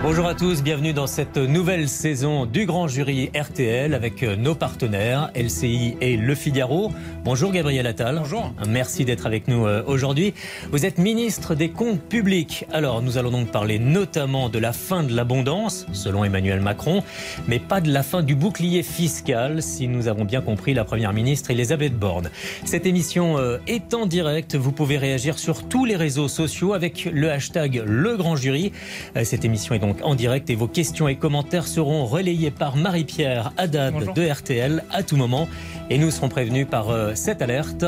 Bonjour 0.00 0.26
à 0.26 0.34
tous, 0.36 0.62
bienvenue 0.62 0.92
dans 0.92 1.08
cette 1.08 1.36
nouvelle 1.36 1.88
saison 1.88 2.46
du 2.46 2.66
Grand 2.66 2.86
Jury 2.86 3.30
RTL 3.34 3.94
avec 3.94 4.22
nos 4.22 4.54
partenaires 4.54 5.32
LCI 5.34 5.96
et 6.00 6.16
Le 6.16 6.36
Figaro. 6.36 6.92
Bonjour 7.24 7.50
Gabriel 7.50 7.84
Attal. 7.84 8.16
Bonjour. 8.18 8.54
Merci 8.68 9.04
d'être 9.04 9.26
avec 9.26 9.48
nous 9.48 9.66
euh, 9.66 9.82
aujourd'hui. 9.88 10.34
Vous 10.70 10.86
êtes 10.86 10.98
ministre 10.98 11.56
des 11.56 11.70
Comptes 11.70 12.00
publics. 12.00 12.64
Alors 12.72 13.02
nous 13.02 13.18
allons 13.18 13.32
donc 13.32 13.50
parler 13.50 13.80
notamment 13.80 14.48
de 14.48 14.60
la 14.60 14.72
fin 14.72 15.02
de 15.02 15.12
l'abondance, 15.14 15.84
selon 15.92 16.22
Emmanuel 16.22 16.60
Macron, 16.60 17.02
mais 17.48 17.58
pas 17.58 17.80
de 17.80 17.90
la 17.90 18.04
fin 18.04 18.22
du 18.22 18.36
bouclier 18.36 18.84
fiscal, 18.84 19.62
si 19.64 19.88
nous 19.88 20.06
avons 20.06 20.24
bien 20.24 20.42
compris 20.42 20.74
la 20.74 20.84
Première 20.84 21.12
ministre 21.12 21.50
Elisabeth 21.50 21.98
Borne. 21.98 22.30
Cette 22.64 22.86
émission 22.86 23.36
euh, 23.38 23.58
est 23.66 23.92
en 23.94 24.06
direct. 24.06 24.54
Vous 24.54 24.72
pouvez 24.72 24.96
réagir 24.96 25.40
sur 25.40 25.68
tous 25.68 25.84
les 25.84 25.96
réseaux 25.96 26.28
sociaux 26.28 26.72
avec 26.72 27.08
le 27.12 27.32
hashtag 27.32 27.82
Le 27.84 28.16
Grand 28.16 28.36
Jury. 28.36 28.70
Euh, 29.16 29.24
Cette 29.24 29.44
émission 29.44 29.74
est 29.74 29.80
donc 29.80 29.87
en 30.02 30.14
direct 30.14 30.50
et 30.50 30.54
vos 30.54 30.68
questions 30.68 31.08
et 31.08 31.16
commentaires 31.16 31.66
seront 31.66 32.04
relayés 32.06 32.50
par 32.50 32.76
Marie-Pierre 32.76 33.52
Haddad 33.56 33.94
Bonjour. 33.94 34.14
de 34.14 34.28
RTL 34.28 34.84
à 34.90 35.02
tout 35.02 35.16
moment 35.16 35.48
et 35.90 35.98
nous 35.98 36.10
serons 36.10 36.28
prévenus 36.28 36.66
par 36.68 36.90
euh, 36.90 37.14
cette 37.14 37.42
alerte. 37.42 37.84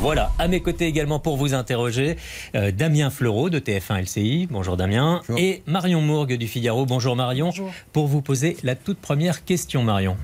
Voilà, 0.00 0.32
à 0.38 0.48
mes 0.48 0.60
côtés 0.60 0.86
également 0.86 1.18
pour 1.18 1.36
vous 1.36 1.52
interroger, 1.52 2.16
euh, 2.54 2.70
Damien 2.70 3.10
Fleureau 3.10 3.50
de 3.50 3.58
TF1 3.58 4.02
LCI. 4.02 4.48
Bonjour 4.50 4.78
Damien. 4.78 5.20
Bonjour. 5.28 5.44
Et 5.44 5.62
Marion 5.66 6.00
Mourgue 6.00 6.38
du 6.38 6.46
Figaro. 6.46 6.86
Bonjour 6.86 7.16
Marion. 7.16 7.48
Bonjour. 7.48 7.70
Pour 7.92 8.06
vous 8.06 8.22
poser 8.22 8.56
la 8.62 8.74
toute 8.74 8.98
première 8.98 9.44
question, 9.44 9.82
Marion. 9.82 10.16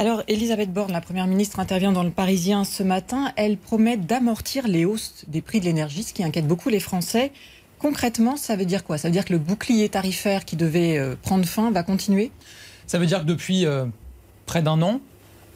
Alors, 0.00 0.22
Elisabeth 0.28 0.72
Borne, 0.72 0.92
la 0.92 1.02
Première 1.02 1.26
ministre, 1.26 1.60
intervient 1.60 1.92
dans 1.92 2.02
le 2.02 2.10
Parisien 2.10 2.64
ce 2.64 2.82
matin. 2.82 3.32
Elle 3.36 3.58
promet 3.58 3.98
d'amortir 3.98 4.66
les 4.66 4.86
hausses 4.86 5.26
des 5.28 5.42
prix 5.42 5.60
de 5.60 5.66
l'énergie, 5.66 6.02
ce 6.04 6.14
qui 6.14 6.24
inquiète 6.24 6.46
beaucoup 6.46 6.70
les 6.70 6.80
Français. 6.80 7.32
Concrètement, 7.80 8.36
ça 8.36 8.56
veut 8.56 8.66
dire 8.66 8.84
quoi? 8.84 8.98
Ça 8.98 9.08
veut 9.08 9.12
dire 9.12 9.24
que 9.24 9.32
le 9.32 9.38
bouclier 9.38 9.88
tarifaire 9.88 10.44
qui 10.44 10.56
devait 10.56 10.98
euh, 10.98 11.16
prendre 11.20 11.44
fin 11.46 11.70
va 11.70 11.82
continuer? 11.82 12.30
Ça 12.86 12.98
veut 12.98 13.06
dire 13.06 13.20
que 13.20 13.26
depuis 13.26 13.66
euh, 13.66 13.86
près 14.46 14.62
d'un 14.62 14.82
an, 14.82 15.00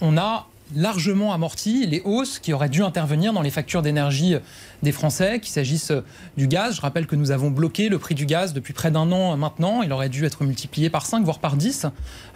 on 0.00 0.17
a 0.17 0.47
largement 0.75 1.33
amorti 1.33 1.86
les 1.86 2.00
hausses 2.05 2.39
qui 2.39 2.52
auraient 2.52 2.69
dû 2.69 2.83
intervenir 2.83 3.33
dans 3.33 3.42
les 3.42 3.50
factures 3.50 3.83
d'énergie 3.83 4.36
des 4.83 4.92
Français, 4.92 5.41
qu'il 5.41 5.52
s'agisse 5.52 5.91
euh, 5.91 6.00
du 6.36 6.48
gaz. 6.48 6.77
Je 6.77 6.80
rappelle 6.80 7.06
que 7.06 7.17
nous 7.17 7.30
avons 7.30 7.50
bloqué 7.50 7.89
le 7.89 7.98
prix 7.98 8.14
du 8.14 8.27
gaz 8.27 8.52
depuis 8.52 8.72
près 8.72 8.91
d'un 8.91 9.11
an 9.12 9.33
euh, 9.33 9.36
maintenant. 9.36 9.83
Il 9.83 9.92
aurait 9.92 10.08
dû 10.08 10.25
être 10.25 10.45
multiplié 10.45 10.91
par 10.91 11.06
5, 11.06 11.25
voire 11.25 11.39
par 11.39 11.56
10, 11.56 11.86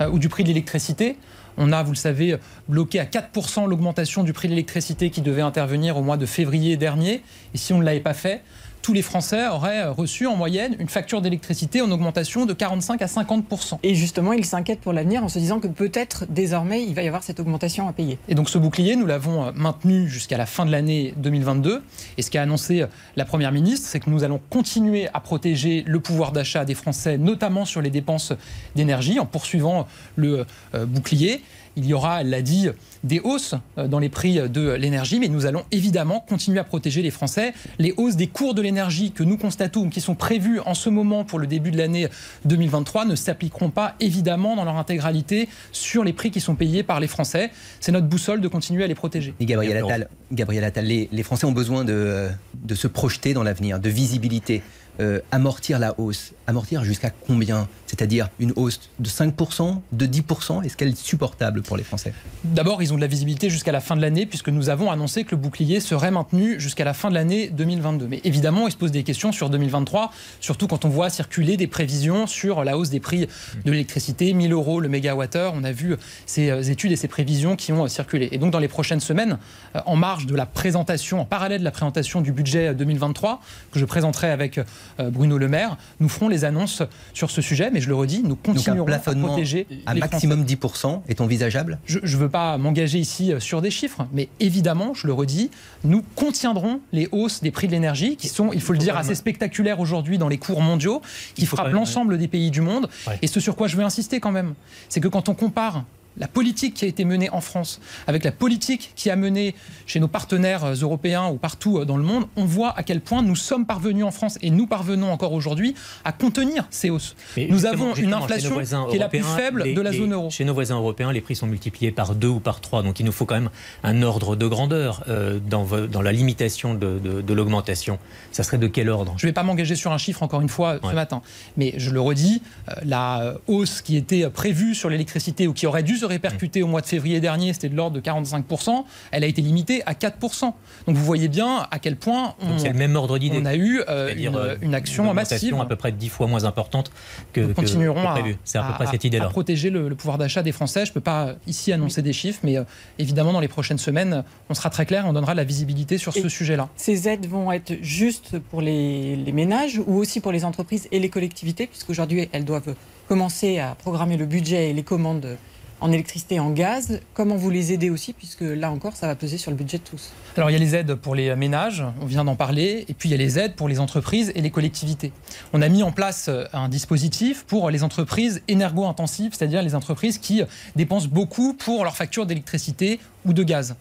euh, 0.00 0.10
ou 0.10 0.18
du 0.18 0.28
prix 0.28 0.42
de 0.42 0.48
l'électricité. 0.48 1.16
On 1.56 1.72
a, 1.72 1.82
vous 1.82 1.90
le 1.90 1.96
savez, 1.96 2.36
bloqué 2.68 3.00
à 3.00 3.04
4% 3.04 3.68
l'augmentation 3.68 4.22
du 4.22 4.32
prix 4.32 4.46
de 4.46 4.52
l'électricité 4.52 5.10
qui 5.10 5.22
devait 5.22 5.42
intervenir 5.42 5.96
au 5.96 6.02
mois 6.02 6.16
de 6.16 6.24
février 6.24 6.76
dernier. 6.76 7.22
Et 7.52 7.58
si 7.58 7.72
on 7.72 7.78
ne 7.78 7.84
l'avait 7.84 7.98
pas 7.98 8.14
fait, 8.14 8.44
tous 8.88 8.94
les 8.94 9.02
Français 9.02 9.46
auraient 9.48 9.86
reçu 9.86 10.26
en 10.26 10.34
moyenne 10.34 10.74
une 10.78 10.88
facture 10.88 11.20
d'électricité 11.20 11.82
en 11.82 11.90
augmentation 11.90 12.46
de 12.46 12.54
45 12.54 13.02
à 13.02 13.04
50%. 13.04 13.80
Et 13.82 13.94
justement, 13.94 14.32
il 14.32 14.46
s'inquiète 14.46 14.80
pour 14.80 14.94
l'avenir 14.94 15.22
en 15.22 15.28
se 15.28 15.38
disant 15.38 15.60
que 15.60 15.66
peut-être 15.66 16.24
désormais 16.30 16.82
il 16.82 16.94
va 16.94 17.02
y 17.02 17.06
avoir 17.06 17.22
cette 17.22 17.38
augmentation 17.38 17.86
à 17.86 17.92
payer. 17.92 18.16
Et 18.28 18.34
donc 18.34 18.48
ce 18.48 18.56
bouclier, 18.56 18.96
nous 18.96 19.04
l'avons 19.04 19.52
maintenu 19.54 20.08
jusqu'à 20.08 20.38
la 20.38 20.46
fin 20.46 20.64
de 20.64 20.70
l'année 20.70 21.12
2022. 21.18 21.82
Et 22.16 22.22
ce 22.22 22.30
qu'a 22.30 22.40
annoncé 22.40 22.86
la 23.16 23.26
Première 23.26 23.52
ministre, 23.52 23.86
c'est 23.90 24.00
que 24.00 24.08
nous 24.08 24.24
allons 24.24 24.40
continuer 24.48 25.06
à 25.12 25.20
protéger 25.20 25.84
le 25.86 26.00
pouvoir 26.00 26.32
d'achat 26.32 26.64
des 26.64 26.74
Français, 26.74 27.18
notamment 27.18 27.66
sur 27.66 27.82
les 27.82 27.90
dépenses 27.90 28.32
d'énergie, 28.74 29.20
en 29.20 29.26
poursuivant 29.26 29.86
le 30.16 30.46
euh, 30.74 30.86
bouclier. 30.86 31.42
Il 31.78 31.86
y 31.86 31.94
aura, 31.94 32.22
elle 32.22 32.30
l'a 32.30 32.42
dit, 32.42 32.68
des 33.04 33.20
hausses 33.20 33.54
euh, 33.78 33.86
dans 33.86 34.00
les 34.00 34.08
prix 34.08 34.40
de 34.48 34.72
l'énergie, 34.72 35.20
mais 35.20 35.28
nous 35.28 35.46
allons 35.46 35.62
évidemment 35.70 36.24
continuer 36.28 36.58
à 36.58 36.64
protéger 36.64 37.02
les 37.02 37.12
Français. 37.12 37.54
Les 37.78 37.94
hausses 37.96 38.16
des 38.16 38.26
cours 38.26 38.54
de 38.54 38.62
l'énergie 38.62 39.12
que 39.12 39.22
nous 39.22 39.36
constatons, 39.36 39.88
qui 39.88 40.00
sont 40.00 40.16
prévues 40.16 40.58
en 40.60 40.74
ce 40.74 40.90
moment 40.90 41.24
pour 41.24 41.38
le 41.38 41.46
début 41.46 41.70
de 41.70 41.78
l'année 41.78 42.08
2023, 42.46 43.04
ne 43.04 43.14
s'appliqueront 43.14 43.70
pas 43.70 43.94
évidemment 44.00 44.56
dans 44.56 44.64
leur 44.64 44.76
intégralité 44.76 45.48
sur 45.70 46.02
les 46.02 46.12
prix 46.12 46.32
qui 46.32 46.40
sont 46.40 46.56
payés 46.56 46.82
par 46.82 46.98
les 46.98 47.06
Français. 47.06 47.50
C'est 47.78 47.92
notre 47.92 48.06
boussole 48.08 48.40
de 48.40 48.48
continuer 48.48 48.82
à 48.82 48.88
les 48.88 48.96
protéger. 48.96 49.34
Et 49.38 49.46
Gabriel. 49.46 49.84
Attal, 49.84 50.08
Gabriel 50.32 50.64
Attal 50.64 50.84
les, 50.84 51.08
les 51.12 51.22
Français 51.22 51.46
ont 51.46 51.52
besoin 51.52 51.84
de, 51.84 52.28
de 52.54 52.74
se 52.74 52.88
projeter 52.88 53.34
dans 53.34 53.44
l'avenir, 53.44 53.78
de 53.78 53.88
visibilité, 53.88 54.62
euh, 55.00 55.20
amortir 55.30 55.78
la 55.78 55.94
hausse. 55.98 56.32
Amortir 56.46 56.82
jusqu'à 56.82 57.10
combien? 57.10 57.68
C'est-à-dire 57.86 58.28
une 58.38 58.52
hausse 58.56 58.80
de 58.98 59.08
5%, 59.08 59.80
de 59.92 60.06
10% 60.06 60.64
Est-ce 60.64 60.76
qu'elle 60.76 60.88
est 60.88 60.98
supportable 60.98 61.62
pour 61.62 61.76
les 61.76 61.84
Français? 61.84 62.12
D'abord, 62.44 62.82
ils 62.82 62.92
ont 62.92 62.96
de 62.96 63.00
la 63.00 63.06
visibilité 63.06 63.48
jusqu'à 63.48 63.72
la 63.72 63.80
fin 63.80 63.96
de 63.96 64.02
l'année, 64.02 64.26
puisque 64.26 64.48
nous 64.48 64.68
avons 64.68 64.90
annoncé 64.90 65.24
que 65.24 65.30
le 65.32 65.36
bouclier 65.36 65.80
serait 65.80 66.10
maintenu 66.10 66.58
jusqu'à 66.60 66.84
la 66.84 66.94
fin 66.94 67.10
de 67.10 67.14
l'année 67.14 67.48
2022. 67.48 68.08
Mais 68.08 68.20
évidemment, 68.24 68.66
il 68.66 68.72
se 68.72 68.76
pose 68.76 68.90
des 68.90 69.04
questions 69.04 69.32
sur 69.32 69.50
2023, 69.50 70.12
surtout 70.40 70.66
quand 70.66 70.84
on 70.84 70.88
voit 70.88 71.10
circuler 71.10 71.56
des 71.56 71.66
prévisions 71.66 72.26
sur 72.26 72.64
la 72.64 72.76
hausse 72.76 72.90
des 72.90 73.00
prix 73.00 73.28
de 73.64 73.70
l'électricité, 73.70 74.32
1000 74.32 74.52
euros 74.52 74.80
le 74.80 74.88
mégawattheure. 74.88 75.54
On 75.54 75.64
a 75.64 75.72
vu 75.72 75.96
ces 76.26 76.50
euh, 76.50 76.62
études 76.62 76.92
et 76.92 76.96
ces 76.96 77.08
prévisions 77.08 77.56
qui 77.56 77.72
ont 77.72 77.84
euh, 77.84 77.88
circulé. 77.88 78.28
Et 78.32 78.38
donc, 78.38 78.50
dans 78.50 78.58
les 78.58 78.68
prochaines 78.68 79.00
semaines, 79.00 79.38
en 79.86 79.96
marge 79.96 80.26
de 80.26 80.34
la 80.34 80.46
présentation, 80.46 81.20
en 81.20 81.24
parallèle 81.24 81.60
de 81.60 81.64
la 81.64 81.70
présentation 81.70 82.20
du 82.20 82.32
budget 82.32 82.74
2023, 82.74 83.40
que 83.70 83.78
je 83.78 83.84
présenterai 83.84 84.30
avec 84.30 84.60
Bruno 84.98 85.38
Le 85.38 85.48
Maire, 85.48 85.76
nous 86.00 86.08
ferons 86.08 86.28
les 86.28 86.44
annonces 86.44 86.82
sur 87.14 87.30
ce 87.30 87.42
sujet. 87.42 87.70
Mais 87.70 87.80
je 87.80 87.88
le 87.88 87.94
redis, 87.94 88.22
nous 88.22 88.30
Donc 88.30 88.38
un 88.48 88.52
continuerons 88.54 88.82
à 88.82 88.86
plafonnement 88.86 89.28
protéger 89.28 89.66
à 89.86 89.94
les 89.94 90.00
maximum 90.00 90.44
10% 90.44 91.02
est 91.08 91.20
envisageable? 91.20 91.78
Je 91.84 91.98
ne 91.98 92.20
veux 92.20 92.28
pas 92.28 92.58
m'engager 92.58 92.98
ici 92.98 93.32
euh, 93.32 93.40
sur 93.40 93.62
des 93.62 93.70
chiffres, 93.70 94.06
mais 94.12 94.28
évidemment, 94.40 94.94
je 94.94 95.06
le 95.06 95.12
redis, 95.12 95.50
nous 95.84 96.02
contiendrons 96.14 96.80
les 96.92 97.08
hausses 97.12 97.42
des 97.42 97.50
prix 97.50 97.66
de 97.66 97.72
l'énergie 97.72 98.16
qui 98.16 98.28
sont, 98.28 98.52
il 98.52 98.60
faut 98.60 98.72
le 98.72 98.78
dire, 98.78 98.96
assez 98.96 99.14
spectaculaires 99.14 99.80
aujourd'hui 99.80 100.18
dans 100.18 100.28
les 100.28 100.38
cours 100.38 100.60
mondiaux, 100.60 101.02
qui 101.34 101.46
frappent 101.46 101.72
l'ensemble 101.72 102.18
des 102.18 102.28
pays 102.28 102.50
du 102.50 102.60
monde. 102.60 102.88
Ouais. 103.06 103.18
Et 103.22 103.26
ce 103.26 103.40
sur 103.40 103.56
quoi 103.56 103.68
je 103.68 103.76
veux 103.76 103.84
insister 103.84 104.20
quand 104.20 104.32
même, 104.32 104.54
c'est 104.88 105.00
que 105.00 105.08
quand 105.08 105.28
on 105.28 105.34
compare 105.34 105.84
la 106.18 106.28
politique 106.28 106.74
qui 106.74 106.84
a 106.84 106.88
été 106.88 107.04
menée 107.04 107.30
en 107.30 107.40
France 107.40 107.80
avec 108.06 108.24
la 108.24 108.32
politique 108.32 108.92
qui 108.96 109.10
a 109.10 109.16
mené 109.16 109.54
chez 109.86 110.00
nos 110.00 110.08
partenaires 110.08 110.64
euh, 110.64 110.74
européens 110.74 111.28
ou 111.28 111.36
partout 111.36 111.78
euh, 111.78 111.84
dans 111.84 111.96
le 111.96 112.02
monde, 112.02 112.26
on 112.36 112.44
voit 112.44 112.76
à 112.78 112.82
quel 112.82 113.00
point 113.00 113.22
nous 113.22 113.36
sommes 113.36 113.66
parvenus 113.66 114.04
en 114.04 114.10
France 114.10 114.38
et 114.42 114.50
nous 114.50 114.66
parvenons 114.66 115.10
encore 115.12 115.32
aujourd'hui 115.32 115.74
à 116.04 116.12
contenir 116.12 116.66
ces 116.70 116.90
hausses. 116.90 117.14
Mais 117.36 117.46
nous 117.50 117.66
avons 117.66 117.94
une 117.94 118.12
inflation 118.12 118.58
qui 118.90 118.96
est 118.96 118.98
la 118.98 119.08
plus 119.08 119.22
faible 119.22 119.62
les- 119.64 119.74
de 119.74 119.80
la 119.80 119.92
zone 119.92 120.12
euro. 120.12 120.30
Chez 120.30 120.44
nos 120.44 120.54
voisins 120.54 120.76
européens, 120.76 121.12
les 121.12 121.20
prix 121.20 121.36
sont 121.36 121.46
multipliés 121.46 121.90
par 121.92 122.14
deux 122.14 122.28
ou 122.28 122.40
par 122.40 122.60
trois. 122.60 122.82
Donc 122.82 123.00
il 123.00 123.06
nous 123.06 123.12
faut 123.12 123.24
quand 123.26 123.34
même 123.36 123.50
un 123.82 124.02
ordre 124.02 124.36
de 124.36 124.46
grandeur 124.46 125.04
euh, 125.08 125.38
dans, 125.38 126.02
la 126.02 126.12
limitation 126.12 126.74
de, 126.74 126.98
de- 126.98 127.20
de 127.22 127.34
l'augmentation. 127.34 127.98
Ça 128.32 128.42
serait 128.42 128.58
de 128.58 128.66
quel 128.66 128.88
ordre? 128.88 129.14
Je 129.18 129.26
ne 129.26 129.30
vais 129.30 129.34
pas 129.34 129.42
m'engager 129.42 129.76
sur 129.76 129.92
un 129.92 129.98
chiffre, 129.98 130.22
encore 130.22 130.40
une 130.40 130.48
fois, 130.48 130.74
Ouais. 130.74 130.90
ce 130.90 130.94
matin. 130.94 131.22
Mais 131.56 131.74
je 131.76 131.90
le 131.90 132.00
redis, 132.00 132.42
la 132.84 133.34
hausse 133.46 133.80
qui 133.82 133.96
était 133.96 134.28
prévue 134.30 134.74
sur 134.74 134.90
l'électricité 134.90 135.46
ou 135.46 135.52
qui 135.52 135.66
aurait 135.66 135.82
dû 135.82 135.96
se 135.96 136.04
répercuter 136.08 136.62
au 136.62 136.66
mois 136.66 136.80
de 136.80 136.86
février 136.86 137.20
dernier, 137.20 137.52
c'était 137.52 137.68
de 137.68 137.76
l'ordre 137.76 137.96
de 137.96 138.00
45%, 138.00 138.84
elle 139.12 139.24
a 139.24 139.26
été 139.26 139.40
limitée 139.42 139.82
à 139.86 139.92
4%. 139.92 140.40
Donc 140.42 140.54
vous 140.96 141.04
voyez 141.04 141.28
bien 141.28 141.66
à 141.70 141.78
quel 141.78 141.96
point 141.96 142.34
on, 142.40 142.62
le 142.62 142.72
même 142.72 142.96
ordre 142.96 143.18
d'idée. 143.18 143.38
on 143.40 143.44
a 143.46 143.54
eu 143.54 143.80
euh, 143.88 144.12
une, 144.16 144.34
euh, 144.36 144.56
une 144.62 144.74
action 144.74 145.04
augmentation 145.08 145.56
massive. 145.56 145.60
à 145.60 145.66
peu 145.66 145.76
près 145.76 145.92
dix 145.92 146.08
fois 146.08 146.26
moins 146.26 146.44
importante 146.44 146.90
que, 147.32 147.40
Nous 147.42 147.54
continuerons 147.54 148.02
que 148.02 148.06
à, 148.08 148.12
prévu. 148.12 148.36
C'est 148.44 148.58
à 148.58 148.62
peu 148.62 148.72
à- 148.72 148.76
près 148.76 148.86
cette 148.86 149.04
à 149.04 149.06
idée-là. 149.08 149.28
protéger 149.28 149.70
le, 149.70 149.88
le 149.88 149.94
pouvoir 149.94 150.18
d'achat 150.18 150.42
des 150.42 150.52
Français. 150.52 150.84
Je 150.86 150.90
ne 150.90 150.94
peux 150.94 151.00
pas 151.00 151.34
ici 151.46 151.72
annoncer 151.72 152.02
des 152.02 152.12
chiffres, 152.12 152.40
mais 152.42 152.56
euh, 152.56 152.64
évidemment, 152.98 153.32
dans 153.32 153.40
les 153.40 153.48
prochaines 153.48 153.78
semaines, 153.78 154.24
on 154.48 154.54
sera 154.54 154.70
très 154.70 154.86
clair 154.86 155.04
et 155.04 155.08
on 155.08 155.12
donnera 155.12 155.32
de 155.32 155.38
la 155.38 155.44
visibilité 155.44 155.98
sur 155.98 156.16
Et- 156.16 156.20
ce 156.22 156.28
sujet-là. 156.28 156.68
Ces 156.76 157.08
aides 157.08 157.26
vont 157.26 157.52
être 157.52 157.74
juste 157.82 158.38
pour 158.38 158.60
les, 158.62 159.16
les 159.16 159.32
ménages 159.32 159.80
ou 159.86 159.96
aussi 159.96 160.20
pour 160.20 160.32
les 160.32 160.44
entreprises 160.44 160.88
et 160.92 160.98
les 160.98 161.08
collectivités, 161.10 161.66
puisqu'aujourd'hui 161.66 162.28
elles 162.32 162.44
doivent 162.44 162.74
commencer 163.08 163.58
à 163.58 163.74
programmer 163.74 164.16
le 164.16 164.26
budget 164.26 164.70
et 164.70 164.72
les 164.72 164.82
commandes 164.82 165.36
en 165.80 165.92
électricité 165.92 166.36
et 166.36 166.40
en 166.40 166.50
gaz. 166.50 167.00
Comment 167.14 167.36
vous 167.36 167.50
les 167.50 167.72
aidez 167.72 167.90
aussi, 167.90 168.12
puisque 168.12 168.42
là 168.42 168.70
encore, 168.70 168.96
ça 168.96 169.06
va 169.06 169.14
peser 169.14 169.38
sur 169.38 169.50
le 169.50 169.56
budget 169.56 169.78
de 169.78 169.82
tous. 169.82 170.12
Alors 170.36 170.50
il 170.50 170.52
y 170.52 170.56
a 170.56 170.58
les 170.58 170.74
aides 170.74 170.94
pour 170.94 171.14
les 171.14 171.34
ménages, 171.34 171.84
on 172.00 172.06
vient 172.06 172.24
d'en 172.24 172.36
parler, 172.36 172.84
et 172.88 172.94
puis 172.94 173.08
il 173.08 173.12
y 173.12 173.14
a 173.14 173.18
les 173.18 173.38
aides 173.38 173.54
pour 173.54 173.68
les 173.68 173.80
entreprises 173.80 174.32
et 174.34 174.40
les 174.40 174.50
collectivités. 174.50 175.12
On 175.52 175.62
a 175.62 175.68
mis 175.68 175.82
en 175.82 175.92
place 175.92 176.28
euh, 176.28 176.44
un 176.52 176.68
dispositif 176.68 177.44
pour 177.44 177.70
les 177.70 177.82
entreprises 177.82 178.42
énergo-intensives, 178.48 179.32
c'est-à-dire 179.34 179.62
les 179.62 179.74
entreprises 179.74 180.18
qui 180.18 180.42
dépensent 180.76 181.08
beaucoup 181.08 181.54
pour 181.54 181.84
leur 181.84 181.96
facture 181.96 182.26
d'électricité 182.26 183.00
de 183.32 183.42
gaz. 183.42 183.76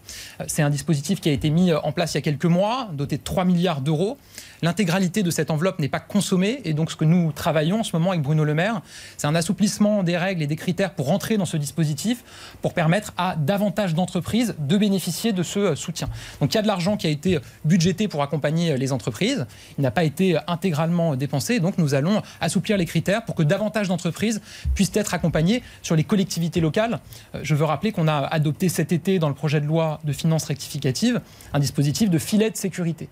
C'est 0.46 0.62
un 0.62 0.70
dispositif 0.70 1.20
qui 1.20 1.28
a 1.28 1.32
été 1.32 1.50
mis 1.50 1.72
en 1.72 1.92
place 1.92 2.14
il 2.14 2.16
y 2.16 2.18
a 2.18 2.22
quelques 2.22 2.44
mois, 2.44 2.88
doté 2.92 3.16
de 3.16 3.22
3 3.22 3.44
milliards 3.44 3.80
d'euros. 3.80 4.18
L'intégralité 4.60 5.22
de 5.22 5.30
cette 5.30 5.50
enveloppe 5.50 5.78
n'est 5.78 5.88
pas 5.88 6.00
consommée 6.00 6.60
et 6.64 6.74
donc 6.74 6.90
ce 6.90 6.96
que 6.96 7.04
nous 7.04 7.30
travaillons 7.32 7.80
en 7.80 7.84
ce 7.84 7.94
moment 7.94 8.10
avec 8.10 8.22
Bruno 8.22 8.44
Le 8.44 8.54
Maire, 8.54 8.82
c'est 9.16 9.28
un 9.28 9.34
assouplissement 9.36 10.02
des 10.02 10.16
règles 10.16 10.42
et 10.42 10.48
des 10.48 10.56
critères 10.56 10.94
pour 10.94 11.06
rentrer 11.06 11.36
dans 11.36 11.44
ce 11.44 11.56
dispositif 11.56 12.24
pour 12.60 12.74
permettre 12.74 13.12
à 13.16 13.36
davantage 13.36 13.94
d'entreprises 13.94 14.56
de 14.58 14.76
bénéficier 14.76 15.32
de 15.32 15.44
ce 15.44 15.76
soutien. 15.76 16.08
Donc 16.40 16.52
il 16.52 16.56
y 16.56 16.58
a 16.58 16.62
de 16.62 16.66
l'argent 16.66 16.96
qui 16.96 17.06
a 17.06 17.10
été 17.10 17.38
budgété 17.64 18.08
pour 18.08 18.22
accompagner 18.22 18.76
les 18.76 18.92
entreprises, 18.92 19.46
il 19.78 19.82
n'a 19.82 19.92
pas 19.92 20.04
été 20.04 20.38
intégralement 20.48 21.14
dépensé, 21.14 21.60
donc 21.60 21.78
nous 21.78 21.94
allons 21.94 22.22
assouplir 22.40 22.76
les 22.76 22.86
critères 22.86 23.24
pour 23.24 23.36
que 23.36 23.44
davantage 23.44 23.86
d'entreprises 23.86 24.40
puissent 24.74 24.90
être 24.94 25.14
accompagnées 25.14 25.62
sur 25.82 25.94
les 25.94 26.04
collectivités 26.04 26.60
locales. 26.60 27.00
Euh, 27.34 27.40
je 27.42 27.54
veux 27.54 27.64
rappeler 27.64 27.92
qu'on 27.92 28.08
a 28.08 28.18
adopté 28.18 28.68
cet 28.68 28.92
été 28.92 29.18
dans 29.18 29.28
le 29.28 29.34
projet 29.38 29.60
de 29.60 29.66
loi 29.66 30.00
de 30.04 30.12
finances 30.12 30.44
rectificative 30.44 31.20
un 31.54 31.60
dispositif 31.60 32.10
de 32.10 32.18
filet 32.18 32.50
de 32.50 32.56
sécurité. 32.56 33.08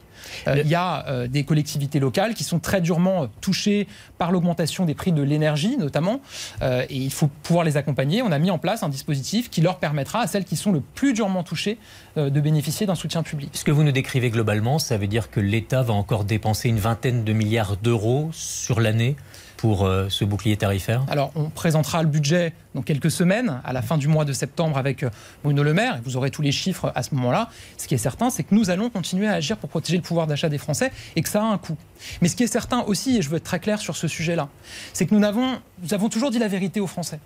Euh, 0.49 0.61
il 0.64 0.69
y 0.69 0.75
a 0.75 1.06
euh, 1.06 1.28
des 1.28 1.44
collectivités 1.44 2.00
locales 2.00 2.34
qui 2.34 2.43
sont 2.43 2.58
très 2.58 2.81
durement 2.81 3.23
euh, 3.23 3.26
touchées 3.40 3.87
par 4.19 4.32
l'augmentation 4.32 4.84
des 4.84 4.94
prix 4.94 5.12
de 5.12 5.23
l'énergie, 5.23 5.76
notamment, 5.76 6.20
et 6.62 6.96
il 6.96 7.12
faut 7.12 7.28
pouvoir 7.43 7.64
les 7.64 7.76
accompagner. 7.76 8.23
On 8.23 8.32
a 8.32 8.38
mis 8.38 8.50
en 8.50 8.58
place 8.58 8.82
un 8.82 8.88
dispositif 8.88 9.50
qui 9.50 9.61
leur 9.61 9.78
permettra 9.78 10.20
à 10.20 10.26
celles 10.26 10.44
qui 10.44 10.56
sont 10.56 10.73
le 10.73 10.81
plus 10.81 11.12
durement 11.12 11.44
touchées 11.44 11.78
de 12.17 12.40
bénéficier 12.40 12.87
d'un 12.87 12.94
soutien 12.94 13.22
public. 13.22 13.50
Ce 13.52 13.64
que 13.64 13.70
vous 13.70 13.84
nous 13.84 13.93
décrivez 13.93 14.31
globalement, 14.31 14.79
ça 14.79 14.96
veut 14.96 15.06
dire 15.06 15.31
que 15.31 15.38
l'État 15.38 15.82
va 15.82 15.94
encore 15.94 16.25
dépenser 16.25 16.69
une 16.69 16.79
vingtaine 16.79 17.25
de 17.25 17.32
milliards 17.32 17.76
d'euros 17.76 18.31
sur 18.32 18.81
l'année 18.81 19.17
pour 19.56 19.85
euh, 19.87 20.08
ce 20.08 20.25
bouclier 20.25 20.56
tarifaire 20.56 21.05
Alors, 21.08 21.32
on 21.35 21.50
présentera 21.50 22.03
le 22.03 22.08
budget 22.08 22.53
dans 22.75 22.82
quelques 22.82 23.11
semaines, 23.11 23.61
à 23.64 23.73
la 23.73 23.82
fin 23.82 23.99
du 23.99 24.08
mois 24.08 24.25
de 24.25 24.32
septembre, 24.32 24.79
avec 24.79 25.03
euh, 25.03 25.11
Bruno 25.43 25.62
Le 25.62 25.75
Maire. 25.75 26.00
Vous 26.05 26.17
aurez 26.17 26.31
tous 26.31 26.43
les 26.43 26.53
chiffres 26.53 26.93
à 26.94 27.03
ce 27.03 27.14
moment-là. 27.14 27.49
Ce 27.79 27.87
qui 27.87 27.94
est 27.94 27.99
certain, 27.99 28.31
c'est 28.31 28.43
que 28.43 28.55
nous 28.55 28.70
allons 28.70 28.91
continuer 28.91 29.26
à 29.26 29.35
agir 29.35 29.56
pour 29.56 29.69
protéger 29.69 29.97
le 29.97 30.03
pouvoir 30.03 30.26
d'achat 30.26 30.49
des 30.49 30.58
Français 30.58 30.93
et 31.17 31.23
que 31.23 31.29
ça 31.29 31.43
a 31.43 31.47
un 31.47 31.58
coût. 31.58 31.76
Mais 32.20 32.29
ce 32.29 32.37
qui 32.37 32.43
est 32.43 32.49
certain 32.49 32.82
aussi, 32.82 33.19
et 33.19 33.23
je 33.23 33.29
veux 33.29 33.37
être 33.37 33.44
très 33.44 33.61
clair 33.61 33.81
sur 33.81 33.97
ce 33.97 34.08
sujet-là, 34.08 34.49
c'est 34.93 35.06
que 35.06 35.14
nous 35.14 35.25
avons, 35.25 35.58
nous 35.82 35.94
avons 35.94 36.08
toujours 36.08 36.31
dit 36.31 36.38
la 36.38 36.49
vérité 36.49 36.81
aux 36.81 36.87
Français. 36.87 37.20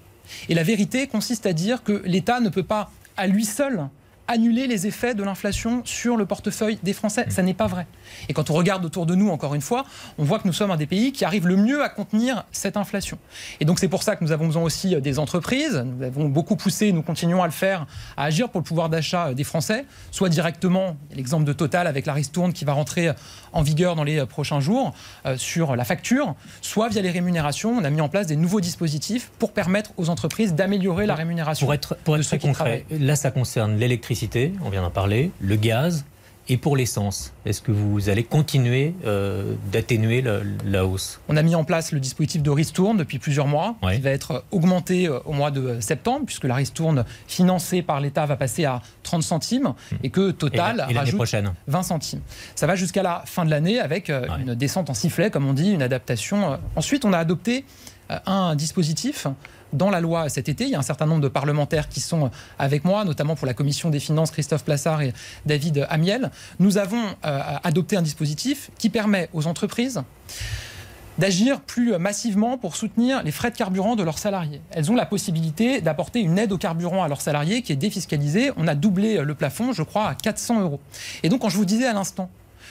Et 0.48 0.54
la 0.54 0.62
vérité 0.62 1.06
consiste 1.06 1.46
à 1.46 1.52
dire 1.52 1.82
que 1.82 2.02
l'État 2.04 2.40
ne 2.40 2.48
peut 2.48 2.62
pas, 2.62 2.90
à 3.16 3.26
lui 3.26 3.44
seul, 3.44 3.88
annuler 4.30 4.68
les 4.68 4.86
effets 4.86 5.14
de 5.14 5.24
l'inflation 5.24 5.82
sur 5.84 6.16
le 6.16 6.24
portefeuille 6.24 6.78
des 6.84 6.92
Français. 6.92 7.26
Ça 7.30 7.42
n'est 7.42 7.54
pas 7.54 7.66
vrai. 7.66 7.86
Et 8.28 8.32
quand 8.32 8.48
on 8.50 8.54
regarde 8.54 8.84
autour 8.84 9.04
de 9.04 9.16
nous, 9.16 9.28
encore 9.28 9.56
une 9.56 9.60
fois, 9.60 9.84
on 10.18 10.24
voit 10.24 10.38
que 10.38 10.46
nous 10.46 10.52
sommes 10.52 10.70
un 10.70 10.76
des 10.76 10.86
pays 10.86 11.10
qui 11.10 11.24
arrive 11.24 11.48
le 11.48 11.56
mieux 11.56 11.82
à 11.82 11.88
contenir 11.88 12.44
cette 12.52 12.76
inflation. 12.76 13.18
Et 13.58 13.64
donc 13.64 13.80
c'est 13.80 13.88
pour 13.88 14.04
ça 14.04 14.14
que 14.14 14.22
nous 14.22 14.30
avons 14.30 14.46
besoin 14.46 14.62
aussi 14.62 14.94
des 15.00 15.18
entreprises. 15.18 15.84
Nous 15.84 16.04
avons 16.04 16.28
beaucoup 16.28 16.54
poussé, 16.54 16.92
nous 16.92 17.02
continuons 17.02 17.42
à 17.42 17.46
le 17.46 17.52
faire, 17.52 17.86
à 18.16 18.24
agir 18.24 18.48
pour 18.50 18.60
le 18.60 18.64
pouvoir 18.64 18.88
d'achat 18.88 19.34
des 19.34 19.44
Français, 19.44 19.84
soit 20.12 20.28
directement, 20.28 20.96
l'exemple 21.12 21.44
de 21.44 21.52
Total 21.52 21.88
avec 21.88 22.06
la 22.06 22.12
ristourne 22.12 22.52
qui 22.52 22.64
va 22.64 22.72
rentrer 22.72 23.10
en 23.52 23.62
vigueur 23.62 23.96
dans 23.96 24.04
les 24.04 24.24
prochains 24.26 24.60
jours 24.60 24.94
sur 25.36 25.76
la 25.76 25.84
facture, 25.84 26.34
soit 26.60 26.88
via 26.88 27.02
les 27.02 27.10
rémunérations. 27.10 27.70
On 27.70 27.84
a 27.84 27.90
mis 27.90 28.00
en 28.00 28.08
place 28.08 28.26
des 28.26 28.36
nouveaux 28.36 28.60
dispositifs 28.60 29.30
pour 29.38 29.52
permettre 29.52 29.90
aux 29.96 30.08
entreprises 30.08 30.54
d'améliorer 30.54 31.06
la 31.06 31.14
rémunération. 31.14 31.66
Pour 31.66 31.74
être, 31.74 31.96
pour 31.96 32.16
être 32.16 32.24
très 32.24 32.38
concret, 32.38 32.84
là 32.90 33.16
ça 33.16 33.30
concerne 33.30 33.76
l'électricité, 33.76 34.52
on 34.64 34.70
vient 34.70 34.82
d'en 34.82 34.90
parler, 34.90 35.30
le 35.40 35.56
gaz, 35.56 36.04
et 36.48 36.56
pour 36.56 36.76
l'essence, 36.76 37.32
est-ce 37.46 37.62
que 37.62 37.70
vous 37.70 38.08
allez 38.08 38.24
continuer 38.24 38.94
euh, 39.04 39.54
d'atténuer 39.70 40.24
la, 40.64 40.84
hausse? 40.84 41.20
On 41.28 41.36
a 41.36 41.42
mis 41.42 41.54
en 41.54 41.64
place 41.64 41.92
le 41.92 42.00
dispositif 42.00 42.42
de 42.42 42.50
ristourne 42.50 42.96
depuis 42.96 43.18
plusieurs 43.18 43.46
mois, 43.46 43.76
qui 43.92 44.00
va 44.00 44.10
être 44.10 44.44
augmenté 44.50 45.06
euh, 45.06 45.20
au 45.26 45.32
mois 45.32 45.50
de 45.50 45.80
septembre, 45.80 46.26
puisque 46.26 46.44
la 46.44 46.56
ristourne 46.56 47.04
financée 47.28 47.82
par 47.82 48.00
l'État 48.00 48.26
va 48.26 48.36
passer 48.36 48.64
à 48.64 48.82
30 49.04 49.22
centimes 49.22 49.74
hmm. 49.92 49.96
et 50.02 50.10
que 50.10 50.30
Total 50.32 50.86
rajoute 50.94 51.20
20 51.66 51.82
centimes. 51.82 52.20
Ça 52.54 52.66
va 52.66 52.74
jusqu'à 52.74 53.02
la 53.02 53.22
fin 53.26 53.44
de 53.44 53.50
l'année 53.50 53.78
avec 53.78 54.10
euh, 54.10 54.26
une 54.40 54.54
descente 54.54 54.90
en 54.90 54.94
sifflet, 54.94 55.30
comme 55.30 55.46
on 55.46 55.52
dit, 55.52 55.70
une 55.70 55.82
adaptation. 55.82 56.58
Ensuite, 56.74 57.04
on 57.04 57.12
a 57.12 57.18
adopté 57.18 57.64
un 58.26 58.54
dispositif 58.54 59.26
dans 59.72 59.90
la 59.90 60.00
loi 60.00 60.28
cet 60.28 60.48
été. 60.48 60.64
Il 60.64 60.70
y 60.70 60.74
a 60.74 60.78
un 60.78 60.82
certain 60.82 61.06
nombre 61.06 61.20
de 61.20 61.28
parlementaires 61.28 61.88
qui 61.88 62.00
sont 62.00 62.30
avec 62.58 62.84
moi, 62.84 63.04
notamment 63.04 63.36
pour 63.36 63.46
la 63.46 63.54
commission 63.54 63.90
des 63.90 64.00
finances, 64.00 64.30
Christophe 64.30 64.64
Plassard 64.64 65.02
et 65.02 65.12
David 65.46 65.86
Amiel. 65.90 66.30
Nous 66.58 66.78
avons 66.78 67.02
euh, 67.24 67.40
adopté 67.62 67.96
un 67.96 68.02
dispositif 68.02 68.70
qui 68.78 68.90
permet 68.90 69.28
aux 69.32 69.46
entreprises 69.46 70.02
d'agir 71.18 71.60
plus 71.60 71.96
massivement 71.98 72.56
pour 72.56 72.76
soutenir 72.76 73.22
les 73.22 73.30
frais 73.30 73.50
de 73.50 73.56
carburant 73.56 73.94
de 73.94 74.02
leurs 74.02 74.18
salariés. 74.18 74.62
Elles 74.70 74.90
ont 74.90 74.94
la 74.94 75.04
possibilité 75.04 75.82
d'apporter 75.82 76.20
une 76.20 76.38
aide 76.38 76.50
au 76.50 76.56
carburant 76.56 77.02
à 77.04 77.08
leurs 77.08 77.20
salariés 77.20 77.60
qui 77.60 77.72
est 77.72 77.76
défiscalisée. 77.76 78.52
On 78.56 78.66
a 78.66 78.74
doublé 78.74 79.18
le 79.18 79.34
plafond, 79.34 79.72
je 79.72 79.82
crois, 79.82 80.08
à 80.08 80.14
400 80.14 80.62
euros. 80.62 80.80
Et 81.22 81.28
donc, 81.28 81.42
quand 81.42 81.50
je 81.50 81.58
vous 81.58 81.66
disais 81.66 81.86
à 81.86 81.92
l'instant 81.92 82.30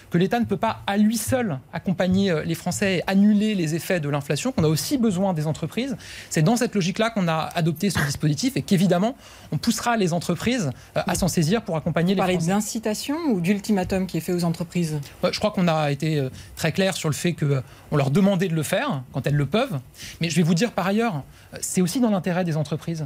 que 0.09 0.17
l'État 0.17 0.39
ne 0.39 0.45
peut 0.45 0.57
pas 0.57 0.81
à 0.87 0.97
lui 0.97 1.17
seul 1.17 1.59
accompagner 1.73 2.31
euh, 2.31 2.43
les 2.43 2.55
Français 2.55 2.97
et 2.97 3.03
annuler 3.07 3.55
les 3.55 3.75
effets 3.75 3.99
de 3.99 4.09
l'inflation, 4.09 4.51
qu'on 4.51 4.63
a 4.63 4.67
aussi 4.67 4.97
besoin 4.97 5.33
des 5.33 5.47
entreprises. 5.47 5.95
C'est 6.29 6.41
dans 6.41 6.55
cette 6.55 6.75
logique-là 6.75 7.09
qu'on 7.09 7.27
a 7.27 7.49
adopté 7.55 7.89
ce 7.89 7.99
dispositif 8.05 8.57
et 8.57 8.61
qu'évidemment, 8.61 9.15
on 9.51 9.57
poussera 9.57 9.97
les 9.97 10.13
entreprises 10.13 10.71
euh, 10.97 11.01
à 11.05 11.15
s'en 11.15 11.27
saisir 11.27 11.61
pour 11.61 11.75
accompagner 11.75 12.15
les 12.15 12.21
Français. 12.21 12.33
Vous 12.33 12.39
parlez 12.39 12.53
d'incitation 12.53 13.17
ou 13.29 13.41
d'ultimatum 13.41 14.07
qui 14.07 14.17
est 14.17 14.21
fait 14.21 14.33
aux 14.33 14.43
entreprises? 14.43 14.99
Je 15.31 15.37
crois 15.39 15.51
qu'on 15.51 15.67
a 15.67 15.91
été 15.91 16.19
euh, 16.19 16.29
très 16.55 16.71
clair 16.71 16.95
sur 16.95 17.09
le 17.09 17.15
fait 17.15 17.33
qu'on 17.33 17.97
leur 17.97 18.11
demandait 18.11 18.47
de 18.47 18.55
le 18.55 18.63
faire 18.63 19.03
quand 19.13 19.25
elles 19.27 19.35
le 19.35 19.45
peuvent. 19.45 19.79
Mais 20.21 20.29
je 20.29 20.35
vais 20.35 20.43
vous 20.43 20.55
dire 20.55 20.71
par 20.71 20.87
ailleurs, 20.87 21.23
c'est 21.61 21.81
aussi 21.81 21.99
dans 21.99 22.09
l'intérêt 22.09 22.43
des 22.43 22.57
entreprises. 22.57 23.05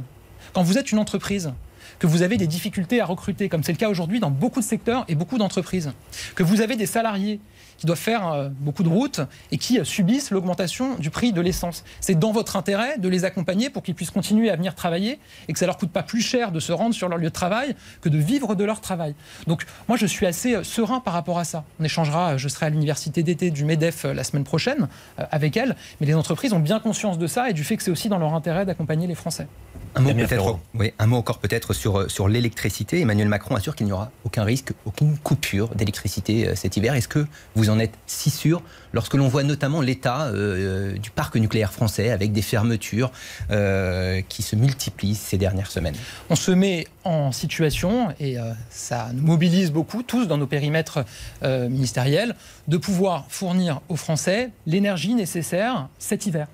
Quand 0.52 0.62
vous 0.62 0.78
êtes 0.78 0.92
une 0.92 0.98
entreprise, 0.98 1.52
que 1.98 2.06
vous 2.06 2.22
avez 2.22 2.36
des 2.36 2.46
difficultés 2.46 3.00
à 3.00 3.06
recruter, 3.06 3.48
comme 3.48 3.62
c'est 3.62 3.72
le 3.72 3.78
cas 3.78 3.88
aujourd'hui 3.88 4.20
dans 4.20 4.30
beaucoup 4.30 4.60
de 4.60 4.64
secteurs 4.64 5.04
et 5.08 5.14
beaucoup 5.14 5.38
d'entreprises, 5.38 5.92
que 6.34 6.42
vous 6.42 6.60
avez 6.60 6.76
des 6.76 6.86
salariés 6.86 7.40
qui 7.76 7.86
doivent 7.86 7.98
faire 7.98 8.28
euh, 8.28 8.48
beaucoup 8.50 8.82
de 8.82 8.88
routes 8.88 9.20
et 9.52 9.58
qui 9.58 9.78
euh, 9.78 9.84
subissent 9.84 10.30
l'augmentation 10.30 10.96
du 10.96 11.10
prix 11.10 11.32
de 11.32 11.40
l'essence. 11.40 11.84
C'est 12.00 12.18
dans 12.18 12.32
votre 12.32 12.56
intérêt 12.56 12.98
de 12.98 13.08
les 13.08 13.24
accompagner 13.24 13.70
pour 13.70 13.82
qu'ils 13.82 13.94
puissent 13.94 14.10
continuer 14.10 14.50
à 14.50 14.56
venir 14.56 14.74
travailler 14.74 15.18
et 15.48 15.52
que 15.52 15.58
ça 15.58 15.66
leur 15.66 15.76
coûte 15.76 15.90
pas 15.90 16.02
plus 16.02 16.20
cher 16.20 16.52
de 16.52 16.60
se 16.60 16.72
rendre 16.72 16.94
sur 16.94 17.08
leur 17.08 17.18
lieu 17.18 17.28
de 17.28 17.30
travail 17.30 17.74
que 18.00 18.08
de 18.08 18.18
vivre 18.18 18.54
de 18.54 18.64
leur 18.64 18.80
travail. 18.80 19.14
Donc 19.46 19.64
moi 19.88 19.96
je 19.96 20.06
suis 20.06 20.26
assez 20.26 20.54
euh, 20.54 20.64
serein 20.64 21.00
par 21.00 21.14
rapport 21.14 21.38
à 21.38 21.44
ça. 21.44 21.64
On 21.80 21.84
échangera, 21.84 22.36
je 22.36 22.48
serai 22.48 22.66
à 22.66 22.70
l'université 22.70 23.22
d'été 23.22 23.50
du 23.50 23.64
MEDEF 23.64 24.04
la 24.04 24.24
semaine 24.24 24.44
prochaine 24.44 24.88
avec 25.18 25.56
elle, 25.56 25.76
mais 26.00 26.06
les 26.06 26.14
entreprises 26.14 26.52
ont 26.52 26.60
bien 26.60 26.80
conscience 26.80 27.18
de 27.18 27.26
ça 27.26 27.50
et 27.50 27.52
du 27.52 27.64
fait 27.64 27.76
que 27.76 27.82
c'est 27.82 27.90
aussi 27.90 28.08
dans 28.08 28.18
leur 28.18 28.34
intérêt 28.34 28.64
d'accompagner 28.64 29.06
les 29.06 29.14
Français. 29.14 29.46
Un 29.96 30.00
mot, 30.00 30.12
peut-être, 30.12 30.58
oui, 30.74 30.92
un 30.98 31.06
mot 31.06 31.16
encore 31.16 31.38
peut-être 31.38 31.72
sur, 31.72 32.10
sur 32.10 32.28
l'électricité. 32.28 33.00
Emmanuel 33.00 33.28
Macron 33.28 33.54
assure 33.54 33.76
qu'il 33.76 33.86
n'y 33.86 33.92
aura 33.92 34.10
aucun 34.24 34.42
risque, 34.42 34.72
aucune 34.86 35.16
coupure 35.18 35.68
d'électricité 35.74 36.48
euh, 36.48 36.54
cet 36.56 36.76
hiver. 36.76 36.94
Est-ce 36.94 37.06
que 37.06 37.26
vous 37.54 37.70
en 37.70 37.78
êtes 37.78 37.94
si 38.06 38.30
sûr 38.30 38.62
lorsque 38.92 39.14
l'on 39.14 39.28
voit 39.28 39.44
notamment 39.44 39.80
l'état 39.80 40.26
euh, 40.26 40.98
du 40.98 41.10
parc 41.10 41.36
nucléaire 41.36 41.72
français 41.72 42.10
avec 42.10 42.32
des 42.32 42.42
fermetures 42.42 43.12
euh, 43.50 44.20
qui 44.28 44.42
se 44.42 44.56
multiplient 44.56 45.14
ces 45.14 45.38
dernières 45.38 45.70
semaines? 45.70 45.96
On 46.28 46.36
se 46.36 46.50
met 46.50 46.88
en 47.04 47.30
situation, 47.30 48.08
et 48.18 48.36
ça 48.70 49.10
nous 49.12 49.22
mobilise 49.22 49.70
beaucoup, 49.70 50.02
tous 50.02 50.26
dans 50.26 50.38
nos 50.38 50.46
périmètres 50.46 51.04
ministériels, 51.42 52.34
de 52.66 52.78
pouvoir 52.78 53.26
fournir 53.28 53.82
aux 53.90 53.96
Français 53.96 54.50
l'énergie 54.66 55.14
nécessaire 55.14 55.88
cet 55.98 56.26
hiver. 56.26 56.46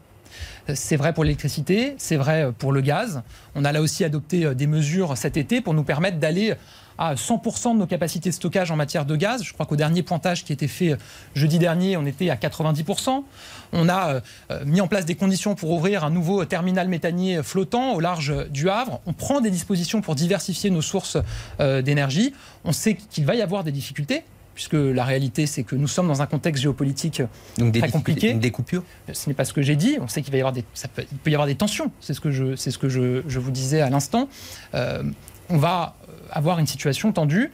C'est 0.75 0.97
vrai 0.97 1.13
pour 1.13 1.25
l'électricité, 1.25 1.95
c'est 1.99 2.17
vrai 2.17 2.51
pour 2.57 2.73
le 2.73 2.81
gaz. 2.81 3.23
On 3.55 3.65
a 3.65 3.73
là 3.73 3.81
aussi 3.81 4.05
adopté 4.05 4.45
euh, 4.45 4.55
des 4.55 4.67
mesures 4.67 5.17
cet 5.17 5.37
été 5.37 5.61
pour 5.61 5.75
nous 5.75 5.85
permettre 5.85 6.19
d'aller 6.19 6.55
à 6.99 7.15
100% 7.15 7.73
de 7.75 7.79
nos 7.79 7.87
capacités 7.87 8.29
de 8.29 8.35
stockage 8.35 8.71
en 8.71 8.77
matière 8.77 9.07
de 9.07 9.17
gaz. 9.17 9.43
Je 9.43 9.55
crois 9.55 9.65
qu'au 9.65 9.77
dernier 9.77 10.03
pointage 10.03 10.45
qui 10.45 10.53
a 10.53 10.55
été 10.55 10.69
fait 10.69 10.93
euh, 10.93 10.97
jeudi 11.35 11.59
dernier, 11.59 11.97
on 11.97 12.07
était 12.07 12.31
à 12.31 12.37
90%. 12.37 13.25
On 13.73 13.89
a 13.89 14.21
euh, 14.51 14.65
mis 14.67 14.81
en 14.81 14.87
place 14.87 15.07
des 15.07 15.15
conditions 15.15 15.55
pour 15.55 15.71
ouvrir 15.71 16.05
un 16.05 16.11
nouveau 16.11 16.45
terminal 16.45 16.89
méthanier 16.89 17.43
flottant 17.43 17.95
au 17.95 18.01
large 18.01 18.35
du 18.51 18.69
Havre. 18.69 19.01
On 19.07 19.13
prend 19.13 19.41
des 19.41 19.51
dispositions 19.51 20.03
pour 20.03 20.15
diversifier 20.15 20.71
nos 20.71 20.83
sources 20.83 21.17
d'énergie. 21.59 22.35
On 22.65 22.73
sait 22.73 22.95
qu'il 22.95 23.25
va 23.25 23.35
y 23.35 23.43
avoir 23.43 23.65
des 23.65 23.73
difficultés 23.73 24.25
puisque 24.55 24.75
la 24.75 25.05
réalité, 25.05 25.47
c'est 25.47 25.63
que 25.63 25.77
nous 25.77 25.89
sommes 25.89 26.09
dans 26.09 26.23
un 26.23 26.27
contexte 26.27 26.63
géopolitique 26.63 27.23
très 27.57 27.91
compliqué. 27.91 28.35
Des 28.35 28.51
coupures 28.51 28.85
Ce 29.13 29.29
n'est 29.29 29.35
pas 29.35 29.45
ce 29.45 29.53
que 29.53 29.63
j'ai 29.63 29.77
dit. 29.77 29.99
On 30.01 30.09
sait 30.09 30.23
qu'il 30.23 30.33
va 30.33 30.39
y 30.39 30.41
avoir 30.41 30.53
des, 30.53 30.63
peut, 30.63 31.05
il 31.11 31.19
peut 31.19 31.31
y 31.31 31.35
avoir 31.35 31.47
des 31.47 31.55
tensions. 31.55 31.91
C'est 32.01 32.15
ce 32.15 32.21
que 32.21 32.31
je, 32.31 32.57
c'est 32.57 32.71
ce 32.71 32.79
que 32.79 32.89
je, 32.89 33.23
je 33.27 33.39
vous 33.39 33.51
disais 33.51 33.81
à 33.81 33.91
l'instant. 33.91 34.29
Euh, 34.75 35.03
on 35.49 35.59
va 35.59 35.97
avoir 36.31 36.59
une 36.59 36.67
situation 36.67 37.13
tendue 37.13 37.51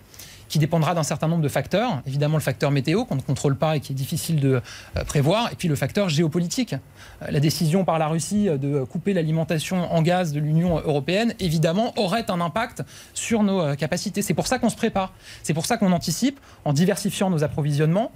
qui 0.49 0.59
dépendra 0.59 0.95
d'un 0.95 1.03
certain 1.03 1.29
nombre 1.29 1.43
de 1.43 1.49
facteurs. 1.49 2.03
Évidemment, 2.07 2.37
le 2.37 2.43
facteur 2.43 2.71
météo 2.71 3.05
qu'on 3.05 3.17
ne 3.17 3.21
contrôle 3.21 3.57
pas 3.57 3.77
et 3.77 3.81
qui 3.81 3.93
est 3.93 3.97
difficile 3.97 4.41
de 4.41 4.61
euh, 4.97 5.05
prévoir, 5.05 5.53
et 5.53 5.57
puis 5.57 5.69
le 5.69 5.75
facteur 5.75 6.09
géopolitique. 6.09 6.75
Euh, 7.23 7.31
la 7.31 7.41
décision 7.41 7.85
par 7.85 7.99
la 7.99 8.09
Russie 8.09 8.49
euh, 8.49 8.57
de 8.57 8.85
couper 8.85 9.13
l'alimentation 9.13 9.93
en 9.93 10.03
gaz 10.03 10.33
de 10.33 10.41
l'Union 10.41 10.79
européenne, 10.79 11.35
évidemment, 11.41 11.93
aurait 11.97 12.31
un 12.31 12.41
impact 12.41 12.83
sur 13.15 13.43
nos 13.43 13.75
capacités. 13.77 14.23
C'est 14.23 14.35
pour 14.35 14.47
ça 14.47 14.59
qu'on 14.59 14.71
se 14.71 14.77
prépare. 14.77 15.13
C'est 15.43 15.55
pour 15.55 15.67
ça 15.67 15.77
qu'on 15.77 15.93
anticipe 15.93 16.41
en 16.65 16.73
diversifiant 16.73 17.31
nos 17.31 17.45
approvisionnements, 17.45 18.13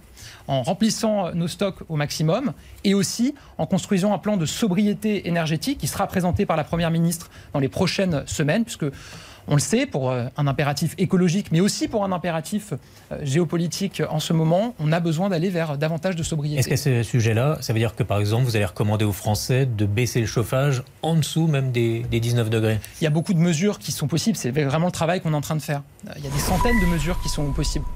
en 0.47 0.63
remplissant 0.63 1.33
nos 1.35 1.49
stocks 1.49 1.81
au 1.89 1.97
maximum 1.97 2.53
et 2.85 2.95
aussi 2.95 3.35
en 3.59 3.67
construisant 3.67 4.13
un 4.13 4.19
plan 4.19 4.37
de 4.37 4.47
sobriété 4.47 5.29
énergétique 5.29 5.79
qui 5.79 5.87
sera 5.87 6.07
présenté 6.07 6.47
par 6.47 6.57
la 6.57 6.65
Première 6.65 6.91
ministre 6.91 7.31
dans 7.53 7.61
les 7.61 7.69
prochaines 7.69 8.25
semaines, 8.27 8.65
puisque 8.65 8.87
On 9.51 9.55
le 9.55 9.61
sait, 9.61 9.85
pour 9.85 10.11
euh, 10.11 10.27
un 10.37 10.47
impératif 10.47 10.95
écologique, 10.97 11.49
mais 11.51 11.61
aussi 11.61 11.89
pour 11.89 12.05
un 12.05 12.13
impératif 12.13 12.73
euh, 13.11 13.19
géopolitique 13.23 14.01
en 14.09 14.21
ce 14.21 14.33
moment, 14.33 14.77
on 14.79 14.93
a 14.93 15.01
besoin 15.01 15.29
d'aller 15.29 15.51
vers 15.51 15.77
davantage 15.77 16.15
de 16.15 16.23
sobriété. 16.23 16.61
Est-ce 16.61 16.69
qu'à 16.69 16.77
ce 16.77 17.03
sujet-là, 17.03 17.59
ça 17.61 17.73
veut 17.73 17.81
dire 17.81 17.97
que 17.97 18.05
par 18.05 18.21
exemple, 18.21 18.45
vous 18.45 18.55
allez 18.55 18.65
recommander 18.65 19.05
aux 19.05 19.13
Français 19.13 19.67
de 19.67 19.87
baisser 19.87 20.21
le 20.21 20.27
chauffage 20.27 20.85
en 21.03 21.17
dessous 21.17 21.49
même 21.49 21.73
des, 21.73 22.05
des 22.09 22.21
19 22.21 22.49
degrés? 22.49 22.79
Il 23.01 23.05
y 23.05 23.09
a 23.09 23.11
beaucoup 23.11 23.35
de 23.35 23.41
mesures 23.41 23.81
qui 23.81 23.91
sont 23.91 24.07
possibles. 24.07 24.37
C'est 24.37 24.53
vraiment 24.53 24.87
le 24.87 24.93
travail 24.93 25.21
qu'on 25.21 25.33
est 25.33 25.37
en 25.37 25.41
train 25.41 25.57
de 25.57 25.63
faire. 25.63 25.83
Euh, 26.09 26.13
Il 26.19 26.25
y 26.25 26.29
a 26.29 26.31
des 26.31 26.39
centaines 26.39 26.79
de 26.81 26.87
mesures 26.87 27.21
qui 27.21 27.29
sont 27.29 27.51
possibles. 27.51 27.87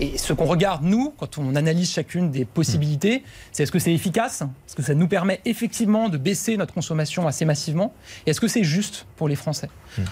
Et 0.00 0.18
ce 0.18 0.32
qu'on 0.32 0.46
regarde, 0.46 0.82
nous, 0.82 1.14
quand 1.16 1.38
on 1.38 1.54
analyse 1.54 1.92
chacune 1.92 2.32
des 2.32 2.44
possibilités, 2.44 3.22
c'est 3.52 3.62
est-ce 3.62 3.72
que 3.72 3.78
c'est 3.78 3.94
efficace? 3.94 4.42
Est-ce 4.66 4.74
que 4.74 4.82
ça 4.82 4.94
nous 4.94 5.06
permet 5.06 5.40
effectivement 5.44 6.08
de 6.08 6.18
baisser 6.18 6.56
notre 6.56 6.74
consommation 6.74 7.28
assez 7.28 7.44
massivement? 7.44 7.92
Et 8.26 8.30
est-ce 8.30 8.40
que 8.40 8.48
c'est 8.48 8.64
juste 8.64 9.06
pour 9.14 9.28
les 9.28 9.36
Français? 9.36 9.68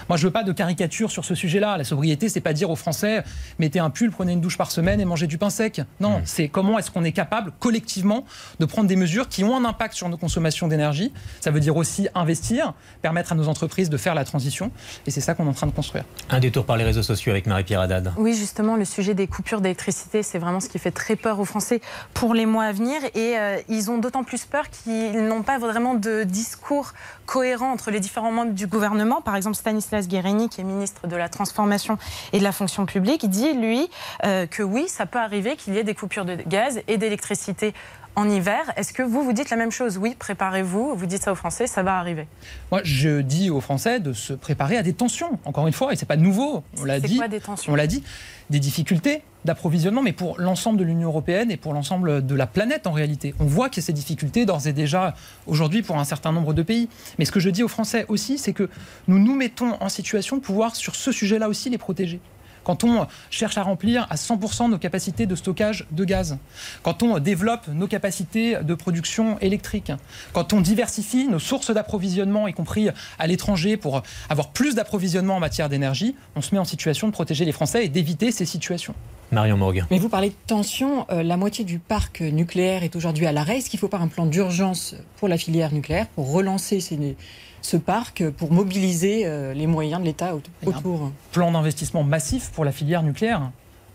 Moi, 0.09 0.17
je 0.17 0.27
veux 0.27 0.33
pas 0.33 0.43
de 0.43 0.51
caricature 0.51 1.11
sur 1.11 1.25
ce 1.25 1.35
sujet-là. 1.35 1.77
La 1.77 1.83
sobriété, 1.83 2.29
c'est 2.29 2.41
pas 2.41 2.53
dire 2.53 2.69
aux 2.69 2.75
Français 2.75 3.23
mettez 3.59 3.79
un 3.79 3.89
pull, 3.89 4.11
prenez 4.11 4.33
une 4.33 4.41
douche 4.41 4.57
par 4.57 4.71
semaine 4.71 4.99
et 4.99 5.05
mangez 5.05 5.27
du 5.27 5.37
pain 5.37 5.49
sec. 5.49 5.81
Non, 5.99 6.21
c'est 6.25 6.47
comment 6.47 6.79
est-ce 6.79 6.91
qu'on 6.91 7.03
est 7.03 7.11
capable 7.11 7.51
collectivement 7.59 8.25
de 8.59 8.65
prendre 8.65 8.87
des 8.87 8.95
mesures 8.95 9.29
qui 9.29 9.43
ont 9.43 9.55
un 9.55 9.65
impact 9.65 9.93
sur 9.93 10.09
nos 10.09 10.17
consommations 10.17 10.67
d'énergie. 10.67 11.13
Ça 11.41 11.51
veut 11.51 11.59
dire 11.59 11.77
aussi 11.77 12.07
investir, 12.15 12.73
permettre 13.01 13.31
à 13.31 13.35
nos 13.35 13.47
entreprises 13.47 13.89
de 13.89 13.97
faire 13.97 14.15
la 14.15 14.25
transition. 14.25 14.71
Et 15.05 15.11
c'est 15.11 15.21
ça 15.21 15.33
qu'on 15.33 15.45
est 15.45 15.49
en 15.49 15.53
train 15.53 15.67
de 15.67 15.71
construire. 15.71 16.03
Un 16.29 16.39
détour 16.39 16.65
par 16.65 16.77
les 16.77 16.83
réseaux 16.83 17.03
sociaux 17.03 17.31
avec 17.31 17.47
Marie-Pierre 17.47 17.81
Haddad. 17.81 18.13
Oui, 18.17 18.33
justement, 18.33 18.75
le 18.75 18.85
sujet 18.85 19.13
des 19.13 19.27
coupures 19.27 19.61
d'électricité, 19.61 20.23
c'est 20.23 20.39
vraiment 20.39 20.59
ce 20.59 20.69
qui 20.69 20.79
fait 20.79 20.91
très 20.91 21.15
peur 21.15 21.39
aux 21.39 21.45
Français 21.45 21.81
pour 22.13 22.33
les 22.33 22.45
mois 22.45 22.65
à 22.65 22.71
venir. 22.71 23.01
Et 23.15 23.37
euh, 23.37 23.57
ils 23.69 23.91
ont 23.91 23.97
d'autant 23.97 24.23
plus 24.23 24.45
peur 24.45 24.69
qu'ils 24.69 25.25
n'ont 25.27 25.43
pas 25.43 25.57
vraiment 25.57 25.95
de 25.95 26.23
discours 26.23 26.93
cohérent 27.25 27.71
entre 27.71 27.91
les 27.91 27.99
différents 27.99 28.31
membres 28.31 28.53
du 28.53 28.67
gouvernement. 28.67 29.21
Par 29.21 29.35
exemple, 29.35 29.55
Stanislas 29.81 30.07
Guérini, 30.07 30.49
qui 30.49 30.61
est 30.61 30.63
ministre 30.63 31.07
de 31.07 31.15
la 31.15 31.29
Transformation 31.29 31.97
et 32.31 32.39
de 32.39 32.43
la 32.43 32.51
Fonction 32.51 32.85
publique, 32.85 33.29
dit, 33.29 33.53
lui, 33.53 33.89
euh, 34.25 34.45
que 34.47 34.63
oui, 34.63 34.85
ça 34.87 35.05
peut 35.05 35.19
arriver 35.19 35.55
qu'il 35.55 35.73
y 35.73 35.77
ait 35.77 35.83
des 35.83 35.95
coupures 35.95 36.25
de 36.25 36.35
gaz 36.35 36.81
et 36.87 36.97
d'électricité 36.97 37.73
en 38.15 38.29
hiver. 38.29 38.71
Est-ce 38.75 38.93
que 38.93 39.01
vous, 39.03 39.23
vous 39.23 39.33
dites 39.33 39.49
la 39.49 39.57
même 39.57 39.71
chose? 39.71 39.97
Oui, 39.97 40.15
préparez-vous. 40.17 40.95
Vous 40.95 41.05
dites 41.05 41.23
ça 41.23 41.31
aux 41.31 41.35
Français, 41.35 41.67
ça 41.67 41.83
va 41.83 41.97
arriver. 41.97 42.27
Moi, 42.71 42.81
je 42.83 43.21
dis 43.21 43.49
aux 43.49 43.61
Français 43.61 43.99
de 43.99 44.13
se 44.13 44.33
préparer 44.33 44.77
à 44.77 44.83
des 44.83 44.93
tensions. 44.93 45.39
Encore 45.45 45.67
une 45.67 45.73
fois, 45.73 45.93
et 45.93 45.95
c'est 45.95 46.05
pas 46.05 46.15
nouveau. 46.15 46.63
On 46.79 46.85
l'a 46.85 46.99
C'est 46.99 47.07
dit. 47.07 47.17
quoi 47.17 47.27
des 47.27 47.39
tensions? 47.39 47.71
On 47.73 47.75
l'a 47.75 47.87
dit. 47.87 48.03
Des 48.49 48.59
difficultés 48.59 49.23
d'approvisionnement, 49.45 50.01
mais 50.01 50.13
pour 50.13 50.39
l'ensemble 50.39 50.77
de 50.79 50.83
l'Union 50.83 51.09
européenne 51.09 51.49
et 51.51 51.57
pour 51.57 51.73
l'ensemble 51.73 52.25
de 52.25 52.35
la 52.35 52.47
planète 52.47 52.87
en 52.87 52.91
réalité. 52.91 53.33
On 53.39 53.45
voit 53.45 53.69
qu'il 53.69 53.81
y 53.81 53.83
a 53.83 53.87
ces 53.87 53.93
difficultés 53.93 54.45
d'ores 54.45 54.67
et 54.67 54.73
déjà 54.73 55.15
aujourd'hui 55.47 55.81
pour 55.81 55.97
un 55.97 56.03
certain 56.05 56.31
nombre 56.31 56.53
de 56.53 56.61
pays. 56.61 56.87
Mais 57.19 57.25
ce 57.25 57.31
que 57.31 57.39
je 57.39 57.49
dis 57.49 57.63
aux 57.63 57.67
Français 57.67 58.05
aussi, 58.09 58.37
c'est 58.37 58.53
que 58.53 58.69
nous 59.07 59.19
nous 59.19 59.35
mettons 59.35 59.75
en 59.81 59.89
situation 59.89 60.37
de 60.37 60.41
pouvoir 60.41 60.75
sur 60.75 60.95
ce 60.95 61.11
sujet-là 61.11 61.49
aussi 61.49 61.69
les 61.69 61.77
protéger 61.77 62.19
quand 62.63 62.83
on 62.83 63.07
cherche 63.29 63.57
à 63.57 63.63
remplir 63.63 64.07
à 64.09 64.15
100% 64.15 64.69
nos 64.69 64.77
capacités 64.77 65.25
de 65.25 65.35
stockage 65.35 65.85
de 65.91 66.05
gaz, 66.05 66.37
quand 66.81 67.03
on 67.03 67.19
développe 67.19 67.67
nos 67.67 67.87
capacités 67.87 68.57
de 68.61 68.73
production 68.75 69.37
électrique, 69.39 69.91
quand 70.33 70.53
on 70.53 70.61
diversifie 70.61 71.27
nos 71.27 71.39
sources 71.39 71.71
d'approvisionnement, 71.71 72.47
y 72.47 72.53
compris 72.53 72.89
à 73.19 73.27
l'étranger, 73.27 73.77
pour 73.77 74.03
avoir 74.29 74.49
plus 74.49 74.75
d'approvisionnement 74.75 75.35
en 75.37 75.39
matière 75.39 75.69
d'énergie, 75.69 76.15
on 76.35 76.41
se 76.41 76.53
met 76.55 76.59
en 76.59 76.65
situation 76.65 77.07
de 77.07 77.13
protéger 77.13 77.45
les 77.45 77.51
Français 77.51 77.85
et 77.85 77.89
d'éviter 77.89 78.31
ces 78.31 78.45
situations. 78.45 78.93
Marion 79.31 79.57
Morgue. 79.57 79.83
Mais 79.89 79.97
vous 79.97 80.09
parlez 80.09 80.29
de 80.29 80.35
tension. 80.47 81.05
euh, 81.09 81.23
la 81.23 81.37
moitié 81.37 81.65
du 81.65 81.79
parc 81.79 82.21
nucléaire 82.21 82.83
est 82.83 82.95
aujourd'hui 82.95 83.25
à 83.25 83.31
l'arrêt. 83.31 83.57
Est-ce 83.57 83.69
qu'il 83.69 83.77
ne 83.77 83.81
faut 83.81 83.87
pas 83.87 83.97
un 83.97 84.07
plan 84.07 84.25
d'urgence 84.27 84.95
pour 85.17 85.27
la 85.27 85.37
filière 85.37 85.73
nucléaire 85.73 86.07
pour 86.09 86.31
relancer 86.31 86.79
ces- 86.79 87.15
ce 87.63 87.77
parc, 87.77 88.29
pour 88.31 88.51
mobiliser 88.51 89.23
euh, 89.25 89.53
les 89.53 89.65
moyens 89.67 89.99
de 90.01 90.05
l'État 90.05 90.31
un 90.31 90.67
autour 90.67 91.11
Plan 91.31 91.51
d'investissement 91.51 92.03
massif 92.03 92.51
pour 92.51 92.65
la 92.65 92.71
filière 92.71 93.01
nucléaire. 93.01 93.49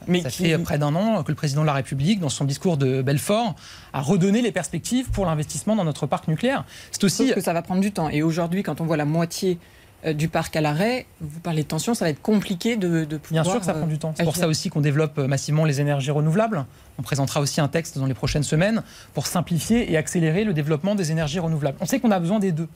Mais 0.06 0.22
Ça 0.22 0.30
qui- 0.30 0.44
fait 0.48 0.58
près 0.58 0.78
d'un 0.78 0.94
an 0.94 1.22
que 1.22 1.30
le 1.30 1.34
président 1.34 1.60
de 1.60 1.66
la 1.66 1.75
République, 1.75 2.18
dans 2.18 2.28
son 2.30 2.44
discours 2.46 2.76
de 2.78 3.02
Belfort, 3.02 3.54
a 3.92 4.00
redonné 4.00 4.40
les 4.42 4.52
perspectives 4.52 5.10
pour 5.10 5.26
l'investissement 5.26 5.76
dans 5.76 5.84
notre 5.84 6.06
parc 6.06 6.28
nucléaire. 6.28 6.64
C'est 6.92 7.04
aussi 7.04 7.26
Sauf 7.26 7.34
que 7.37 7.40
ça 7.42 7.52
va 7.52 7.60
prendre 7.62 7.80
du 7.82 7.92
temps. 7.92 8.08
Et 8.08 8.22
aujourd'hui, 8.22 8.62
quand 8.62 8.80
on 8.80 8.84
voit 8.87 8.96
la 8.96 9.04
moitié 9.04 9.58
euh, 10.06 10.12
du 10.14 10.28
parc 10.28 10.54
à 10.56 10.60
l'arrêt, 10.62 11.04
vous 11.20 11.40
parlez 11.40 11.62
de 11.64 11.68
tension, 11.68 11.92
ça 11.92 12.04
va 12.06 12.10
être 12.10 12.22
compliqué 12.22 12.76
de, 12.76 13.04
de 13.04 13.16
pouvoir. 13.18 13.42
Bien 13.42 13.50
sûr 13.52 13.60
que 13.60 13.66
ça 13.66 13.72
euh, 13.72 13.78
prend 13.80 13.87
du 13.87 13.98
temps. 13.98 14.14
C'est 14.16 14.25
pour 14.25 14.37
ça 14.37 14.48
aussi 14.48 14.70
qu'on 14.70 14.80
développe 14.80 15.18
massivement 15.18 15.64
les 15.66 15.80
énergies 15.82 16.12
renouvelables. 16.12 16.64
On 16.98 17.02
présentera 17.02 17.40
aussi 17.40 17.60
un 17.60 17.68
texte 17.68 17.98
dans 17.98 18.06
les 18.06 18.14
prochaines 18.14 18.44
semaines 18.44 18.82
pour 19.12 19.26
simplifier 19.26 19.92
et 19.92 19.96
accélérer 19.98 20.44
le 20.44 20.54
développement 20.54 20.94
des 20.94 21.10
énergies 21.10 21.40
renouvelables. 21.40 21.76
On 21.80 21.87
sait 21.87 21.98
qu'on 22.00 22.12
a 22.12 22.20
besoin 22.20 22.38
des 22.38 22.52
deux. 22.52 22.68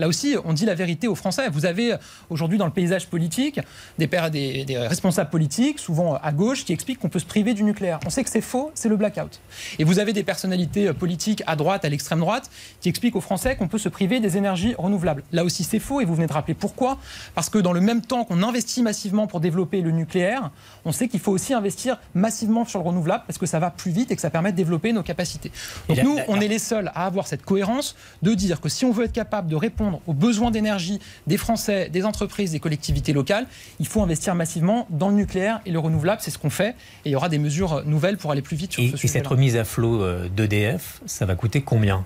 Là 0.00 0.08
aussi, 0.08 0.34
on 0.44 0.52
dit 0.52 0.64
la 0.64 0.74
vérité 0.74 1.06
aux 1.08 1.14
Français. 1.14 1.48
Vous 1.50 1.66
avez 1.66 1.94
aujourd'hui 2.30 2.58
dans 2.58 2.64
le 2.64 2.72
paysage 2.72 3.06
politique 3.08 3.60
des, 3.98 4.06
pères- 4.06 4.30
des- 4.30 4.64
des 4.64 4.78
responsables 4.78 5.30
politiques, 5.30 5.78
souvent 5.78 6.16
à 6.22 6.32
gauche, 6.32 6.64
qui 6.64 6.72
expliquent 6.72 6.98
qu'on 6.98 7.08
peut 7.10 7.18
se 7.18 7.26
priver 7.26 7.54
du 7.54 7.62
nucléaire. 7.62 8.00
On 8.06 8.10
sait 8.10 8.24
que 8.24 8.30
c'est 8.30 8.40
faux, 8.40 8.70
c'est 8.74 8.88
le 8.88 8.96
blackout. 8.96 9.40
Et 9.78 9.84
vous 9.84 9.98
avez 9.98 10.12
des 10.12 10.22
personnalités 10.24 10.92
politiques 10.94 11.42
à 11.46 11.54
droite, 11.54 11.84
à 11.84 11.88
l'extrême 11.88 12.20
droite, 12.20 12.50
qui 12.80 12.88
expliquent 12.88 13.16
aux 13.16 13.20
Français 13.20 13.56
qu'on 13.56 13.68
peut 13.68 13.78
se 13.78 13.88
priver 13.88 14.20
des 14.20 14.36
énergies 14.36 14.74
renouvelables. 14.78 15.22
Là 15.32 15.44
aussi, 15.44 15.64
c'est 15.64 15.78
faux 15.78 16.00
et 16.00 16.04
vous 16.06 16.14
venez 16.14 16.26
de 16.26 16.32
rappeler 16.32 16.54
pourquoi. 16.54 16.98
Parce 17.34 17.50
que 17.50 17.58
dans 17.58 17.72
le 17.72 17.80
même 17.80 18.00
temps 18.00 18.24
qu'on 18.24 18.42
investit 18.42 18.82
massivement 18.82 19.26
pour 19.26 19.40
développer 19.40 19.82
le 19.82 19.90
nucléaire, 19.90 20.50
on 20.84 20.92
sait 20.92 21.08
qu'il 21.08 21.20
faut 21.20 21.32
aussi 21.32 21.52
investir 21.52 21.98
massivement 22.14 22.64
sur 22.64 22.78
le 22.80 22.86
renouvelable 22.86 23.24
parce 23.26 23.38
que 23.38 23.46
ça 23.46 23.58
va 23.58 23.70
plus 23.70 23.90
vite 23.90 24.10
et 24.10 24.16
que 24.16 24.22
ça 24.22 24.30
permet 24.30 24.52
de 24.52 24.56
développer 24.56 24.92
nos 24.92 25.02
capacités. 25.02 25.52
Donc 25.88 26.02
nous, 26.02 26.16
on 26.28 26.40
est 26.40 26.48
les 26.48 26.58
seuls 26.58 26.90
à 26.94 27.04
avoir 27.06 27.26
cette 27.26 27.44
cohérence 27.44 27.96
de 28.22 28.32
dire 28.34 28.60
que 28.60 28.68
si 28.68 28.84
on 28.84 28.92
veut 28.92 29.04
être 29.04 29.12
capable 29.12 29.48
de 29.48 29.56
répondre 29.56 29.89
aux 30.06 30.14
besoins 30.14 30.50
d'énergie 30.50 31.00
des 31.26 31.36
Français, 31.36 31.88
des 31.88 32.04
entreprises, 32.04 32.52
des 32.52 32.60
collectivités 32.60 33.12
locales, 33.12 33.46
il 33.78 33.86
faut 33.86 34.02
investir 34.02 34.34
massivement 34.34 34.86
dans 34.90 35.08
le 35.08 35.14
nucléaire 35.14 35.60
et 35.66 35.70
le 35.70 35.78
renouvelable. 35.78 36.20
C'est 36.22 36.30
ce 36.30 36.38
qu'on 36.38 36.50
fait. 36.50 36.70
Et 37.04 37.10
il 37.10 37.12
y 37.12 37.16
aura 37.16 37.28
des 37.28 37.38
mesures 37.38 37.82
nouvelles 37.84 38.16
pour 38.16 38.30
aller 38.30 38.42
plus 38.42 38.56
vite 38.56 38.72
sur 38.72 38.82
Et, 38.82 38.96
ce 38.96 39.04
et 39.04 39.08
cette 39.08 39.26
remise 39.26 39.56
à 39.56 39.64
flot 39.64 40.02
euh, 40.02 40.28
d'EDF, 40.28 41.00
ça 41.06 41.26
va 41.26 41.34
coûter 41.34 41.62
combien? 41.62 42.04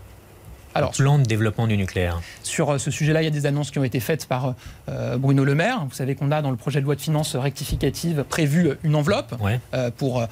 Alors, 0.77 0.91
Le 0.99 1.05
plan 1.05 1.19
de 1.19 1.23
développement 1.25 1.67
du 1.67 1.77
nucléaire. 1.77 2.21
Sur 2.43 2.71
euh, 2.71 2.79
ce 2.79 2.91
sujet-là, 2.91 3.23
il 3.23 3.25
y 3.25 3.29
a 3.29 3.31
des 3.31 3.47
annonces 3.47 3.71
qui 3.71 3.79
ont 3.79 3.85
été 3.85 4.01
faites 4.01 4.27
par 4.27 4.55
euh, 4.89 5.17
Bruno 5.17 5.45
Le 5.45 5.55
Maire. 5.55 5.85
Vous 5.89 5.95
savez 5.95 6.15
qu'on 6.17 6.33
a 6.33 6.43
dans 6.43 6.51
le 6.51 6.57
projet 6.57 6.81
de 6.81 6.85
loi 6.85 6.97
de 6.97 7.01
finances 7.01 7.37
rectificative 7.37 8.25
prévu 8.29 8.69
euh, 8.69 8.75
une 8.83 8.97
enveloppe 8.97 9.35
Ouais. 9.41 9.61
euh, 9.75 9.91
pour 9.97 10.21
euh, 10.21 10.27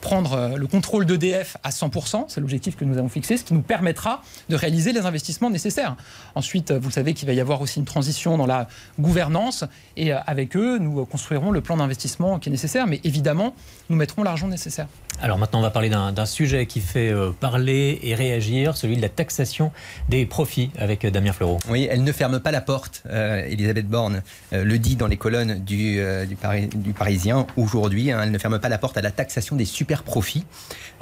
prendre 0.00 0.54
le 0.56 0.66
contrôle 0.66 1.06
d'EDF 1.06 1.56
à 1.64 1.70
100%. 1.70 2.26
C'est 2.28 2.40
l'objectif 2.40 2.76
que 2.76 2.84
nous 2.84 2.98
avons 2.98 3.08
fixé, 3.08 3.36
ce 3.38 3.44
qui 3.44 3.54
nous 3.54 3.62
permettra 3.62 4.22
de 4.48 4.56
réaliser 4.56 4.92
les 4.92 5.06
investissements 5.06 5.50
nécessaires. 5.50 5.96
Ensuite, 6.34 6.70
vous 6.72 6.90
savez 6.90 7.14
qu'il 7.14 7.26
va 7.26 7.32
y 7.32 7.40
avoir 7.40 7.60
aussi 7.62 7.78
une 7.78 7.84
transition 7.86 8.36
dans 8.36 8.46
la 8.46 8.68
gouvernance 9.00 9.64
et 9.96 10.12
avec 10.12 10.56
eux, 10.56 10.78
nous 10.78 11.04
construirons 11.06 11.50
le 11.50 11.60
plan 11.60 11.76
d'investissement 11.78 12.38
qui 12.38 12.48
est 12.48 12.52
nécessaire. 12.52 12.86
Mais 12.86 13.00
évidemment, 13.04 13.54
nous 13.88 13.96
mettrons 13.96 14.22
l'argent 14.22 14.48
nécessaire. 14.48 14.86
Alors 15.20 15.36
maintenant, 15.36 15.58
on 15.58 15.62
va 15.62 15.70
parler 15.70 15.90
d'un 15.90 16.26
sujet 16.26 16.66
qui 16.66 16.80
fait 16.80 17.10
euh, 17.10 17.32
parler 17.32 17.98
et 18.04 18.14
réagir, 18.14 18.76
celui 18.76 18.96
de 18.96 19.02
la 19.02 19.08
taxation 19.08 19.72
des 20.08 20.24
profits 20.26 20.70
avec 20.78 21.04
euh, 21.04 21.10
Damien 21.10 21.32
Fleureau. 21.32 21.58
Oui, 21.68 21.88
elle 21.90 22.04
ne 22.04 22.12
ferme 22.12 22.38
pas 22.38 22.52
la 22.52 22.60
porte. 22.60 23.02
Euh, 23.06 23.44
Elisabeth 23.46 23.88
Borne 23.88 24.22
euh, 24.52 24.62
le 24.62 24.78
dit 24.78 24.94
dans 24.94 25.08
les 25.08 25.16
colonnes 25.16 25.58
du, 25.64 25.98
euh, 25.98 26.24
du, 26.24 26.36
Pari- 26.36 26.68
du 26.68 26.92
Parisien 26.92 27.48
aujourd'hui. 27.56 28.12
hein, 28.12 28.20
elle 28.22 28.30
ne 28.30 28.38
ferme 28.38 28.60
pas 28.60 28.68
la 28.68 28.78
porte 28.78 28.96
à 28.96 29.02
la 29.02 29.10
taxation 29.10 29.56
des 29.56 29.64
super 29.64 30.04
profits. 30.04 30.44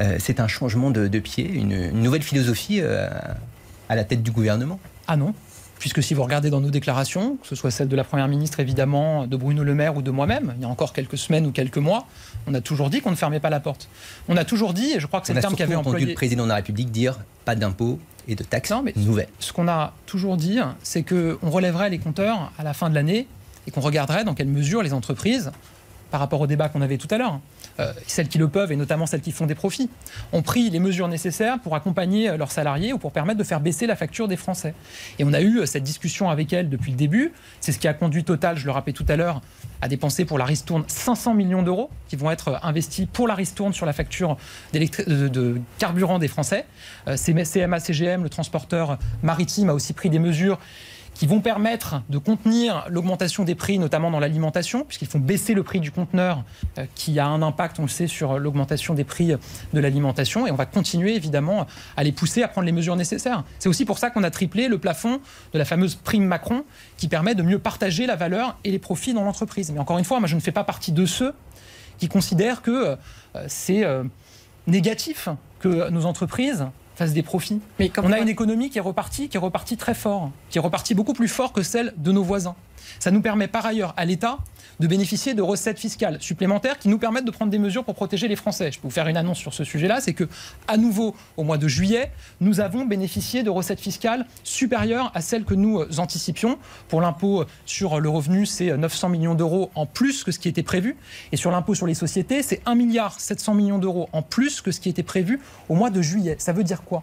Euh, 0.00 0.16
C'est 0.18 0.40
un 0.40 0.49
changement 0.49 0.90
de, 0.90 1.08
de 1.08 1.18
pied, 1.18 1.46
une, 1.52 1.73
une 1.73 2.00
nouvelle 2.02 2.23
philosophie 2.23 2.80
euh, 2.80 3.08
à 3.90 3.96
la 3.96 4.04
tête 4.04 4.23
du 4.23 4.30
gouvernement. 4.30 4.80
Ah 5.08 5.16
non 5.18 5.35
Puisque 5.78 6.02
si 6.02 6.14
vous 6.14 6.23
regardez 6.23 6.50
dans 6.50 6.61
nos 6.61 6.71
déclarations, 6.71 7.37
que 7.37 7.47
ce 7.47 7.54
soit 7.54 7.71
celle 7.71 7.88
de 7.88 7.97
la 7.97 8.04
Première 8.04 8.28
ministre 8.28 8.61
évidemment, 8.61 9.26
de 9.26 9.37
Bruno 9.37 9.62
Le 9.62 9.75
Maire 9.75 9.97
ou 9.97 10.02
de 10.02 10.11
moi-même, 10.11 10.54
il 10.56 10.62
y 10.62 10.64
a 10.64 10.68
encore 10.68 10.92
quelques 10.92 11.18
semaines 11.18 11.47
ou 11.47 11.52
quelques 11.52 11.78
mois, 11.78 12.06
on 12.47 12.54
a 12.54 12.61
toujours 12.61 12.88
dit 12.90 13.00
qu'on 13.00 13.11
ne 13.11 13.16
fermait 13.16 13.40
pas 13.40 13.50
la 13.50 13.61
porte. 13.61 13.88
On 14.28 14.37
a 14.37 14.45
toujours 14.45 14.73
dit, 14.73 14.92
et 14.92 15.00
je 15.00 15.06
crois 15.06 15.21
que 15.21 15.26
c'est 15.26 15.35
le 15.35 15.40
terme 15.40 15.54
qu'avait 15.54 15.75
entendu 15.75 15.97
employé... 15.97 16.06
le 16.06 16.14
président 16.14 16.45
de 16.45 16.49
la 16.49 16.56
République 16.56 16.90
dire 16.90 17.18
pas 17.45 17.54
d'impôts 17.54 17.99
et 18.26 18.35
de 18.35 18.42
taxes 18.42 18.71
Non, 18.71 18.83
mais- 18.83 18.95
nouvelles. 18.97 19.28
Ce 19.38 19.52
qu'on 19.52 19.68
a 19.68 19.92
toujours 20.06 20.37
dit, 20.37 20.59
c'est 20.83 21.02
qu'on 21.02 21.50
relèverait 21.50 21.90
les 21.90 21.99
compteurs 21.99 22.52
à 22.59 22.64
la 22.64 22.73
fin 22.75 22.88
de 22.90 22.95
l'année 22.95 23.26
et 23.66 23.71
qu'on 23.71 23.80
regarderait 23.80 24.25
dans 24.25 24.35
quelle 24.35 24.49
mesure 24.49 24.83
les 24.83 24.92
entreprises, 24.92 25.50
par 26.10 26.20
rapport 26.20 26.40
au 26.40 26.46
débat 26.46 26.68
qu'on 26.68 26.82
avait 26.82 26.98
tout 26.98 27.08
à 27.10 27.18
l'heure, 27.18 27.40
euh, 27.78 27.92
celles 28.06 28.28
qui 28.28 28.38
le 28.38 28.48
peuvent 28.48 28.72
et 28.72 28.76
notamment 28.76 29.06
celles 29.06 29.20
qui 29.20 29.32
font 29.32 29.46
des 29.46 29.54
profits, 29.54 29.90
ont 30.32 30.42
pris 30.42 30.70
les 30.70 30.80
mesures 30.80 31.08
nécessaires 31.08 31.58
pour 31.58 31.75
accompagner 31.75 32.28
euh, 32.28 32.36
leurs 32.36 32.52
salariés 32.52 32.92
ou 32.92 32.98
pour 32.98 33.12
permettre 33.12 33.38
de 33.38 33.44
faire 33.44 33.60
baisser 33.60 33.86
la 33.86 33.96
facture 33.96 34.28
des 34.28 34.36
Français. 34.36 34.75
Et 35.18 35.25
on 35.25 35.32
a 35.32 35.40
eu 35.40 35.58
euh, 35.58 35.66
cette 35.66 35.82
discussion 35.82 36.30
avec 36.30 36.52
elles 36.52 36.68
depuis 36.68 36.90
le 36.90 36.96
début. 36.96 37.32
C'est 37.60 37.72
ce 37.72 37.78
qui 37.78 37.88
a 37.88 37.94
conduit 37.94 38.25
Total, 38.25 38.56
je 38.56 38.66
le 38.66 38.72
rappelais 38.72 38.92
tout 38.92 39.04
à 39.08 39.16
l'heure, 39.16 39.40
à 39.82 39.88
dépenser 39.88 40.25
pour 40.25 40.38
la 40.38 40.44
ristourne 40.44 40.84
500 40.86 41.34
millions 41.34 41.62
d'euros 41.62 41.90
qui 42.08 42.16
vont 42.16 42.30
être 42.30 42.58
investis 42.62 43.06
pour 43.12 43.28
la 43.28 43.34
ristourne 43.34 43.72
sur 43.72 43.86
la 43.86 43.92
facture 43.92 44.36
de 44.72 45.60
carburant 45.78 46.18
des 46.18 46.28
Français. 46.28 46.66
Euh, 47.08 47.16
CMA 47.16 47.80
CGM, 47.80 48.22
le 48.22 48.28
transporteur 48.28 48.98
maritime, 49.22 49.70
a 49.70 49.75
aussi 49.75 49.92
pris 49.92 50.10
des 50.10 50.18
mesures 50.18 50.58
qui 51.16 51.26
vont 51.26 51.40
permettre 51.40 52.02
de 52.11 52.18
contenir 52.18 52.85
l'augmentation 52.88 53.44
des 53.44 53.54
prix, 53.54 53.78
notamment 53.78 54.11
dans 54.11 54.20
l'alimentation, 54.20 54.85
puisqu'ils 54.85 55.08
font 55.08 55.18
baisser 55.18 55.54
le 55.54 55.62
prix 55.62 55.80
du 55.80 55.90
conteneur, 55.90 56.44
euh, 56.78 56.85
qui 56.94 57.18
a 57.18 57.26
un 57.26 57.40
impact, 57.42 57.78
on 57.78 57.82
le 57.82 57.88
sait, 57.88 58.06
sur 58.06 58.38
l'augmentation 58.38 58.94
des 58.94 59.04
prix 59.04 59.28
de 59.73 59.80
l'alimentation. 59.80 60.46
Et 60.46 60.50
on 60.50 60.56
va 60.56 60.66
continuer, 60.66 61.14
évidemment, 61.14 61.66
à 61.96 62.04
les 62.04 62.12
pousser 62.12 62.42
à 62.42 62.49
prendre 62.49 62.66
les 62.66 62.73
mesures 62.73 62.96
nécessaires. 62.96 63.44
C'est 63.58 63.68
aussi 63.68 63.85
pour 63.85 63.99
ça 63.99 64.11
qu'on 64.11 64.25
a 64.25 64.30
triplé 64.30 64.68
le 64.68 64.78
plafond 64.78 65.20
de 65.52 65.58
la 65.58 65.64
fameuse 65.64 65.94
prime 65.94 66.25
Macron, 66.25 66.64
qui 66.96 67.08
permet 67.08 67.35
de 67.35 67.42
mieux 67.42 67.58
partager 67.58 68.06
la 68.06 68.16
valeur 68.16 68.58
et 68.64 68.70
les 68.70 68.78
profits 68.78 69.14
dans 69.14 69.25
l'entreprise. 69.25 69.73
Mais 69.73 69.78
encore 69.78 69.99
une 69.99 70.04
fois, 70.04 70.18
moi, 70.18 70.28
je 70.28 70.35
ne 70.35 70.40
fais 70.40 70.52
pas 70.52 70.64
partie 70.64 70.92
de 70.92 71.06
ceux 71.06 71.32
qui 71.99 72.08
considèrent 72.08 72.61
que 72.61 72.70
euh, 72.70 72.96
c'est 73.49 73.85
euh, 73.85 74.04
négatif 74.66 75.28
que 75.61 75.88
nos 75.88 76.04
entreprises 76.04 76.66
fassent 76.97 77.12
des 77.12 77.23
profits. 77.23 77.61
Mais 77.79 77.93
on 78.03 78.11
a 78.11 78.19
une 78.19 78.29
économie 78.29 78.71
qui 78.71 78.79
est 78.79 78.83
repartie, 78.83 79.29
qui 79.29 79.37
est 79.37 79.41
repartie 79.41 79.76
très 79.76 79.95
fort, 79.95 80.31
qui 80.50 80.59
est 80.59 80.61
repartie 80.61 80.95
beaucoup 80.95 81.12
plus 81.12 81.29
fort 81.29 81.53
que 81.53 81.62
celle 81.62 81.93
de 81.97 82.11
nos 82.11 82.23
voisins. 82.23 82.57
Ça 82.99 83.11
nous 83.11 83.21
permet 83.21 83.49
par 83.49 83.67
ailleurs 83.67 83.95
à 83.97 84.05
l'État 84.05 84.38
de 84.80 84.87
bénéficier 84.87 85.35
de 85.35 85.42
recettes 85.42 85.78
fiscales 85.78 86.18
supplémentaires 86.21 86.78
qui 86.78 86.88
nous 86.88 86.99
permettent 86.99 87.25
de 87.25 87.30
prendre 87.30 87.50
des 87.50 87.59
mesures 87.59 87.85
pour 87.85 87.95
protéger 87.95 88.28
les 88.28 88.37
Français. 88.37 88.73
Je 88.73 88.78
peux 88.78 88.88
vous 88.88 88.95
faire 88.95 89.09
une 89.09 89.16
annonce 89.16 89.38
sur 89.38 89.54
ce 89.54 89.64
sujet-là, 89.64 90.00
c'est 90.00 90.12
que 90.12 90.28
à 90.68 90.76
nouveau 90.76 91.14
au 91.37 91.45
mois 91.45 91.59
de 91.59 91.68
juillet, 91.68 92.11
nous 92.40 92.61
avons 92.61 92.85
bénéficié 92.85 93.42
de 93.42 93.50
recettes 93.50 93.80
fiscales 93.80 94.26
supérieures 94.45 95.11
à 95.14 95.21
celles 95.21 95.45
que 95.45 95.54
nous 95.54 95.80
euh, 95.80 95.88
anticipions. 95.99 96.59
Pour 96.88 97.00
l'impôt 97.00 97.45
sur 97.64 98.00
le 98.00 98.09
revenu, 98.09 98.47
c'est 98.47 98.76
900 98.76 99.09
millions 99.09 99.35
d'euros 99.35 99.71
en 99.75 99.87
plus 99.87 100.25
que 100.25 100.33
ce 100.33 100.38
qui 100.38 100.49
était 100.49 100.62
prévu, 100.62 100.97
et 101.33 101.37
sur 101.37 101.50
l'impôt 101.50 101.75
sur 101.75 101.87
les 101.87 101.95
sociétés, 101.95 102.42
c'est 102.42 102.61
1 102.66 102.75
milliard 102.75 103.18
700 103.21 103.54
millions 103.54 103.78
d'euros 103.78 104.09
en 104.12 104.23
plus 104.23 104.61
que 104.61 104.71
ce 104.71 104.80
qui 104.80 104.88
était 104.88 105.02
prévu 105.02 105.40
au 105.68 105.75
mois 105.75 105.90
de 105.90 106.02
juillet. 106.02 106.37
Ça 106.38 106.52
veut 106.52 106.64
dire 106.64 106.83
quoi? 106.83 107.02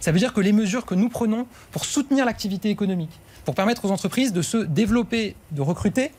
Ça 0.00 0.12
veut 0.12 0.18
dire 0.18 0.32
que 0.32 0.40
les 0.40 0.52
mesures 0.52 0.86
que 0.86 0.94
nous 0.94 1.08
prenons 1.08 1.46
pour 1.72 1.84
soutenir 1.84 2.24
l'activité 2.24 2.70
économique, 2.70 3.18
pour 3.44 3.54
permettre 3.54 3.84
aux 3.84 3.90
entreprises 3.90 4.32
de 4.32 4.42
se 4.42 4.58
développer, 4.58 5.34
de 5.52 5.62
recruter, 5.62 6.12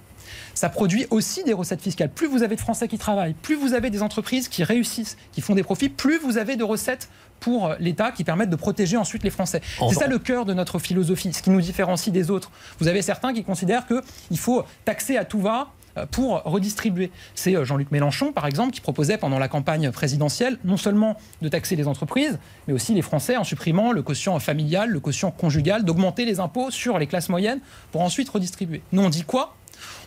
ça 0.54 0.70
produit 0.70 1.06
aussi 1.10 1.44
des 1.44 1.54
recettes 1.54 1.82
fiscales. 1.82 2.10
Plus 2.10 2.28
vous 2.28 2.44
avez 2.44 2.56
de 2.56 2.62
Français 2.62 2.88
qui 2.88 2.98
travaillent, 2.98 3.34
plus 3.34 3.56
vous 3.56 3.74
avez 3.74 3.90
des 3.90 4.02
entreprises 4.02 4.48
qui 4.48 4.64
réussissent, 4.64 5.18
qui 5.32 5.42
font 5.42 5.56
des 5.56 5.64
profits, 5.64 5.90
plus 5.90 6.20
vous 6.20 6.38
avez 6.38 6.56
de 6.56 6.64
recettes 6.64 7.10
pour 7.40 7.74
l'État 7.80 8.12
qui 8.12 8.24
permettent 8.24 8.50
de 8.50 8.56
protéger 8.56 8.98
ensuite 8.98 9.24
les 9.24 9.30
Français. 9.30 9.62
C'est 9.90 9.96
ça 9.96 10.08
le 10.08 10.20
cœur 10.20 10.46
de 10.46 10.54
notre 10.54 10.80
philosophie, 10.80 11.34
ce 11.34 11.42
qui 11.42 11.50
nous 11.50 11.62
différencie 11.62 12.14
des 12.14 12.32
autres. 12.32 12.52
Vous 12.80 12.88
avez 12.88 13.02
certains 13.02 13.34
qui 13.34 13.44
considèrent 13.44 13.86
qu'il 13.88 14.38
faut 14.38 14.64
taxer 14.86 15.18
à 15.18 15.26
tout 15.26 15.42
va 15.42 15.74
euh, 15.98 16.06
pour 16.06 16.42
redistribuer. 16.44 17.12
C'est 17.36 17.56
euh, 17.56 17.66
Jean-Luc 17.66 17.92
Mélenchon, 17.92 18.32
par 18.32 18.46
exemple, 18.46 18.72
qui 18.72 18.80
proposait 18.80 19.18
pendant 19.18 19.40
la 19.40 19.50
campagne 19.50 19.92
présidentielle 19.92 20.58
non 20.64 20.78
seulement 20.78 21.18
de 21.42 21.50
taxer 21.50 21.76
les 21.76 21.88
entreprises, 21.88 22.40
mais 22.68 22.74
aussi 22.74 22.94
les 22.94 23.02
Français 23.02 23.36
en 23.36 23.44
supprimant 23.44 23.92
le 23.92 24.02
quotient 24.02 24.40
familial, 24.40 24.90
le 24.90 25.02
quotient 25.02 25.32
conjugal, 25.32 25.84
d'augmenter 25.84 26.24
les 26.24 26.40
impôts 26.40 26.72
sur 26.72 26.98
les 26.98 27.08
classes 27.08 27.28
moyennes 27.28 27.60
pour 27.92 28.02
ensuite 28.02 28.30
redistribuer. 28.30 28.82
Nous, 28.94 29.02
on 29.02 29.10
dit 29.10 29.24
quoi? 29.24 29.56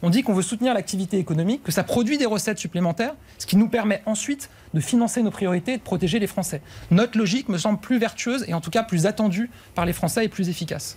On 0.02 0.10
dit 0.10 0.22
qu'on 0.22 0.34
veut 0.34 0.42
soutenir 0.42 0.74
l'activité 0.74 1.18
économique, 1.18 1.62
que 1.62 1.72
ça 1.72 1.84
produit 1.84 2.18
des 2.18 2.26
recettes 2.26 2.58
supplémentaires, 2.58 3.14
ce 3.38 3.46
qui 3.46 3.56
nous 3.56 3.68
permet 3.68 4.02
ensuite 4.06 4.50
de 4.74 4.80
financer 4.80 5.22
nos 5.22 5.30
priorités 5.30 5.74
et 5.74 5.78
de 5.78 5.82
protéger 5.82 6.18
les 6.18 6.26
Français. 6.26 6.60
Notre 6.90 7.18
logique 7.18 7.48
me 7.48 7.58
semble 7.58 7.80
plus 7.80 7.98
vertueuse 7.98 8.44
et 8.48 8.54
en 8.54 8.60
tout 8.60 8.70
cas 8.70 8.82
plus 8.82 9.06
attendue 9.06 9.50
par 9.74 9.86
les 9.86 9.92
Français 9.92 10.24
et 10.24 10.28
plus 10.28 10.48
efficace. 10.48 10.96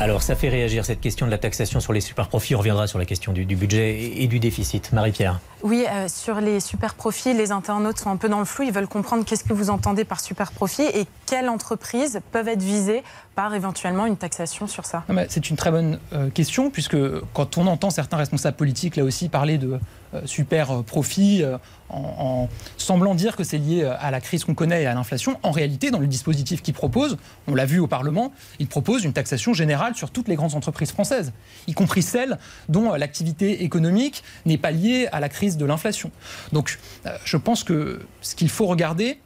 Alors, 0.00 0.22
ça 0.22 0.36
fait 0.36 0.48
réagir 0.48 0.84
cette 0.84 1.00
question 1.00 1.26
de 1.26 1.30
la 1.32 1.38
taxation 1.38 1.80
sur 1.80 1.92
les 1.92 2.00
super 2.00 2.28
profits. 2.28 2.54
On 2.54 2.58
reviendra 2.58 2.86
sur 2.86 3.00
la 3.00 3.04
question 3.04 3.32
du, 3.32 3.44
budget 3.44 4.12
et, 4.16 4.28
du 4.28 4.38
déficit. 4.38 4.92
Marie-Pierre. 4.92 5.40
Oui, 5.62 5.84
euh, 5.90 6.06
sur 6.08 6.40
les 6.40 6.60
super 6.60 6.94
profits, 6.94 7.34
les 7.34 7.50
internautes 7.50 7.98
sont 7.98 8.10
un 8.10 8.16
peu 8.16 8.28
dans 8.28 8.38
le 8.38 8.44
flou. 8.44 8.64
Ils 8.64 8.72
veulent 8.72 8.88
comprendre 8.88 9.24
qu'est-ce 9.24 9.44
que 9.44 9.52
vous 9.52 9.70
entendez 9.70 10.04
par 10.04 10.20
super 10.20 10.52
profit 10.52 10.82
et 10.82 11.06
quelles 11.26 11.48
entreprises 11.48 12.20
peuvent 12.30 12.48
être 12.48 12.62
visées 12.62 13.02
par 13.34 13.54
éventuellement 13.54 14.06
une 14.06 14.16
taxation 14.16 14.66
sur 14.66 14.84
ça. 14.84 15.04
C'est 15.28 15.50
une 15.50 15.56
très 15.56 15.70
bonne 15.70 15.98
euh, 16.12 16.30
question, 16.30 16.70
puisque 16.70 16.96
quand 17.34 17.58
on 17.58 17.66
entend 17.66 17.90
certains 17.90 18.16
responsables 18.16 18.56
politiques, 18.56 18.96
là 18.96 19.04
aussi, 19.04 19.28
parler 19.28 19.58
de 19.58 19.78
euh, 20.14 20.20
super 20.24 20.82
profit 20.84 21.44
en, 21.90 22.48
semblant 22.76 23.14
dire 23.14 23.36
que 23.36 23.44
c'est 23.44 23.58
lié 23.58 23.84
à 23.84 24.10
la 24.10 24.20
crise 24.20 24.44
qu'on 24.44 24.54
connaît 24.54 24.82
et 24.82 24.86
à 24.86 24.94
l'inflation. 24.94 25.38
En 25.42 25.50
réalité, 25.50 25.90
dans 25.90 25.98
le 25.98 26.06
dispositif 26.06 26.62
qu'il 26.62 26.74
propose, 26.74 27.16
on 27.46 27.54
l'a 27.54 27.64
vu 27.64 27.78
au 27.78 27.86
Parlement, 27.86 28.32
il 28.58 28.68
propose 28.68 29.04
une 29.04 29.12
taxation 29.12 29.54
générale 29.54 29.94
sur 29.94 30.10
toutes 30.10 30.28
les 30.28 30.36
grandes 30.36 30.54
entreprises 30.54 30.92
françaises, 30.92 31.32
y 31.66 31.74
compris 31.74 32.02
celles 32.02 32.38
dont 32.68 32.92
l'activité 32.94 33.64
économique 33.64 34.22
n'est 34.46 34.58
pas 34.58 34.70
liée 34.70 35.08
à 35.12 35.20
la 35.20 35.28
crise 35.28 35.47
de 35.56 35.64
l'inflation. 35.64 36.10
Donc, 36.52 36.78
euh, 37.06 37.16
je 37.24 37.36
pense 37.36 37.64
que 37.64 38.00
ce 38.20 38.34
qu'il 38.34 38.48
faut 38.48 38.66
regarder, 38.66 39.18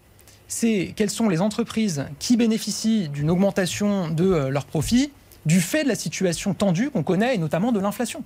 c'est 0.48 0.92
quelles 0.96 1.10
sont 1.10 1.28
les 1.28 1.40
entreprises 1.40 2.04
qui 2.18 2.36
bénéficient 2.36 3.08
d'une 3.08 3.30
augmentation 3.30 4.08
de 4.10 4.24
euh, 4.24 4.48
leurs 4.50 4.66
profits 4.66 5.10
du 5.46 5.60
fait 5.60 5.82
de 5.82 5.88
la 5.88 5.94
situation 5.94 6.54
tendue 6.54 6.90
qu'on 6.90 7.02
connaît 7.02 7.34
et 7.34 7.38
notamment 7.38 7.72
de 7.72 7.80
l'inflation. 7.80 8.22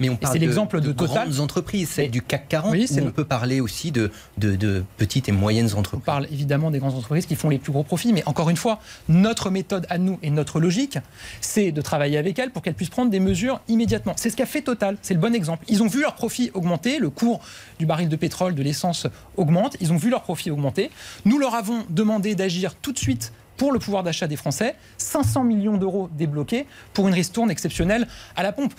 Mais 0.00 0.08
on 0.08 0.16
parle 0.16 0.38
l'exemple 0.38 0.80
de, 0.80 0.92
de, 0.92 0.92
grandes 0.92 1.40
entreprises, 1.40 1.90
celle 1.90 2.10
du 2.10 2.22
CAC 2.22 2.48
40. 2.48 2.72
Oui, 2.72 2.88
on 3.02 3.10
peut 3.10 3.24
parler 3.24 3.60
aussi 3.60 3.92
de, 3.92 4.10
de, 4.38 4.84
petites 4.96 5.28
et 5.28 5.32
moyennes 5.32 5.72
entreprises. 5.74 6.02
On 6.02 6.06
parle 6.06 6.26
évidemment 6.30 6.70
des 6.70 6.78
grandes 6.78 6.94
entreprises 6.94 7.26
qui 7.26 7.36
font 7.36 7.48
les 7.48 7.58
plus 7.58 7.72
gros 7.72 7.82
profits. 7.82 8.12
Mais 8.12 8.22
encore 8.26 8.50
une 8.50 8.56
fois, 8.56 8.80
notre 9.08 9.50
méthode 9.50 9.86
à 9.88 9.98
nous 9.98 10.18
et 10.22 10.30
notre 10.30 10.60
logique, 10.60 10.98
c'est 11.40 11.72
de 11.72 11.80
travailler 11.80 12.18
avec 12.18 12.38
elles 12.38 12.50
pour 12.50 12.62
qu'elles 12.62 12.74
puissent 12.74 12.90
prendre 12.90 13.10
des 13.10 13.20
mesures 13.20 13.60
immédiatement. 13.68 14.14
C'est 14.16 14.30
ce 14.30 14.36
qu'a 14.36 14.46
fait 14.46 14.62
Total. 14.66 14.96
C'est 15.00 15.14
le 15.14 15.20
bon 15.20 15.34
exemple. 15.34 15.64
Ils 15.68 15.82
ont 15.82 15.86
vu 15.86 16.00
leurs 16.00 16.14
profits 16.14 16.50
augmenter. 16.52 16.98
Le 16.98 17.10
cours 17.10 17.40
du 17.78 17.86
baril 17.86 18.08
de 18.08 18.16
pétrole, 18.16 18.54
de 18.54 18.62
l'essence 18.62 19.06
augmente. 19.36 19.76
Ils 19.80 19.92
ont 19.92 19.96
vu 19.96 20.10
leurs 20.10 20.22
profits 20.22 20.50
augmenter. 20.50 20.90
Nous 21.24 21.38
leur 21.38 21.54
avons 21.54 21.84
demandé 21.88 22.34
d'agir 22.34 22.74
tout 22.74 22.92
de 22.92 22.98
suite 22.98 23.32
pour 23.56 23.72
le 23.72 23.78
pouvoir 23.78 24.02
d'achat 24.02 24.26
des 24.26 24.36
Français, 24.36 24.74
500 24.98 25.44
millions 25.44 25.76
d'euros 25.76 26.08
débloqués 26.16 26.66
pour 26.92 27.08
une 27.08 27.14
ristourne 27.14 27.50
exceptionnelle 27.50 28.06
à 28.36 28.42
la 28.42 28.52
pompe. 28.52 28.74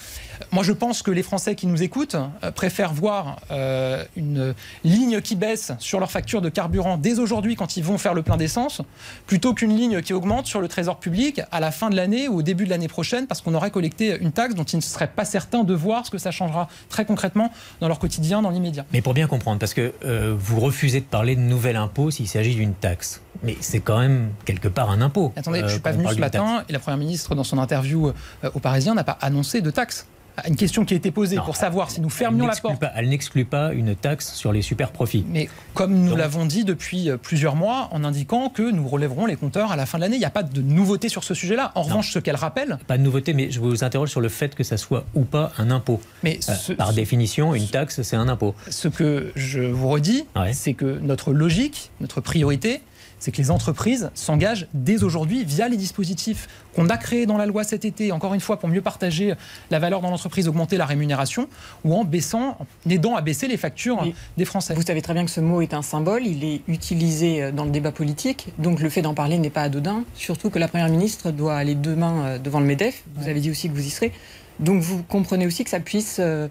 Moi, 0.52 0.64
je 0.64 0.72
pense 0.72 1.02
que 1.02 1.12
les 1.12 1.24
Français 1.24 1.56
qui 1.56 1.68
nous 1.68 1.84
écoutent 1.84 2.16
euh, 2.44 2.52
préfèrent 2.52 2.94
voir 2.94 3.40
euh, 3.52 4.04
une 4.16 4.54
ligne 4.84 5.22
qui 5.22 5.36
baisse 5.36 5.72
sur 5.80 6.00
leur 6.00 6.12
facture 6.12 6.42
de 6.42 6.50
carburant 6.50 6.98
dès 6.98 7.20
aujourd'hui 7.20 7.56
quand 7.56 7.78
ils 7.78 7.84
vont 7.84 7.98
faire 7.98 8.14
le 8.14 8.24
plein 8.24 8.38
d'essence, 8.38 8.82
plutôt 9.26 9.54
qu'une 9.54 9.76
ligne 9.76 10.02
qui 10.02 10.14
augmente 10.14 10.48
sur 10.48 10.62
le 10.62 10.68
trésor 10.68 11.00
public 11.00 11.42
à 11.52 11.60
la 11.60 11.72
fin 11.72 11.90
de 11.90 11.96
l'année 11.96 12.28
ou 12.28 12.38
au 12.38 12.42
début 12.42 12.66
de 12.66 12.70
l'année 12.70 12.88
prochaine 12.88 13.28
parce 13.28 13.42
qu'on 13.42 13.54
aurait 13.54 13.72
collecté 13.72 14.18
une 14.20 14.32
taxe 14.32 14.56
dont 14.56 14.64
ils 14.64 14.78
ne 14.78 14.82
seraient 14.82 15.08
pas 15.08 15.26
certains 15.26 15.64
de 15.64 15.74
voir 15.74 16.06
ce 16.06 16.12
que 16.12 16.18
ça 16.18 16.32
changera 16.32 16.68
très 16.90 17.06
concrètement 17.06 17.52
dans 17.82 17.88
leur 17.88 18.00
quotidien, 18.00 18.42
dans 18.42 18.50
l'immédiat. 18.50 18.86
Mais 18.94 19.02
pour 19.02 19.14
bien 19.14 19.28
comprendre, 19.28 19.60
parce 19.60 19.74
que 19.74 19.94
euh, 20.06 20.36
vous 20.38 20.60
refusez 20.60 21.00
de 21.00 21.06
parler 21.06 21.36
de 21.36 21.42
nouvel 21.42 21.76
impôt 21.76 22.12
s'il 22.12 22.28
s'agit 22.28 22.56
d'une 22.56 22.74
taxe. 22.74 23.22
Mais 23.44 23.56
c'est 23.60 23.80
quand 23.80 24.00
même 24.00 24.30
quelque 24.46 24.67
part 24.70 24.92
un 24.92 25.02
impôt. 25.02 25.34
Attendez, 25.36 25.60
je 25.60 25.66
ne 25.66 25.70
suis 25.70 25.80
pas 25.80 25.92
venu 25.92 26.08
ce 26.08 26.20
matin 26.20 26.64
et 26.68 26.74
la 26.74 26.80
Première 26.80 26.98
ministre, 26.98 27.36
dans 27.36 27.44
son 27.44 27.58
interview 27.58 28.08
euh, 28.08 28.50
au 28.54 28.60
Parisien, 28.60 28.94
n'a 28.94 29.04
pas 29.04 29.18
annoncé 29.22 29.62
de 29.62 29.72
taxe 29.72 30.08
une 30.46 30.56
question 30.56 30.86
qui 30.86 30.94
a 30.94 30.98
été 30.98 31.12
posée 31.12 31.38
pour 31.38 31.56
savoir 31.56 31.90
si 31.90 32.02
nous 32.02 32.10
fermions 32.10 32.46
la 32.46 32.56
porte. 32.56 32.84
elle 32.96 33.10
n'exclut 33.10 33.46
pas 33.46 33.74
une 33.74 33.96
taxe 33.96 34.34
sur 34.34 34.52
les 34.52 34.62
super 34.62 34.92
profits. 34.92 35.26
Mais 35.28 35.50
comme 35.74 35.96
nous 35.96 36.16
l'avons 36.16 36.46
dit 36.46 36.64
depuis 36.64 37.10
euh, 37.10 37.18
plusieurs 37.18 37.56
mois, 37.56 37.90
en 37.92 38.04
indiquant 38.04 38.50
que 38.50 38.70
nous 38.70 38.88
relèverons 38.88 39.26
les 39.26 39.36
compteurs 39.36 39.72
à 39.72 39.76
la 39.76 39.86
fin 39.86 39.98
de 39.98 40.04
l'année, 40.04 40.18
il 40.18 40.20
n'y 40.20 40.26
a 40.26 40.30
pas 40.32 40.44
de 40.44 40.62
nouveauté 40.62 41.10
sur 41.10 41.24
ce 41.24 41.34
sujet-là. 41.34 41.72
En 41.76 41.82
revanche, 41.82 42.12
ce 42.12 42.20
qu'elle 42.20 42.36
rappelle. 42.36 42.78
Pas 42.88 42.98
de 42.98 43.04
nouveauté, 43.04 43.34
mais 43.34 43.50
je 43.52 43.60
vous 43.60 43.84
interroge 43.84 44.10
sur 44.10 44.22
le 44.22 44.30
fait 44.30 44.54
que 44.54 44.64
ça 44.64 44.78
soit 44.78 45.06
ou 45.16 45.24
pas 45.24 45.52
un 45.58 45.72
impôt. 45.72 46.02
Mais 46.24 46.40
euh, 46.50 46.76
par 46.76 46.94
définition, 46.94 47.56
une 47.56 47.68
taxe, 47.68 48.02
c'est 48.02 48.16
un 48.16 48.28
impôt. 48.28 48.54
Ce 48.70 48.88
que 48.88 49.32
je 49.36 49.62
vous 49.62 49.90
redis, 49.90 50.26
c'est 50.54 50.74
que 50.74 51.00
notre 51.00 51.34
logique, 51.34 51.92
notre 52.00 52.22
priorité, 52.22 52.82
c'est 53.20 53.32
que 53.32 53.38
les 53.38 53.52
entreprises 53.52 54.12
s'engagent 54.14 54.68
dès 54.74 55.04
aujourd'hui 55.04 55.44
via 55.44 55.68
les 55.68 55.78
dispositifs 55.78 56.48
qu'on 56.76 56.90
a 56.90 56.98
créés 56.98 57.26
dans 57.26 57.38
la 57.38 57.46
loi 57.46 57.64
cet 57.64 57.86
été, 57.86 58.12
encore 58.12 58.34
une 58.34 58.42
fois 58.42 58.60
pour 58.60 58.70
mieux 58.70 58.82
partager 58.82 59.34
la 59.72 59.80
valeur 59.80 60.02
dans 60.02 60.10
l'entreprise, 60.10 60.48
augmenter 60.48 60.78
la 60.78 60.86
rémunération, 60.86 61.50
ou 61.84 61.96
en 61.96 62.04
baissant, 62.04 62.58
en 62.60 62.90
aidant 62.90 63.16
à 63.16 63.22
baisser 63.22 63.48
les 63.48 63.58
factures 63.58 64.06
des 64.38 64.46
Français. 64.46 64.74
Vous 64.76 64.84
savez 64.84 65.02
très 65.02 65.14
bien 65.14 65.26
que 65.26 65.32
ce 65.32 65.42
mot 65.42 65.62
est 65.62 65.74
un 65.74 65.82
symbole, 65.82 66.26
il 66.26 66.44
est 66.44 66.62
utilisé 66.68 67.42
euh, 67.42 67.52
dans 67.52 67.66
le 67.66 67.72
débat 67.72 67.92
politique, 67.92 68.50
donc 68.60 68.80
le 68.80 68.90
fait 68.90 69.02
d'en 69.02 69.14
parler 69.14 69.38
n'est 69.40 69.50
pas 69.50 69.64
anodin, 69.64 70.04
surtout 70.14 70.50
que 70.50 70.60
la 70.60 70.68
Première 70.68 70.90
ministre 70.90 71.32
doit 71.32 71.56
aller 71.56 71.76
demain 71.76 72.26
euh, 72.26 72.38
devant 72.40 72.60
le 72.60 72.66
MEDEF, 72.66 73.04
vous 73.16 73.28
avez 73.28 73.40
dit 73.40 73.50
aussi 73.50 73.70
que 73.70 73.74
vous 73.74 73.86
y 73.86 73.90
serez, 73.90 74.12
donc 74.60 74.82
vous 74.82 75.04
comprenez 75.04 75.46
aussi 75.48 75.64
que 75.64 75.70
ça 75.70 75.80
puisse... 75.80 76.20
Euh, 76.20 76.48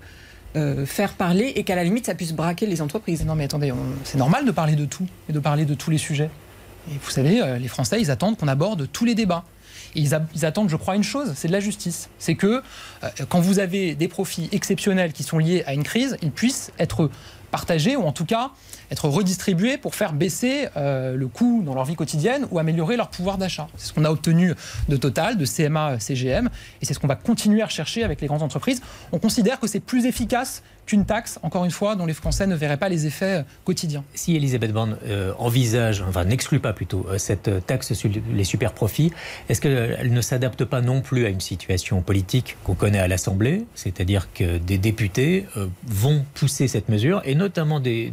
faire 0.87 1.13
parler 1.13 1.53
et 1.57 1.65
qu'à 1.65 1.75
la 1.75 1.85
limite 1.85 2.07
ça 2.07 2.15
puisse 2.15 2.33
braquer 2.33 2.65
les 2.65 2.81
entreprises. 2.81 3.27
Non 3.27 3.35
mais 3.35 3.45
attendez, 3.45 3.75
c'est 4.05 4.17
normal 4.17 4.47
de 4.47 4.51
parler 4.51 4.75
de 4.75 4.87
tout 4.87 5.07
et 5.29 5.35
de 5.35 5.39
parler 5.39 5.67
de 5.67 5.75
tous 5.75 5.91
les 5.91 5.99
sujets. 5.99 6.31
Vous 6.89 7.11
savez, 7.11 7.41
euh, 7.41 7.59
les 7.59 7.69
Français, 7.69 8.01
ils 8.01 8.11
attendent 8.11 8.37
qu'on 8.37 8.49
aborde 8.49 8.89
tous 8.93 9.05
les 9.05 9.15
débats. 9.15 9.45
ils, 9.95 10.15
attendent, 10.45 10.69
je 10.69 10.77
crois, 10.77 10.95
une 10.95 11.03
chose, 11.03 11.33
c'est 11.35 11.49
de 11.49 11.53
la 11.53 11.61
justice. 11.61 12.09
C'est 12.19 12.35
que 12.35 12.63
euh, 13.03 13.09
quand 13.29 13.41
vous 13.41 13.59
avez 13.59 13.95
des 13.95 14.09
profits 14.09 14.49
exceptionnels 14.53 15.13
qui 15.13 15.23
sont 15.23 15.39
liés 15.39 15.65
à 15.67 15.75
une 15.75 15.85
crise, 15.85 16.17
ils 16.23 16.31
puissent 16.31 16.73
être 16.79 17.11
partagés 17.51 17.97
ou 17.97 18.03
en 18.03 18.13
tout 18.13 18.25
cas 18.25 18.51
être 18.91 19.09
redistribués 19.09 19.79
pour 19.79 19.95
faire 19.95 20.13
baisser 20.13 20.69
euh, 20.77 21.17
le 21.17 21.27
coût 21.27 21.63
dans 21.65 21.75
leur 21.75 21.85
vie 21.85 21.95
quotidienne 21.95 22.47
ou 22.51 22.59
améliorer 22.59 22.97
leur 22.97 23.09
pouvoir 23.09 23.39
d'achat. 23.39 23.67
C'est 23.77 23.89
ce 23.89 23.93
qu'on 23.93 24.05
a 24.05 24.11
obtenu 24.11 24.55
de 24.89 24.97
Total, 24.97 25.37
de 25.37 25.45
CMA, 25.45 25.99
CGM, 25.99 26.49
et 26.81 26.85
c'est 26.85 26.95
ce 26.95 26.99
qu'on 26.99 27.07
va 27.07 27.17
continuer 27.17 27.63
à 27.63 27.67
rechercher 27.67 28.05
avec 28.05 28.21
les 28.21 28.27
grandes 28.27 28.43
entreprises. 28.43 28.81
On 29.13 29.19
considère 29.19 29.59
que 29.59 29.67
c'est 29.67 29.81
plus 29.81 30.07
efficace 30.07 30.63
qu'une 30.87 31.05
taxe, 31.05 31.39
encore 31.43 31.65
une 31.65 31.71
fois, 31.71 31.97
dont 31.97 32.07
les 32.07 32.15
Français 32.15 32.47
ne 32.47 32.55
verraient 32.55 32.77
pas 32.77 32.89
les 32.89 33.07
effets 33.07 33.45
quotidiens. 33.65 34.05
Si 34.15 34.37
Elisabeth 34.37 34.73
Borne 34.73 34.97
envisage, 35.39 36.03
enfin 36.09 36.25
n'exclut 36.25 36.61
pas 36.61 36.73
plutôt, 36.73 37.07
cette 37.19 37.67
taxe 37.67 37.93
sur 37.95 38.09
les 38.33 38.45
super 38.45 38.73
profits, 38.73 39.13
est-ce 39.49 39.61
qu'elle 39.61 40.13
ne 40.13 40.21
s'adapte 40.21 40.65
pas 40.65 40.81
non 40.81 41.01
plus 41.01 41.27
à 41.27 41.29
une 41.29 41.41
situation 41.41 42.01
politique 42.03 42.57
qu'on 42.65 42.75
connaît 42.75 42.99
à 42.99 43.09
l'Assemblée, 43.09 43.65
c'est-à-dire 43.75 44.29
que 44.33 44.59
des 44.59 44.79
députés 44.79 45.47
vont 45.87 46.25
pousser 46.35 46.69
cette 46.69 46.89
mesure, 46.89 47.21
et 47.25 47.35
notamment 47.35 47.81
des, 47.81 48.13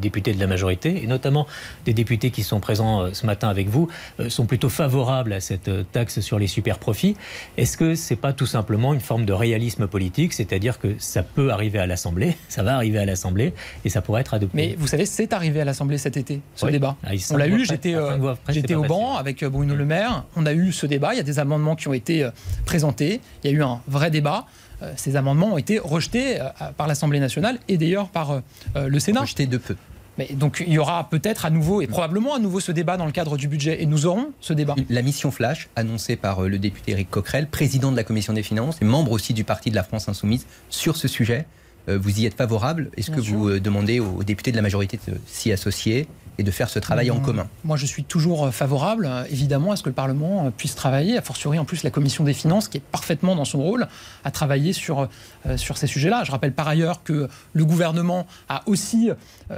députés 0.00 0.32
de 0.34 0.40
la 0.40 0.46
majorité, 0.46 1.02
et 1.02 1.06
notamment 1.06 1.46
des 1.84 1.94
députés 1.94 2.30
qui 2.30 2.42
sont 2.42 2.60
présents 2.60 3.12
ce 3.12 3.26
matin 3.26 3.48
avec 3.48 3.68
vous, 3.68 3.88
sont 4.28 4.46
plutôt 4.46 4.68
favorables 4.68 5.32
à 5.32 5.40
cette 5.40 5.70
taxe 5.92 6.20
sur 6.20 6.38
les 6.38 6.46
super 6.46 6.78
profits. 6.78 7.16
Est-ce 7.56 7.76
que 7.76 7.94
c'est 7.94 8.16
pas 8.16 8.32
tout 8.32 8.46
simplement 8.46 8.94
une 8.94 9.00
forme 9.00 9.24
de 9.24 9.32
réalisme 9.32 9.86
politique, 9.86 10.32
c'est-à-dire 10.32 10.78
que 10.78 10.96
ça 10.98 11.22
peut 11.22 11.50
arriver 11.50 11.78
à 11.78 11.86
l'Assemblée, 11.86 12.07
ça 12.48 12.62
va 12.62 12.74
arriver 12.74 12.98
à 12.98 13.04
l'Assemblée 13.04 13.52
et 13.84 13.88
ça 13.88 14.02
pourrait 14.02 14.20
être 14.20 14.34
adopté. 14.34 14.56
Mais 14.56 14.76
vous 14.78 14.86
savez, 14.86 15.06
c'est 15.06 15.32
arrivé 15.32 15.60
à 15.60 15.64
l'Assemblée 15.64 15.98
cet 15.98 16.16
été, 16.16 16.40
ce 16.54 16.66
débat. 16.66 16.96
Ah, 17.04 17.10
on 17.30 17.36
l'a 17.36 17.48
eu, 17.48 17.64
j'étais 17.64 17.94
euh, 17.94 18.34
j'étais 18.48 18.74
au 18.74 18.82
banc 18.82 19.16
avec 19.16 19.42
euh, 19.42 19.50
Bruno 19.50 19.74
Le 19.74 19.84
Maire, 19.84 20.24
on 20.36 20.46
a 20.46 20.52
eu 20.52 20.72
ce 20.72 20.86
débat, 20.86 21.14
il 21.14 21.16
y 21.16 21.20
a 21.20 21.24
des 21.24 21.38
amendements 21.38 21.76
qui 21.76 21.88
ont 21.88 21.94
été 21.94 22.22
euh, 22.22 22.30
présentés, 22.64 23.20
il 23.42 23.50
y 23.50 23.54
a 23.54 23.56
eu 23.56 23.62
un 23.62 23.80
vrai 23.86 24.10
débat 24.10 24.46
ces 24.94 25.16
amendements 25.16 25.54
ont 25.54 25.58
été 25.58 25.80
rejetés 25.80 26.38
par 26.76 26.86
l'Assemblée 26.86 27.18
nationale 27.18 27.58
et 27.66 27.78
d'ailleurs 27.78 28.10
par 28.10 28.42
le 28.76 28.98
Sénat. 29.00 29.22
Rejetés 29.22 29.46
de 29.46 29.58
peu. 29.58 29.74
Mais 30.18 30.28
donc 30.32 30.62
il 30.66 30.72
y 30.72 30.78
aura 30.78 31.08
peut-être 31.08 31.46
à 31.46 31.50
nouveau, 31.50 31.80
et 31.80 31.86
probablement 31.86 32.34
à 32.34 32.40
nouveau, 32.40 32.60
ce 32.60 32.72
débat 32.72 32.96
dans 32.96 33.06
le 33.06 33.12
cadre 33.12 33.36
du 33.36 33.46
budget, 33.46 33.82
et 33.82 33.86
nous 33.86 34.04
aurons 34.04 34.32
ce 34.40 34.52
débat. 34.52 34.74
La 34.90 35.02
mission 35.02 35.30
Flash, 35.30 35.68
annoncée 35.76 36.16
par 36.16 36.42
euh, 36.42 36.48
le 36.48 36.58
député 36.58 36.92
Eric 36.92 37.08
Coquerel, 37.08 37.46
président 37.46 37.92
de 37.92 37.96
la 37.96 38.04
Commission 38.04 38.32
des 38.32 38.42
finances, 38.42 38.78
et 38.82 38.84
membre 38.84 39.12
aussi 39.12 39.32
du 39.32 39.44
parti 39.44 39.70
de 39.70 39.76
la 39.76 39.84
France 39.84 40.08
Insoumise, 40.08 40.44
sur 40.68 40.96
ce 40.96 41.06
sujet, 41.06 41.46
euh, 41.46 41.57
vous 41.96 42.20
y 42.20 42.26
êtes 42.26 42.34
favorable? 42.34 42.90
Est-ce 42.96 43.10
que 43.10 43.20
vous 43.20 43.48
euh, 43.48 43.60
demandez 43.60 44.00
aux 44.00 44.22
députés 44.22 44.50
de 44.50 44.56
la 44.56 44.62
majorité 44.62 44.98
de 45.08 45.14
s'y 45.26 45.52
associer 45.52 46.06
et 46.36 46.42
de 46.42 46.50
faire 46.50 46.68
ce 46.68 46.78
travail 46.78 47.10
en 47.10 47.16
mmh. 47.16 47.22
commun? 47.22 47.48
Moi, 47.64 47.76
je 47.76 47.86
suis 47.86 48.04
toujours 48.04 48.52
favorable, 48.52 49.08
évidemment, 49.30 49.72
à 49.72 49.76
ce 49.76 49.82
que 49.82 49.88
le 49.88 49.94
Parlement 49.94 50.50
puisse 50.56 50.74
travailler, 50.74 51.16
a 51.16 51.22
fortiori 51.22 51.58
en 51.58 51.64
plus 51.64 51.82
la 51.82 51.90
Commission 51.90 52.24
des 52.24 52.34
finances, 52.34 52.68
qui 52.68 52.78
est 52.78 52.82
parfaitement 52.92 53.34
dans 53.34 53.44
son 53.44 53.58
rôle, 53.58 53.88
à 54.24 54.30
travailler 54.30 54.72
sur, 54.72 55.08
sur 55.56 55.76
ces 55.78 55.86
sujets-là. 55.88 56.22
Je 56.24 56.30
rappelle 56.30 56.52
par 56.52 56.68
ailleurs 56.68 57.02
que 57.02 57.28
le 57.52 57.64
gouvernement 57.64 58.26
a 58.48 58.62
aussi 58.66 59.10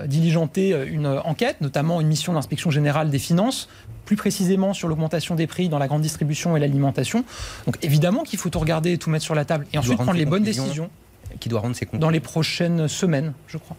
diligenté 0.06 0.74
une 0.86 1.06
enquête, 1.06 1.60
notamment 1.60 2.00
une 2.00 2.08
mission 2.08 2.32
d'inspection 2.32 2.70
générale 2.70 3.10
des 3.10 3.18
finances, 3.18 3.68
plus 4.06 4.16
précisément 4.16 4.72
sur 4.72 4.88
l'augmentation 4.88 5.34
des 5.34 5.46
prix 5.46 5.68
dans 5.68 5.78
la 5.78 5.86
grande 5.86 6.02
distribution 6.02 6.56
et 6.56 6.60
l'alimentation. 6.60 7.24
Donc 7.66 7.76
évidemment 7.82 8.22
qu'il 8.22 8.38
faut 8.38 8.48
tout 8.48 8.58
regarder, 8.58 8.96
tout 8.96 9.10
mettre 9.10 9.24
sur 9.24 9.34
la 9.34 9.44
table 9.44 9.66
et 9.72 9.78
ensuite 9.78 9.96
prendre 9.96 10.14
les 10.14 10.24
bonnes 10.24 10.44
décisions 10.44 10.90
qui 11.38 11.48
doit 11.48 11.60
rendre 11.60 11.76
ses 11.76 11.86
comptes 11.86 12.00
Dans 12.00 12.10
les 12.10 12.20
prochaines 12.20 12.88
semaines, 12.88 13.32
je 13.46 13.58
crois. 13.58 13.76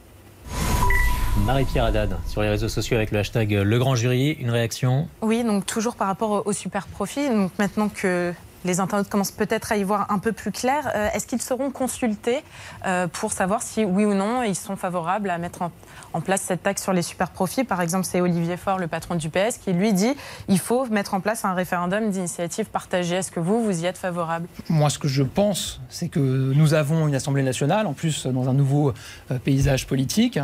Marie-Pierre 1.45 1.85
Haddad, 1.85 2.17
sur 2.27 2.41
les 2.41 2.49
réseaux 2.49 2.69
sociaux 2.69 2.97
avec 2.97 3.11
le 3.11 3.19
hashtag 3.19 3.51
Le 3.51 3.79
Grand 3.79 3.95
Jury, 3.95 4.31
une 4.39 4.51
réaction? 4.51 5.07
Oui, 5.21 5.43
donc 5.43 5.65
toujours 5.65 5.95
par 5.95 6.07
rapport 6.07 6.45
au 6.45 6.53
super 6.53 6.87
profit. 6.87 7.29
Donc 7.29 7.51
maintenant 7.57 7.89
que 7.89 8.33
les 8.65 8.79
internautes 8.79 9.09
commencent 9.09 9.31
peut-être 9.31 9.71
à 9.71 9.77
y 9.77 9.83
voir 9.83 10.11
un 10.11 10.19
peu 10.19 10.31
plus 10.31 10.51
clair. 10.51 10.91
Euh, 10.95 11.09
est-ce 11.13 11.25
qu'ils 11.27 11.41
seront 11.41 11.71
consultés 11.71 12.43
euh, 12.85 13.07
pour 13.07 13.31
savoir 13.31 13.61
si 13.61 13.85
oui 13.85 14.05
ou 14.05 14.13
non 14.13 14.43
ils 14.43 14.55
sont 14.55 14.75
favorables 14.75 15.29
à 15.29 15.37
mettre 15.37 15.61
en, 16.13 16.21
place 16.21 16.41
cette 16.41 16.63
taxe 16.63 16.83
sur 16.83 16.93
les 16.93 17.01
super 17.01 17.29
profits 17.29 17.63
Par 17.63 17.81
exemple, 17.81 18.05
c'est 18.05 18.21
Olivier 18.21 18.57
Faure, 18.57 18.77
le 18.77 18.87
patron 18.87 19.15
du 19.15 19.29
PS, 19.29 19.57
qui 19.63 19.71
lui 19.73 19.93
dit 19.93 20.13
il 20.47 20.59
faut 20.59 20.85
mettre 20.87 21.13
en 21.13 21.21
place 21.21 21.45
un 21.45 21.53
référendum 21.53 22.09
d'initiative 22.11 22.65
partagée. 22.65 23.15
Est-ce 23.15 23.31
que 23.31 23.39
vous, 23.39 23.63
vous 23.63 23.81
y 23.81 23.85
êtes 23.85 23.97
favorable? 23.97 24.47
Moi, 24.69 24.89
ce 24.89 24.99
que 24.99 25.07
je 25.07 25.23
pense, 25.23 25.81
c'est 25.89 26.09
que 26.09 26.19
nous 26.19 26.73
avons 26.73 27.07
une 27.07 27.15
Assemblée 27.15 27.43
nationale, 27.43 27.87
en 27.87 27.93
plus 27.93 28.27
dans 28.27 28.49
un 28.49 28.53
nouveau 28.53 28.93
euh, 29.31 29.39
paysage 29.39 29.87
politique, 29.87 30.39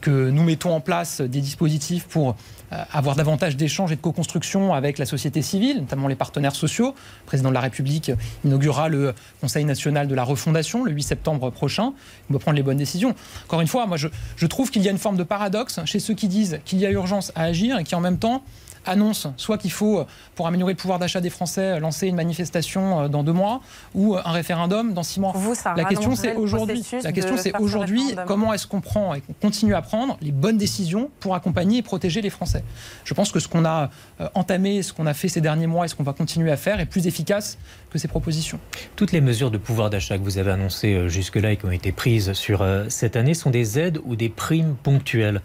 que 0.00 0.30
nous 0.30 0.44
mettons 0.44 0.72
en 0.72 0.80
place 0.80 1.20
des 1.20 1.40
dispositifs 1.40 2.06
pour 2.06 2.36
avoir 2.70 3.16
davantage 3.16 3.56
d'échanges 3.56 3.92
et 3.92 3.96
de 3.96 4.00
co-construction 4.00 4.74
avec 4.74 4.98
la 4.98 5.06
société 5.06 5.42
civile, 5.42 5.78
notamment 5.78 6.08
les 6.08 6.14
partenaires 6.16 6.54
sociaux. 6.54 6.94
Le 7.22 7.26
président 7.26 7.48
de 7.50 7.54
la 7.54 7.60
République 7.60 8.10
inaugurera 8.44 8.88
le 8.88 9.14
Conseil 9.40 9.64
national 9.64 10.08
de 10.08 10.14
la 10.14 10.24
refondation 10.24 10.84
le 10.84 10.92
8 10.92 11.02
septembre 11.02 11.50
prochain. 11.50 11.92
Il 12.28 12.32
doit 12.32 12.40
prendre 12.40 12.56
les 12.56 12.62
bonnes 12.62 12.76
décisions. 12.76 13.14
Encore 13.44 13.60
une 13.60 13.68
fois, 13.68 13.86
je 13.96 14.46
trouve 14.46 14.70
qu'il 14.70 14.82
y 14.82 14.88
a 14.88 14.90
une 14.90 14.98
forme 14.98 15.16
de 15.16 15.22
paradoxe 15.22 15.80
chez 15.84 16.00
ceux 16.00 16.14
qui 16.14 16.28
disent 16.28 16.58
qu'il 16.64 16.78
y 16.78 16.86
a 16.86 16.90
urgence 16.90 17.32
à 17.34 17.42
agir 17.42 17.78
et 17.78 17.84
qui 17.84 17.94
en 17.94 18.00
même 18.00 18.18
temps 18.18 18.42
annonce 18.86 19.28
soit 19.36 19.58
qu'il 19.58 19.72
faut, 19.72 20.04
pour 20.34 20.46
améliorer 20.46 20.72
le 20.72 20.76
pouvoir 20.76 20.98
d'achat 20.98 21.20
des 21.20 21.30
Français, 21.30 21.78
lancer 21.80 22.06
une 22.06 22.16
manifestation 22.16 23.00
euh, 23.00 23.08
dans 23.08 23.22
deux 23.22 23.32
mois 23.32 23.60
ou 23.94 24.16
un 24.16 24.32
référendum 24.32 24.94
dans 24.94 25.02
six 25.02 25.20
mois. 25.20 25.34
la 25.76 25.84
question 25.84 26.14
c'est 26.14 26.34
aujourd'hui. 26.34 26.84
La 27.02 27.12
question 27.12 27.36
c'est 27.36 27.56
aujourd'hui 27.58 28.14
comment 28.26 28.52
est-ce 28.52 28.66
qu'on 28.66 28.80
prend 28.80 29.14
et 29.14 29.20
qu'on 29.20 29.34
continue 29.34 29.74
à 29.74 29.82
prendre 29.82 30.16
les 30.20 30.32
bonnes 30.32 30.58
décisions 30.58 31.10
pour 31.20 31.34
accompagner 31.34 31.78
et 31.78 31.82
protéger 31.82 32.20
les 32.20 32.30
Français? 32.30 32.64
Je 33.04 33.14
pense 33.14 33.32
que 33.32 33.40
ce 33.40 33.48
qu'on 33.48 33.64
a 33.64 33.90
euh, 34.20 34.28
entamé, 34.34 34.82
ce 34.82 34.92
qu'on 34.92 35.06
a 35.06 35.14
fait 35.14 35.28
ces 35.28 35.40
derniers 35.40 35.66
mois 35.66 35.84
et 35.84 35.88
ce 35.88 35.94
qu'on 35.94 36.02
va 36.02 36.12
continuer 36.12 36.50
à 36.50 36.56
faire 36.56 36.80
est 36.80 36.86
plus 36.86 37.06
efficace 37.06 37.58
que 37.90 37.98
ces 37.98 38.08
propositions. 38.08 38.58
Toutes 38.96 39.12
les 39.12 39.20
mesures 39.20 39.50
de 39.50 39.58
pouvoir 39.58 39.90
d'achat 39.90 40.18
que 40.18 40.22
vous 40.22 40.38
avez 40.38 40.52
annoncées 40.52 40.94
euh, 40.94 41.08
jusque-là 41.08 41.52
et 41.52 41.56
qui 41.56 41.66
ont 41.66 41.70
été 41.70 41.92
prises 41.92 42.32
sur 42.32 42.66
cette 42.88 43.16
année 43.16 43.34
sont 43.34 43.50
des 43.50 43.78
aides 43.78 44.00
ou 44.04 44.16
des 44.16 44.28
primes 44.28 44.76
ponctuelles. 44.82 45.40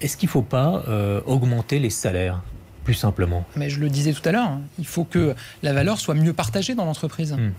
Est-ce 0.00 0.16
qu'il 0.16 0.28
ne 0.28 0.32
faut 0.32 0.42
pas 0.42 0.82
augmenter 1.26 1.78
les 1.78 1.90
salaires? 1.90 2.40
Plus 2.86 2.94
simplement 2.94 3.44
Mais 3.56 3.68
je 3.68 3.80
le 3.80 3.90
disais 3.90 4.12
tout 4.12 4.26
à 4.28 4.30
l'heure, 4.30 4.48
hein, 4.48 4.60
il 4.78 4.86
faut 4.86 5.02
que 5.02 5.34
la 5.64 5.72
valeur 5.72 5.98
soit 5.98 6.14
mieux 6.14 6.32
partagée 6.32 6.76
dans 6.76 6.84
l'entreprise. 6.84 7.32
Hmm. 7.32 7.50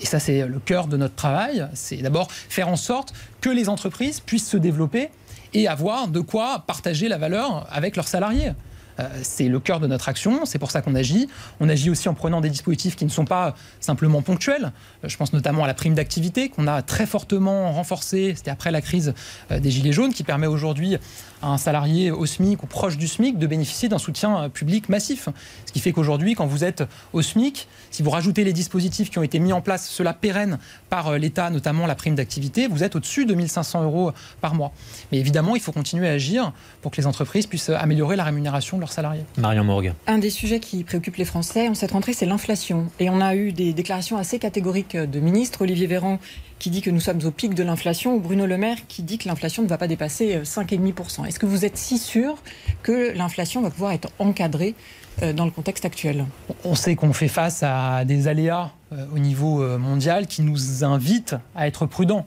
Et 0.00 0.06
ça, 0.06 0.20
c'est 0.20 0.46
le 0.46 0.60
cœur 0.60 0.86
de 0.86 0.96
notre 0.96 1.16
travail. 1.16 1.66
C'est 1.74 1.96
d'abord 1.96 2.30
faire 2.30 2.68
en 2.68 2.76
sorte 2.76 3.12
que 3.40 3.50
les 3.50 3.68
entreprises 3.68 4.20
puissent 4.20 4.48
se 4.48 4.56
développer 4.56 5.08
et 5.54 5.66
avoir 5.66 6.06
de 6.06 6.20
quoi 6.20 6.62
partager 6.68 7.08
la 7.08 7.18
valeur 7.18 7.66
avec 7.72 7.96
leurs 7.96 8.06
salariés. 8.06 8.52
Euh, 8.98 9.08
c'est 9.22 9.48
le 9.48 9.60
cœur 9.60 9.80
de 9.80 9.86
notre 9.86 10.08
action, 10.08 10.44
c'est 10.44 10.58
pour 10.58 10.70
ça 10.70 10.82
qu'on 10.82 10.94
agit. 10.94 11.28
On 11.60 11.68
agit 11.68 11.90
aussi 11.90 12.08
en 12.08 12.14
prenant 12.14 12.40
des 12.40 12.50
dispositifs 12.50 12.96
qui 12.96 13.04
ne 13.04 13.10
sont 13.10 13.24
pas 13.24 13.54
simplement 13.80 14.22
ponctuels. 14.22 14.72
Euh, 15.04 15.08
je 15.08 15.16
pense 15.16 15.32
notamment 15.32 15.64
à 15.64 15.66
la 15.66 15.74
prime 15.74 15.94
d'activité 15.94 16.48
qu'on 16.48 16.66
a 16.66 16.82
très 16.82 17.06
fortement 17.06 17.72
renforcée, 17.72 18.34
c'était 18.36 18.50
après 18.50 18.70
la 18.70 18.80
crise 18.80 19.14
euh, 19.50 19.58
des 19.58 19.70
Gilets 19.70 19.92
jaunes, 19.92 20.12
qui 20.12 20.22
permet 20.22 20.46
aujourd'hui 20.46 20.96
à 21.42 21.48
un 21.48 21.58
salarié 21.58 22.10
au 22.10 22.24
SMIC 22.24 22.62
ou 22.62 22.66
proche 22.66 22.96
du 22.96 23.08
SMIC 23.08 23.38
de 23.38 23.46
bénéficier 23.46 23.88
d'un 23.88 23.98
soutien 23.98 24.48
public 24.48 24.88
massif. 24.88 25.28
Ce 25.66 25.72
qui 25.72 25.80
fait 25.80 25.92
qu'aujourd'hui, 25.92 26.34
quand 26.34 26.46
vous 26.46 26.64
êtes 26.64 26.84
au 27.12 27.20
SMIC, 27.20 27.68
si 27.90 28.02
vous 28.02 28.10
rajoutez 28.10 28.44
les 28.44 28.54
dispositifs 28.54 29.10
qui 29.10 29.18
ont 29.18 29.22
été 29.22 29.38
mis 29.38 29.52
en 29.52 29.60
place, 29.60 29.88
cela 29.88 30.14
pérenne 30.14 30.58
par 30.88 31.18
l'État, 31.18 31.50
notamment 31.50 31.86
la 31.86 31.94
prime 31.94 32.14
d'activité, 32.14 32.68
vous 32.68 32.82
êtes 32.82 32.96
au-dessus 32.96 33.26
de 33.26 33.34
1500 33.34 33.84
euros 33.84 34.12
par 34.40 34.54
mois. 34.54 34.72
Mais 35.12 35.18
évidemment, 35.18 35.56
il 35.56 35.60
faut 35.60 35.72
continuer 35.72 36.08
à 36.08 36.12
agir 36.12 36.52
pour 36.80 36.90
que 36.90 36.96
les 36.96 37.06
entreprises 37.06 37.46
puissent 37.46 37.68
améliorer 37.68 38.16
la 38.16 38.24
rémunération 38.24 38.78
de 38.78 38.85
salariés. 38.92 39.24
Marion 39.38 39.64
Morgue. 39.64 39.92
Un 40.06 40.18
des 40.18 40.30
sujets 40.30 40.60
qui 40.60 40.84
préoccupe 40.84 41.16
les 41.16 41.24
Français 41.24 41.68
en 41.68 41.74
cette 41.74 41.92
rentrée, 41.92 42.12
c'est 42.12 42.26
l'inflation. 42.26 42.86
Et 43.00 43.10
on 43.10 43.20
a 43.20 43.34
eu 43.34 43.52
des 43.52 43.72
déclarations 43.72 44.16
assez 44.16 44.38
catégoriques 44.38 44.96
de 44.96 45.20
ministres. 45.20 45.62
Olivier 45.62 45.86
Véran 45.86 46.18
qui 46.58 46.70
dit 46.70 46.80
que 46.80 46.90
nous 46.90 47.00
sommes 47.00 47.20
au 47.24 47.30
pic 47.30 47.54
de 47.54 47.62
l'inflation, 47.62 48.14
ou 48.14 48.20
Bruno 48.20 48.46
Le 48.46 48.56
Maire 48.56 48.78
qui 48.88 49.02
dit 49.02 49.18
que 49.18 49.28
l'inflation 49.28 49.62
ne 49.62 49.68
va 49.68 49.78
pas 49.78 49.88
dépasser 49.88 50.40
5,5%. 50.42 51.22
Euh, 51.22 51.24
Est-ce 51.24 51.38
que 51.38 51.46
vous 51.46 51.64
êtes 51.64 51.76
si 51.76 51.98
sûr 51.98 52.36
que 52.82 53.16
l'inflation 53.16 53.62
va 53.62 53.70
pouvoir 53.70 53.92
être 53.92 54.08
encadrée 54.18 54.74
euh, 55.22 55.32
dans 55.32 55.44
le 55.44 55.50
contexte 55.50 55.84
actuel? 55.84 56.24
On 56.64 56.74
sait 56.74 56.94
qu'on 56.94 57.12
fait 57.12 57.28
face 57.28 57.62
à 57.62 58.04
des 58.04 58.28
aléas 58.28 58.72
euh, 58.92 59.04
au 59.14 59.18
niveau 59.18 59.66
mondial 59.78 60.26
qui 60.26 60.42
nous 60.42 60.84
invitent 60.84 61.36
à 61.54 61.66
être 61.66 61.86
prudents 61.86 62.26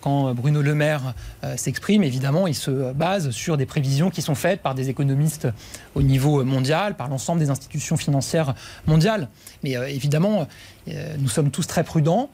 quand 0.00 0.34
Bruno 0.34 0.62
Le 0.62 0.74
Maire 0.74 1.14
euh, 1.42 1.56
s'exprime, 1.56 2.02
évidemment, 2.02 2.46
il 2.46 2.54
se 2.54 2.92
base 2.92 3.30
sur 3.30 3.56
des 3.56 3.66
prévisions 3.66 4.10
qui 4.10 4.22
sont 4.22 4.34
faites 4.34 4.60
par 4.60 4.74
des 4.74 4.88
économistes 4.88 5.48
au 5.94 6.02
niveau 6.02 6.44
mondial, 6.44 6.96
par 6.96 7.08
l'ensemble 7.08 7.40
des 7.40 7.50
institutions 7.50 7.96
financières 7.96 8.54
mondiales. 8.86 9.28
Mais 9.62 9.76
euh, 9.76 9.88
évidemment, 9.88 10.46
euh, 10.88 11.14
nous 11.18 11.28
sommes 11.28 11.50
tous 11.50 11.66
très 11.66 11.84
prudents. 11.84 12.30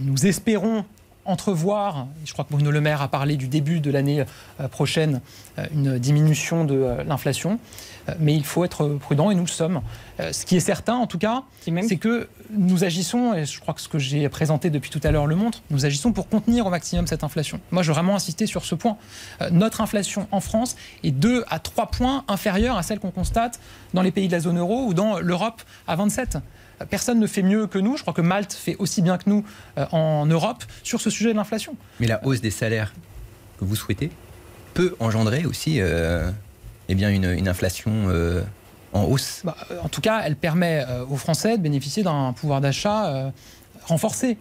Nous 0.00 0.26
espérons 0.26 0.84
entrevoir, 1.30 2.06
je 2.24 2.32
crois 2.32 2.44
que 2.44 2.52
Bruno 2.52 2.70
Le 2.70 2.80
Maire 2.80 3.02
a 3.02 3.08
parlé 3.08 3.36
du 3.36 3.48
début 3.48 3.80
de 3.80 3.90
l'année 3.90 4.24
prochaine, 4.70 5.20
une 5.72 5.98
diminution 5.98 6.64
de 6.64 6.96
l'inflation. 7.06 7.58
Euh, 8.08 8.14
mais 8.18 8.34
il 8.34 8.44
faut 8.44 8.64
être 8.64 8.88
prudent 9.00 9.30
et 9.30 9.34
nous 9.34 9.42
le 9.42 9.48
sommes. 9.48 9.80
Euh, 10.20 10.32
ce 10.32 10.44
qui 10.46 10.56
est 10.56 10.60
certain, 10.60 10.94
en 10.94 11.06
tout 11.06 11.18
cas, 11.18 11.42
c'est 11.64 11.96
que 11.96 12.28
nous 12.50 12.84
agissons, 12.84 13.34
et 13.34 13.44
je 13.44 13.60
crois 13.60 13.74
que 13.74 13.80
ce 13.80 13.88
que 13.88 13.98
j'ai 13.98 14.28
présenté 14.28 14.70
depuis 14.70 14.90
tout 14.90 15.00
à 15.04 15.10
l'heure 15.10 15.26
le 15.26 15.36
montre, 15.36 15.62
nous 15.70 15.86
agissons 15.86 16.12
pour 16.12 16.28
contenir 16.28 16.66
au 16.66 16.70
maximum 16.70 17.06
cette 17.06 17.24
inflation. 17.24 17.60
Moi, 17.70 17.82
je 17.82 17.88
veux 17.88 17.94
vraiment 17.94 18.16
insister 18.16 18.46
sur 18.46 18.64
ce 18.64 18.74
point. 18.74 18.96
Euh, 19.40 19.50
notre 19.50 19.80
inflation 19.80 20.26
en 20.30 20.40
France 20.40 20.76
est 21.04 21.10
2 21.10 21.44
à 21.48 21.58
3 21.58 21.86
points 21.86 22.24
inférieure 22.28 22.76
à 22.76 22.82
celle 22.82 22.98
qu'on 22.98 23.10
constate 23.10 23.60
dans 23.94 24.02
les 24.02 24.10
pays 24.10 24.28
de 24.28 24.32
la 24.32 24.40
zone 24.40 24.58
euro 24.58 24.84
ou 24.86 24.94
dans 24.94 25.18
l'Europe 25.18 25.62
à 25.86 25.96
27 25.96 26.38
personne 26.88 27.18
ne 27.20 27.26
fait 27.26 27.42
mieux 27.42 27.66
que 27.66 27.78
nous. 27.78 27.96
Je 27.96 28.02
crois 28.02 28.14
que 28.14 28.22
Malte 28.22 28.52
fait 28.52 28.76
aussi 28.78 29.02
bien 29.02 29.18
que 29.18 29.28
nous 29.28 29.44
en 29.92 30.26
Europe 30.26 30.64
sur 30.82 31.00
ce 31.00 31.10
sujet 31.10 31.32
de 31.32 31.36
l'inflation. 31.36 31.76
Mais 32.00 32.06
la 32.06 32.24
hausse 32.24 32.40
des 32.40 32.50
salaires 32.50 32.92
que 33.58 33.64
vous 33.64 33.76
souhaitez 33.76 34.10
peut 34.74 34.96
engendrer 35.00 35.44
aussi 35.44 35.80
eh 36.90 36.94
bien 36.96 37.08
une, 37.08 37.48
inflation 37.48 37.92
euh, 38.08 38.42
en 38.92 39.04
hausse 39.04 39.42
bah, 39.44 39.56
En 39.82 39.88
tout 39.88 40.00
cas, 40.00 40.22
elle 40.24 40.34
permet 40.34 40.84
euh, 40.88 41.04
aux 41.08 41.16
Français 41.16 41.56
de 41.56 41.62
bénéficier 41.62 42.02
d'un 42.02 42.32
pouvoir 42.32 42.60
d'achat 42.60 43.06
euh, 43.06 43.30
renforcer. 43.90 44.38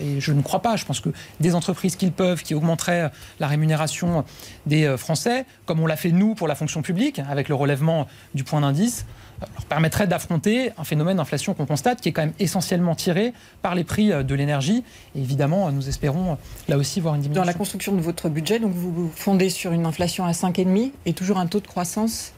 et 0.00 0.20
je 0.20 0.32
ne 0.32 0.42
crois 0.42 0.60
pas. 0.60 0.76
Je 0.76 0.84
pense 0.84 1.00
que 1.00 1.10
des 1.40 1.54
entreprises 1.54 1.96
qui 1.96 2.06
le 2.06 2.12
peuvent, 2.12 2.42
qui 2.42 2.54
augmenteraient 2.54 3.10
la 3.40 3.46
rémunération 3.46 4.24
des 4.66 4.96
Français, 4.96 5.44
comme 5.66 5.80
on 5.80 5.86
l'a 5.86 5.96
fait 5.96 6.12
nous 6.12 6.34
pour 6.34 6.48
la 6.48 6.54
fonction 6.54 6.82
publique, 6.82 7.20
avec 7.28 7.48
le 7.48 7.54
relèvement 7.54 8.06
du 8.34 8.44
point 8.44 8.60
d'indice, 8.60 9.04
leur 9.40 9.64
permettrait 9.66 10.06
d'affronter 10.06 10.72
un 10.78 10.84
phénomène 10.84 11.16
d'inflation 11.16 11.54
qu'on 11.54 11.66
constate 11.66 12.00
qui 12.00 12.08
est 12.08 12.12
quand 12.12 12.22
même 12.22 12.34
essentiellement 12.38 12.94
tiré 12.94 13.32
par 13.60 13.74
les 13.74 13.84
prix 13.84 14.08
de 14.08 14.34
l'énergie. 14.34 14.84
Et 15.14 15.20
évidemment, 15.20 15.70
nous 15.72 15.88
espérons 15.88 16.38
là 16.68 16.76
aussi 16.76 17.00
voir 17.00 17.14
une 17.14 17.22
diminution. 17.22 17.42
Dans 17.42 17.46
la 17.46 17.54
construction 17.54 17.94
de 17.94 18.00
votre 18.00 18.28
budget, 18.28 18.58
donc 18.58 18.72
vous 18.72 18.92
vous 18.92 19.12
fondez 19.14 19.50
sur 19.50 19.72
une 19.72 19.86
inflation 19.86 20.24
à 20.24 20.32
5,5 20.32 20.92
et 21.06 21.12
toujours 21.12 21.38
un 21.38 21.46
taux 21.46 21.60
de 21.60 21.66
croissance 21.66 22.32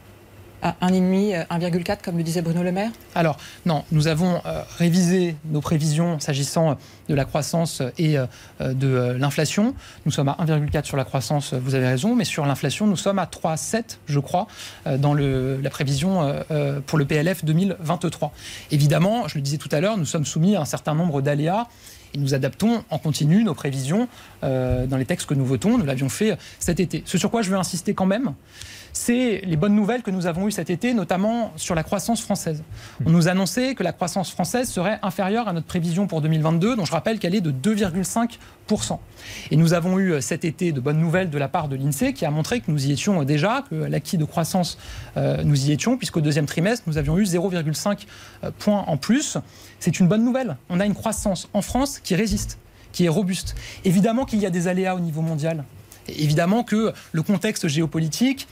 à 0.61 0.75
1,5, 0.81 1.47
1,4 1.47 1.97
comme 2.03 2.17
le 2.17 2.23
disait 2.23 2.41
Bruno 2.41 2.63
Le 2.63 2.71
Maire? 2.71 2.91
Alors 3.13 3.37
non, 3.65 3.83
nous 3.91 4.07
avons 4.07 4.41
euh, 4.45 4.61
révisé 4.77 5.35
nos 5.45 5.61
prévisions 5.61 6.19
s'agissant 6.19 6.77
de 7.09 7.15
la 7.15 7.25
croissance 7.25 7.81
et 7.97 8.17
euh, 8.17 8.25
de 8.59 9.15
l'inflation. 9.17 9.73
Nous 10.05 10.11
sommes 10.11 10.29
à 10.29 10.37
1,4 10.39 10.85
sur 10.85 10.97
la 10.97 11.05
croissance, 11.05 11.53
vous 11.53 11.75
avez 11.75 11.87
raison, 11.87 12.15
mais 12.15 12.25
sur 12.25 12.45
l'inflation, 12.45 12.87
nous 12.87 12.95
sommes 12.95 13.19
à 13.19 13.25
3,7 13.25 13.97
je 14.07 14.19
crois 14.19 14.47
euh, 14.87 14.97
dans 14.97 15.13
la 15.13 15.69
prévision 15.69 16.43
pour 16.85 16.97
le 16.97 17.05
PLF 17.05 17.43
2023. 17.43 18.31
Évidemment, 18.71 19.27
je 19.27 19.35
le 19.35 19.41
disais 19.41 19.57
tout 19.57 19.69
à 19.71 19.79
l'heure, 19.79 19.97
nous 19.97 20.05
sommes 20.05 20.25
soumis 20.25 20.55
à 20.55 20.61
un 20.61 20.65
certain 20.65 20.95
nombre 20.95 21.21
d'aléas 21.21 21.67
et 22.13 22.17
nous 22.17 22.33
adaptons 22.33 22.83
en 22.89 22.97
continu 22.97 23.43
nos 23.43 23.53
prévisions 23.53 24.07
dans 24.41 24.97
les 24.97 25.05
textes 25.05 25.27
que 25.27 25.33
nous 25.33 25.45
votons. 25.45 25.77
Nous 25.77 25.85
l'avions 25.85 26.09
fait 26.09 26.37
cet 26.59 26.79
été. 26.79 27.03
Ce 27.05 27.17
sur 27.17 27.29
quoi 27.29 27.41
je 27.41 27.49
veux 27.49 27.57
insister 27.57 27.93
quand 27.93 28.05
même, 28.05 28.33
c'est 28.95 29.41
les 29.43 29.57
bonnes 29.57 29.75
nouvelles 29.75 30.03
que 30.03 30.09
nous 30.09 30.25
avons 30.25 30.47
eues 30.47 30.51
cet 30.51 30.69
été, 30.69 30.93
notamment 30.93 31.51
sur 31.57 31.75
la 31.75 31.83
croissance 31.83 32.21
française. 32.21 32.63
On 33.05 33.09
nous 33.09 33.27
annonçait 33.27 33.75
que 33.75 33.83
la 33.83 33.91
croissance 33.91 34.31
française 34.31 34.69
serait 34.69 34.99
inférieure 35.03 35.49
à 35.49 35.53
notre 35.53 35.67
prévision 35.67 36.07
pour 36.07 36.21
2022, 36.21 36.77
dont 36.77 36.85
je 36.85 36.93
rappelle 36.93 37.19
qu'elle 37.19 37.35
est 37.35 37.41
de 37.41 37.51
2,5%. 37.51 38.97
Et 39.51 39.57
nous 39.57 39.73
avons 39.73 39.99
eu 39.99 40.21
cet 40.21 40.45
été 40.45 40.71
de 40.71 40.79
bonnes 40.79 40.97
nouvelles 40.97 41.29
de 41.29 41.37
la 41.37 41.49
part 41.49 41.67
de 41.67 41.75
l'INSEE 41.75 42.13
qui 42.13 42.25
a 42.25 42.31
montré 42.31 42.61
que 42.61 42.71
nous 42.71 42.87
y 42.87 42.93
étions 42.93 43.21
déjà, 43.25 43.65
que 43.69 43.75
l'acquis 43.75 44.17
de 44.17 44.23
croissance, 44.23 44.77
euh, 45.17 45.43
nous 45.43 45.65
y 45.65 45.73
étions, 45.73 45.97
puisqu'au 45.97 46.21
deuxième 46.21 46.45
trimestre, 46.45 46.85
nous 46.87 46.97
avions 46.97 47.17
eu 47.17 47.23
0,5 47.23 48.07
euh, 48.45 48.51
points 48.57 48.85
en 48.87 48.95
plus. 48.95 49.37
C'est 49.81 49.99
une 49.99 50.07
bonne 50.07 50.23
nouvelle. 50.23 50.55
On 50.69 50.79
a 50.79 50.85
une 50.85 50.95
croissance 50.95 51.49
en 51.53 51.61
France 51.61 51.99
qui 51.99 52.15
résiste, 52.15 52.59
qui 52.93 53.05
est 53.05 53.09
robuste. 53.09 53.55
Évidemment 53.83 54.23
qu'il 54.23 54.39
y 54.39 54.45
a 54.45 54.49
des 54.49 54.69
aléas 54.69 54.95
au 54.95 55.01
niveau 55.01 55.21
mondial. 55.21 55.65
Évidemment 56.07 56.63
que 56.63 56.93
le 57.11 57.23
contexte 57.23 57.67
géopolitique, 57.67 58.47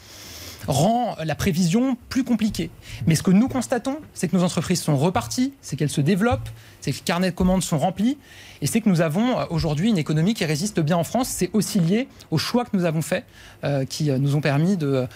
rend 0.68 1.16
la 1.24 1.36
prévision 1.36 1.98
plus 2.10 2.24
compliquée. 2.24 2.70
Mais 3.08 3.16
ce 3.16 3.24
que 3.24 3.32
nous 3.32 3.48
constatons, 3.48 3.98
c'est 4.14 4.28
que 4.28 4.36
nos 4.36 4.44
entreprises 4.44 4.82
sont 4.82 4.98
reparties, 4.98 5.54
c'est 5.62 5.76
qu'elles 5.76 5.90
se 5.90 6.02
développent, 6.02 6.50
c'est 6.82 6.92
que 6.92 6.98
les 6.98 7.04
carnets 7.04 7.32
de 7.32 7.36
commandes 7.36 7.64
sont 7.64 7.78
remplis, 7.78 8.18
et 8.62 8.68
c'est 8.68 8.82
que 8.82 8.90
nous 8.90 9.02
avons 9.02 9.40
euh, 9.40 9.46
aujourd'hui 9.50 9.90
une 9.90 9.98
économie 9.98 10.34
qui 10.34 10.46
résiste 10.46 10.80
bien 10.80 10.98
en 10.98 11.04
France. 11.04 11.30
C'est 11.30 11.50
aussi 11.54 11.80
lié 11.80 12.08
aux 12.32 12.38
choix 12.38 12.66
que 12.66 12.76
nous 12.76 12.86
avons 12.86 13.02
faits 13.02 13.26
euh, 13.64 13.86
qui 13.86 14.10
euh, 14.10 14.18
nous 14.18 14.36
ont 14.36 14.42
permis 14.42 14.78
de 14.78 15.08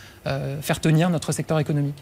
faire 0.61 0.81
tenir 0.81 1.09
notre 1.09 1.31
secteur 1.31 1.57
économique. 1.59 1.95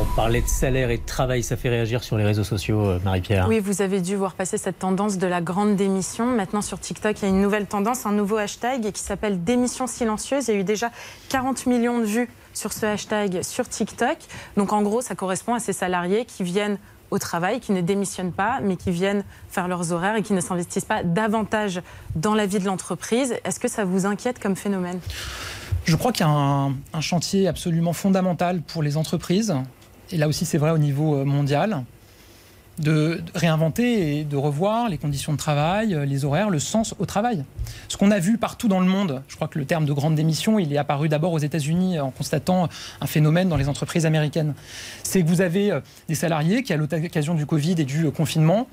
On 0.00 0.04
parlait 0.14 0.42
de 0.42 0.46
salaire 0.46 0.90
et 0.90 0.98
de 0.98 1.04
travail, 1.04 1.42
ça 1.42 1.56
fait 1.56 1.68
réagir 1.68 2.04
sur 2.04 2.16
les 2.16 2.24
réseaux 2.24 2.44
sociaux, 2.44 2.86
euh, 2.86 3.00
Marie-Pierre. 3.04 3.46
Oui, 3.48 3.58
vous 3.58 3.82
avez 3.82 4.00
dû 4.00 4.14
voir 4.14 4.34
passer 4.34 4.56
cette 4.56 4.78
tendance 4.78 5.18
de 5.18 5.26
la 5.26 5.40
grande 5.40 5.74
démission. 5.74 6.24
Maintenant, 6.26 6.62
sur 6.62 6.78
TikTok, 6.78 7.18
il 7.20 7.22
y 7.22 7.26
a 7.26 7.28
une 7.30 7.42
nouvelle 7.42 7.66
tendance, 7.66 8.06
un 8.06 8.12
nouveau 8.12 8.36
hashtag 8.36 8.92
qui 8.92 9.02
s'appelle 9.02 9.42
démission 9.42 9.88
silencieuse. 9.88 10.46
Il 10.46 10.54
y 10.54 10.56
a 10.56 10.60
eu 10.60 10.64
déjà 10.64 10.92
40 11.30 11.66
millions 11.66 11.98
de 11.98 12.04
vues 12.04 12.30
sur 12.54 12.72
ce 12.72 12.86
hashtag 12.86 13.42
sur 13.42 13.68
TikTok. 13.68 14.18
Donc, 14.56 14.72
en 14.72 14.82
gros, 14.82 15.00
ça 15.00 15.16
correspond 15.16 15.54
à 15.54 15.58
ces 15.58 15.72
salariés 15.72 16.26
qui 16.26 16.44
viennent 16.44 16.78
au 17.10 17.18
travail, 17.18 17.58
qui 17.58 17.72
ne 17.72 17.80
démissionnent 17.80 18.32
pas, 18.32 18.60
mais 18.62 18.76
qui 18.76 18.92
viennent 18.92 19.24
faire 19.50 19.66
leurs 19.66 19.90
horaires 19.90 20.14
et 20.14 20.22
qui 20.22 20.32
ne 20.32 20.40
s'investissent 20.40 20.84
pas 20.84 21.02
davantage 21.02 21.82
dans 22.14 22.34
la 22.34 22.46
vie 22.46 22.60
de 22.60 22.66
l'entreprise. 22.66 23.34
Est-ce 23.44 23.58
que 23.58 23.68
ça 23.68 23.84
vous 23.84 24.06
inquiète 24.06 24.38
comme 24.38 24.54
phénomène? 24.54 25.00
Je 25.86 25.96
crois 25.96 26.12
qu'il 26.12 26.24
y 26.24 26.28
a 26.28 26.32
un, 26.32 26.68
un, 26.92 27.00
chantier 27.00 27.48
absolument 27.48 27.94
fondamental 27.94 28.60
pour 28.60 28.82
les 28.82 28.96
entreprises 28.96 29.54
et 30.10 30.16
là 30.16 30.28
aussi 30.28 30.44
c'est 30.44 30.58
vrai 30.58 30.70
au 30.70 30.78
niveau 30.78 31.16
euh, 31.16 31.24
mondial, 31.24 31.84
de 32.78 33.20
réinventer 33.34 34.18
et 34.18 34.24
de 34.24 34.36
revoir 34.36 34.88
les 34.88 34.98
conditions 34.98 35.32
de 35.32 35.38
travail, 35.38 35.94
euh, 35.94 36.04
les 36.04 36.24
horaires, 36.24 36.50
le 36.50 36.60
sens 36.60 36.94
au 36.98 37.06
travail. 37.06 37.44
Ce 37.88 37.96
qu'on 37.96 38.10
a 38.10 38.18
vu 38.18 38.38
partout 38.38 38.68
dans 38.68 38.80
le 38.80 38.86
monde, 38.86 39.22
je 39.28 39.36
crois 39.36 39.48
que 39.48 39.58
le 39.58 39.64
terme 39.64 39.84
de 39.84 39.92
grande 39.92 40.14
démission, 40.14 40.58
il 40.58 40.72
est 40.72 40.78
apparu 40.78 41.08
d'abord 41.08 41.32
aux 41.32 41.38
États-Unis 41.38 41.98
en 41.98 42.10
constatant 42.10 42.68
un 43.00 43.06
phénomène 43.06 43.48
dans 43.48 43.56
les 43.56 43.68
entreprises 43.68 44.06
américaines. 44.06 44.54
C'est 45.02 45.22
que 45.22 45.28
vous 45.28 45.40
avez 45.40 45.72
euh, 45.72 45.80
des 46.08 46.14
salariés 46.14 46.62
qui, 46.62 46.72
à 46.72 46.76
l'occasion 46.76 47.34
du 47.34 47.46
Covid 47.46 47.74
et 47.78 47.84
du 47.84 48.10
confinement, 48.10 48.68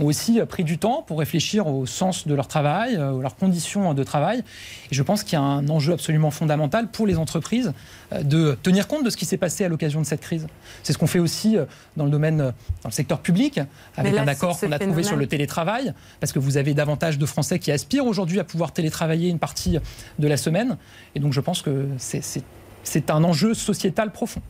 ont 0.00 0.06
aussi 0.06 0.40
pris 0.48 0.64
du 0.64 0.78
temps 0.78 1.02
pour 1.06 1.18
réfléchir 1.18 1.66
au 1.66 1.86
sens 1.86 2.26
de 2.26 2.34
leur 2.34 2.48
travail, 2.48 2.96
euh, 2.96 3.12
aux 3.12 3.20
leurs 3.20 3.36
conditions 3.36 3.94
de 3.94 4.04
travail. 4.04 4.42
Et 4.90 4.94
je 4.94 5.02
pense 5.02 5.22
qu'il 5.22 5.34
y 5.34 5.36
a 5.36 5.42
un 5.42 5.68
enjeu 5.68 5.92
absolument 5.92 6.30
fondamental 6.30 6.88
pour 6.90 7.06
les 7.06 7.16
entreprises 7.16 7.72
euh, 8.12 8.22
de 8.22 8.56
tenir 8.62 8.88
compte 8.88 9.04
de 9.04 9.10
ce 9.10 9.16
qui 9.16 9.24
s'est 9.24 9.36
passé 9.36 9.64
à 9.64 9.68
l'occasion 9.68 10.00
de 10.00 10.06
cette 10.06 10.20
crise. 10.20 10.46
C'est 10.82 10.92
ce 10.92 10.98
qu'on 10.98 11.06
fait 11.06 11.18
aussi 11.18 11.56
euh, 11.56 11.64
dans 11.96 12.04
le 12.04 12.10
domaine, 12.10 12.38
dans 12.38 12.52
le 12.86 12.90
secteur 12.90 13.20
public, 13.20 13.60
avec 13.96 14.16
un 14.16 14.28
accord 14.28 14.58
qu'on 14.58 14.72
a 14.72 14.78
trouvé 14.78 15.02
sur 15.02 15.16
le 15.16 15.26
télétravail, 15.26 15.92
parce 16.20 16.32
que 16.32 16.38
vous 16.38 16.56
avez 16.56 16.74
davantage 16.74 17.18
de 17.18 17.26
Français 17.26 17.58
qui 17.58 17.72
aspirent 17.72 18.06
aujourd'hui 18.06 18.40
à 18.40 18.44
pouvoir 18.44 18.72
télétravailler 18.72 19.28
une 19.28 19.38
partie 19.38 19.78
de 20.18 20.28
la 20.28 20.36
semaine. 20.36 20.76
Et 21.14 21.20
donc 21.20 21.32
je 21.32 21.40
pense 21.40 21.62
que 21.62 21.88
c'est 21.98 23.10
un 23.10 23.24
enjeu 23.24 23.54
sociétal 23.54 24.12
profond. 24.12 24.42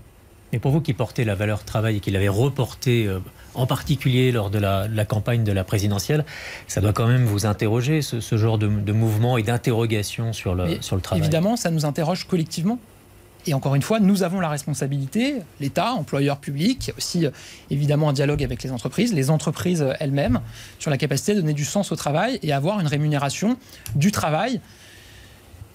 Mais 0.53 0.59
pour 0.59 0.73
vous 0.73 0.81
qui 0.81 0.95
portez 0.95 1.25
la 1.25 1.35
valeur 1.35 1.65
travail 1.65 1.97
et 1.97 2.01
qui 2.01 2.11
l'avez 2.11 2.29
reporté 2.29 3.09
en 3.55 3.67
particulier 3.67 4.33
lors 4.33 4.51
de 4.51 4.59
la, 4.59 5.05
campagne 5.05 5.45
de 5.45 5.53
la 5.53 5.65
présidentielle, 5.65 6.25
ça 6.67 6.81
doit 6.81 6.93
quand 6.93 7.07
même 7.07 7.25
vous 7.25 7.47
interroger, 7.47 8.03
ce, 8.03 8.37
genre 8.37 8.59
de, 8.59 8.93
mouvement 8.93 9.39
et 9.39 9.43
d'interrogation 9.43 10.33
sur 10.33 10.55
le, 10.55 10.81
sur 10.81 10.97
le 10.97 11.03
travail. 11.03 11.23
Évidemment, 11.23 11.57
ça 11.57 11.71
nous 11.71 11.85
interroge 11.85 12.25
collectivement. 12.25 12.79
Et 13.47 13.55
encore 13.55 13.75
une 13.75 13.83
fois, 13.83 14.01
nous 14.01 14.23
avons 14.23 14.41
la 14.41 14.49
responsabilité, 14.49 15.37
l'État, 15.61 15.93
employeur 15.93 16.39
public, 16.39 16.87
il 16.87 16.89
y 16.89 16.93
a 16.93 16.97
aussi 16.97 17.27
euh, 17.27 17.31
évidemment 17.71 18.11
un 18.11 18.13
dialogue 18.13 18.45
avec 18.45 18.63
les 18.63 18.71
entreprises, 18.71 19.15
les 19.15 19.31
entreprises 19.31 19.87
elles-mêmes, 19.99 20.41
sur 20.79 20.91
la 20.91 20.99
capacité 20.99 21.35
de 21.35 21.41
donner 21.41 21.55
du 21.55 21.65
sens 21.65 21.91
au 21.91 21.97
travail 21.97 22.39
et 22.43 22.53
avoir 22.53 22.81
une 22.81 22.87
rémunération 22.87 23.57
du 23.95 24.13
travail 24.13 24.61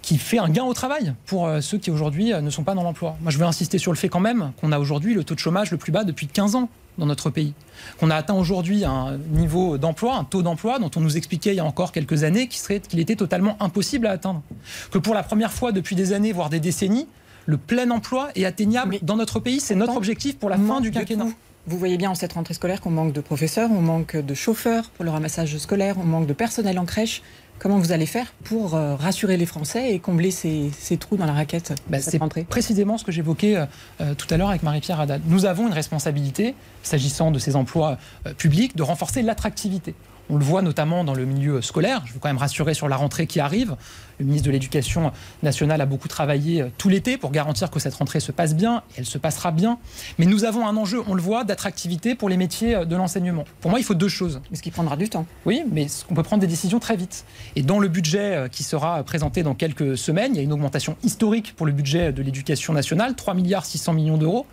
qui 0.06 0.20
fait 0.20 0.38
un 0.38 0.50
gain 0.50 0.63
au 0.63 0.74
travail 0.74 1.15
pour 1.26 1.48
euh, 1.48 1.62
ceux 1.62 1.80
qui 1.80 1.89
aujourd'hui 1.89 2.32
euh, 2.32 2.39
ne 2.39 2.52
sont 2.52 2.63
pas 2.63 2.76
dans 2.76 2.84
l'emploi. 2.84 3.18
Moi, 3.22 3.32
je 3.32 3.39
veux 3.39 3.46
insister 3.46 3.80
sur 3.80 3.91
le 3.91 3.98
fait 3.98 4.08
quand 4.08 4.20
même 4.20 4.52
qu'on 4.62 4.72
a 4.72 4.78
aujourd'hui 4.78 5.15
le 5.15 5.24
taux 5.24 5.34
de 5.34 5.39
chômage 5.39 5.72
le 5.72 5.78
plus 5.78 5.91
bas 5.91 6.04
depuis 6.04 6.28
15 6.28 6.54
ans 6.54 6.70
dans 7.00 7.08
notre 7.08 7.32
pays. 7.32 7.54
Qu'on 8.00 8.12
a 8.12 8.15
atteint 8.15 8.36
aujourd'hui 8.36 8.86
un 8.86 9.18
niveau 9.32 9.80
d'emploi, 9.80 10.15
un 10.15 10.24
taux 10.24 10.44
d'emploi 10.44 10.78
dont 10.78 10.91
on 10.96 11.02
nous 11.02 11.18
expliquait 11.18 11.54
il 11.54 11.56
y 11.56 11.60
a 11.60 11.65
encore 11.65 11.91
quelques 11.91 12.24
années 12.24 12.48
qu'il 12.48 13.00
était 13.00 13.15
totalement 13.15 13.58
impossible 13.60 14.06
à 14.06 14.12
atteindre. 14.12 14.44
Que 14.91 15.00
pour 15.00 15.15
la 15.15 15.24
première 15.24 15.52
fois 15.52 15.72
depuis 15.72 15.96
des 15.96 16.13
années, 16.13 16.32
voire 16.32 16.52
des 16.52 16.60
décennies, 16.60 17.08
le 17.48 17.58
plein 17.58 17.89
emploi 17.89 18.30
est 18.36 18.46
atteignable 18.46 19.00
dans 19.02 19.18
notre 19.18 19.39
pays. 19.39 19.60
C'est 19.60 19.76
notre 19.76 19.98
objectif 19.98 20.38
pour 20.38 20.50
la 20.50 20.58
fin 20.58 20.82
du 20.82 20.91
quinquennat. 20.91 21.28
Vous 21.68 21.80
voyez 21.80 21.98
bien 21.98 22.12
en 22.12 22.15
cette 22.15 22.34
rentrée 22.34 22.54
scolaire 22.54 22.80
qu'on 22.80 22.91
manque 22.91 23.12
de 23.12 23.22
professeurs, 23.22 23.72
on 23.72 23.82
manque 23.82 24.15
de 24.15 24.34
chauffeurs 24.36 24.91
pour 24.91 25.04
le 25.04 25.10
ramassage 25.10 25.58
scolaire, 25.58 25.96
on 25.98 26.04
manque 26.04 26.28
de 26.28 26.34
personnel 26.34 26.78
en 26.78 26.86
crèche. 26.86 27.24
Comment 27.58 27.80
vous 27.80 27.91
allez 27.91 28.06
faire 28.06 28.34
pour 28.44 28.76
euh, 28.76 28.96
rassurer 28.96 29.38
les 29.38 29.46
Français 29.46 29.94
et 29.94 30.00
combler 30.00 30.32
ces, 30.32 30.72
trous 31.00 31.15
dans 31.15 31.26
la 31.26 31.34
raquette 31.34 31.74
bah, 31.88 32.00
C'est 32.00 32.20
précisément 32.50 32.98
ce 32.98 33.06
que 33.06 33.12
j'évoquais 33.12 33.56
euh, 33.56 33.65
euh, 34.02 34.13
tout 34.13 34.28
à 34.30 34.38
l'heure 34.38 34.50
avec 34.50 34.62
Marie-Pierre 34.62 35.00
Haddad. 35.00 35.22
Nous 35.28 35.46
avons 35.46 35.68
une 35.68 35.74
responsabilité, 35.74 36.54
s'agissant 36.84 37.32
de 37.32 37.39
ces 37.39 37.56
emplois 37.56 37.98
publics, 38.38 38.76
de 38.76 38.84
renforcer 38.84 39.22
l'attractivité. 39.22 39.96
On 40.30 40.38
le 40.38 40.44
voit 40.44 40.62
notamment 40.62 41.04
dans 41.04 41.14
le 41.14 41.26
milieu 41.26 41.62
scolaire. 41.62 42.02
Je 42.06 42.14
veux 42.14 42.20
quand 42.20 42.30
même 42.30 42.38
rassurer 42.38 42.74
sur 42.74 42.88
la 42.88 42.96
rentrée 42.96 43.28
qui 43.28 43.40
arrive. 43.40 43.76
Le 44.20 44.26
ministre 44.26 44.48
de 44.48 44.52
l'Éducation 44.52 45.12
nationale 45.44 45.82
a 45.82 45.86
beaucoup 45.86 46.08
travaillé 46.08 46.62
euh, 46.62 46.70
tout 46.78 46.90
l'été 46.90 47.18
pour 47.18 47.32
garantir 47.32 47.70
que 47.70 47.80
cette 47.80 47.94
rentrée 47.94 48.20
se 48.20 48.32
passe 48.32 48.56
bien. 48.56 48.82
Et 48.92 49.00
elle 49.00 49.06
se 49.06 49.18
passera 49.18 49.52
bien. 49.52 49.78
Mais 50.18 50.26
nous 50.26 50.46
avons 50.46 50.66
un 50.68 50.78
enjeu, 50.78 51.04
on 51.08 51.14
le 51.14 51.22
voit, 51.22 51.44
d'attractivité 51.44 52.16
pour 52.16 52.30
les 52.30 52.38
métiers 52.38 52.76
euh, 52.76 52.86
de 52.86 52.96
l'enseignement. 52.96 53.44
Pour 53.62 53.70
moi, 53.70 53.80
il 53.80 53.84
faut 53.84 53.94
deux 53.94 54.08
choses. 54.08 54.42
Mais 54.50 54.58
ce 54.58 54.64
qui 54.64 54.72
prendra 54.72 54.96
du 54.96 55.10
temps. 55.10 55.26
Oui, 55.46 55.64
mais 55.72 55.88
on 56.10 56.16
peut 56.16 56.24
prendre 56.24 56.42
des 56.42 56.48
décisions 56.48 56.80
très 56.80 56.96
vite. 56.96 57.26
Et 57.56 57.62
dans 57.62 57.80
le 57.80 57.88
budget 57.88 58.36
euh, 58.36 58.48
qui 58.48 58.64
sera 58.64 59.04
présenté 59.04 59.44
dans 59.44 59.54
quelques 59.54 59.98
semaines, 59.98 60.32
il 60.34 60.38
y 60.38 60.40
a 60.40 60.44
une 60.44 60.54
augmentation 60.54 60.96
historique 61.04 61.54
pour 61.56 61.66
le 61.66 61.72
budget 61.72 62.14
de 62.14 62.24
l'Éducation 62.24 62.74
nationale, 62.74 63.16
3 63.16 63.34
milliards 63.34 63.66
600 63.66 63.94
millions 63.94 64.18
d'euros, 64.18 64.48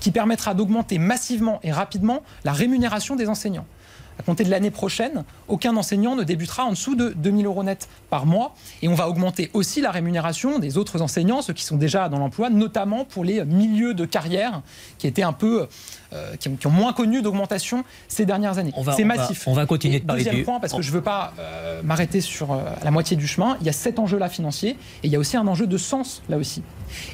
qui 0.00 0.12
permettra 0.12 0.54
d'augmenter 0.54 0.98
massivement 0.98 1.60
et 1.62 1.72
rapidement 1.72 2.22
la 2.44 2.52
rémunération 2.52 3.16
des 3.16 3.28
enseignants 3.28 3.66
à 4.20 4.22
compter 4.22 4.44
de 4.44 4.50
l'année 4.50 4.70
prochaine, 4.70 5.24
aucun 5.48 5.74
enseignant 5.78 6.14
ne 6.14 6.24
débutera 6.24 6.64
en 6.64 6.72
dessous 6.72 6.94
de 6.94 7.08
2000 7.16 7.46
euros 7.46 7.62
net 7.62 7.88
par 8.10 8.26
mois. 8.26 8.54
Et 8.82 8.88
on 8.88 8.94
va 8.94 9.08
augmenter 9.08 9.50
aussi 9.54 9.80
la 9.80 9.90
rémunération 9.90 10.58
des 10.58 10.76
autres 10.76 11.00
enseignants, 11.00 11.40
ceux 11.40 11.54
qui 11.54 11.64
sont 11.64 11.78
déjà 11.78 12.10
dans 12.10 12.18
l'emploi, 12.18 12.50
notamment 12.50 13.06
pour 13.06 13.24
les 13.24 13.42
milieux 13.46 13.94
de 13.94 14.04
carrière 14.04 14.60
qui 14.98 15.06
étaient 15.06 15.22
un 15.22 15.32
peu 15.32 15.68
euh, 16.12 16.36
qui, 16.36 16.48
ont, 16.66 16.70
moins 16.70 16.92
connu 16.92 17.22
d'augmentation 17.22 17.84
ces 18.08 18.26
dernières 18.26 18.58
années. 18.58 18.72
C'est 18.96 19.04
massif. 19.04 19.46
on 19.46 19.52
va 19.52 19.66
continuer 19.66 20.00
de 20.00 20.04
parler 20.04 20.24
Deuxième 20.24 20.44
point, 20.44 20.60
parce 20.60 20.72
que 20.72 20.82
je 20.82 20.88
ne 20.88 20.94
veux 20.94 21.02
pas 21.02 21.32
euh, 21.38 21.82
m'arrêter 21.82 22.20
sur 22.20 22.60
la 22.82 22.90
moitié 22.90 23.16
du 23.16 23.26
chemin, 23.26 23.56
il 23.60 23.66
y 23.66 23.68
a 23.68 23.72
cet 23.72 23.98
enjeu-là 23.98 24.28
financier 24.28 24.70
et 24.70 24.76
il 25.06 25.10
y 25.10 25.16
a 25.16 25.18
aussi 25.18 25.36
un 25.36 25.46
enjeu 25.46 25.66
de 25.66 25.76
sens 25.76 26.22
là 26.28 26.36
aussi. 26.36 26.62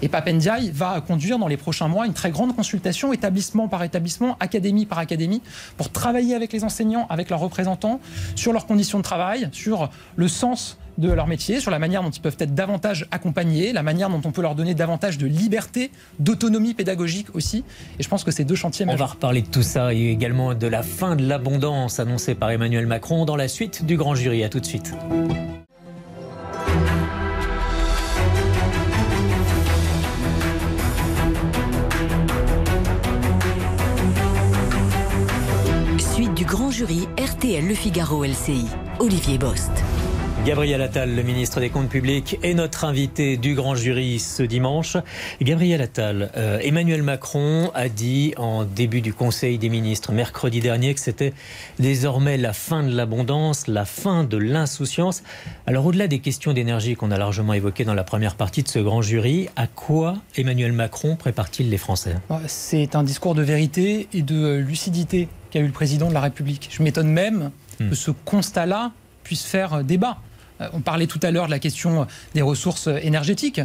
Et 0.03 0.09
Papendiaï 0.09 0.71
va 0.71 1.01
conduire 1.01 1.39
dans 1.39 1.49
les 1.49 1.57
prochains 1.57 1.89
mois 1.89 2.07
une 2.07 2.15
très 2.15 2.31
grande 2.31 2.55
consultation, 2.57 3.13
établissement 3.13 3.69
par 3.69 3.83
établissement, 3.83 4.37
académie 4.41 4.87
par 4.87 4.99
académie, 4.99 5.43
pour 5.77 5.91
travailler 5.91 6.35
avec 6.35 6.53
les 6.53 6.65
enseignants, 6.65 7.07
avec 7.11 7.31
leurs 7.31 7.41
représentants, 7.41 8.01
sur 8.35 8.53
leurs 8.53 8.67
conditions 8.67 8.99
de 8.99 9.05
travail, 9.05 9.49
sur 9.53 9.91
le 10.17 10.29
sens 10.29 10.79
de 10.99 11.13
leur 11.13 11.27
métier, 11.27 11.61
sur 11.61 11.71
la 11.71 11.79
manière 11.79 12.03
dont 12.03 12.11
ils 12.11 12.21
peuvent 12.21 12.37
être 12.39 12.55
davantage 12.55 13.07
accompagnés, 13.11 13.73
la 13.73 13.83
manière 13.83 14.09
dont 14.09 14.21
on 14.25 14.33
peut 14.33 14.43
leur 14.43 14.55
donner 14.55 14.75
davantage 14.75 15.19
de 15.19 15.27
liberté, 15.27 15.91
d'autonomie 16.19 16.75
pédagogique 16.75 17.35
aussi. 17.35 17.65
Et 17.99 18.03
je 18.03 18.09
pense 18.09 18.25
que 18.25 18.31
ces 18.31 18.45
deux 18.45 18.55
chantiers. 18.55 18.87
On 18.89 18.97
va 18.97 19.07
reparler 19.07 19.43
de 19.43 19.49
tout 19.49 19.63
ça 19.63 19.93
et 19.93 20.11
également 20.11 20.55
de 20.55 20.67
la 20.67 20.83
fin 20.83 21.17
de 21.17 21.27
l'abondance 21.27 22.01
annoncée 22.01 22.35
par 22.35 22.51
Emmanuel 22.51 22.87
Macron 22.87 23.25
dans 23.25 23.37
la 23.37 23.49
suite 23.49 23.85
du 23.85 23.97
grand 23.97 24.15
jury. 24.15 24.45
À 24.45 24.49
tout 24.49 24.61
de 24.61 24.67
suite. 24.67 24.93
Suite 35.99 36.35
du 36.35 36.45
grand 36.45 36.71
jury 36.71 37.09
RTL 37.19 37.67
Le 37.67 37.75
Figaro 37.75 38.25
LCI. 38.25 38.67
Olivier 38.99 39.39
Bost. 39.39 39.73
Gabriel 40.47 40.81
Attal, 40.81 41.17
le 41.17 41.25
ministre 41.25 41.59
des 41.59 41.71
Comptes 41.71 41.89
publics, 41.89 42.39
est 42.45 42.55
notre 42.55 42.85
invité 42.85 43.37
du 43.37 43.57
grand 43.57 43.75
jury 43.75 44.21
ce 44.21 44.45
dimanche. 44.45 44.97
Gabriel 45.41 45.83
Attal, 45.83 46.31
euh, 46.37 46.61
Emmanuel 46.63 47.03
Macron 47.03 47.73
a 47.75 47.89
dit 47.89 48.33
en 48.37 48.63
début 48.63 49.01
du 49.01 49.13
Conseil 49.13 49.59
des 49.59 49.69
ministres 49.69 50.13
mercredi 50.13 50.61
dernier 50.61 50.95
que 50.95 51.01
c'était 51.01 51.33
désormais 51.81 52.37
la 52.37 52.53
fin 52.53 52.85
de 52.85 52.95
l'abondance, 52.95 53.67
la 53.67 53.85
fin 53.85 54.23
de 54.23 54.37
l'insouciance. 54.37 55.25
Alors 55.67 55.85
au-delà 55.85 56.07
des 56.07 56.21
questions 56.21 56.53
d'énergie 56.53 56.95
qu'on 56.95 57.11
a 57.11 57.19
largement 57.19 57.53
évoquées 57.53 57.85
dans 57.85 57.95
la 57.95 58.05
première 58.05 58.37
partie 58.37 58.63
de 58.63 58.69
ce 58.69 58.79
grand 58.79 59.03
jury, 59.03 59.49
à 59.57 59.67
quoi 59.67 60.15
Emmanuel 60.37 60.71
Macron 60.71 61.17
prépare-t-il 61.17 61.71
les 61.71 61.79
Français? 61.79 62.15
C'est 62.47 62.95
un 62.95 63.03
discours 63.03 63.35
de 63.35 63.43
vérité 63.43 64.07
et 64.13 64.23
de 64.23 64.59
lucidité 64.59 65.27
qu'a 65.51 65.59
eu 65.59 65.67
le 65.67 65.73
président 65.73 66.09
de 66.09 66.15
la 66.15 66.21
République. 66.21 66.69
Je 66.71 66.85
m'étonne 66.85 67.09
même 67.09 67.51
hmm. 67.81 67.89
que 67.89 67.97
ce 67.97 68.13
constat-là 68.13 68.93
puisse 69.25 69.45
faire 69.45 69.83
débat. 69.83 70.19
Euh, 70.61 70.69
on 70.73 70.81
parlait 70.81 71.07
tout 71.07 71.21
à 71.23 71.31
l'heure 71.31 71.47
de 71.47 71.51
la 71.51 71.59
question 71.59 72.07
des 72.35 72.43
ressources 72.43 72.89
énergétiques. 73.03 73.61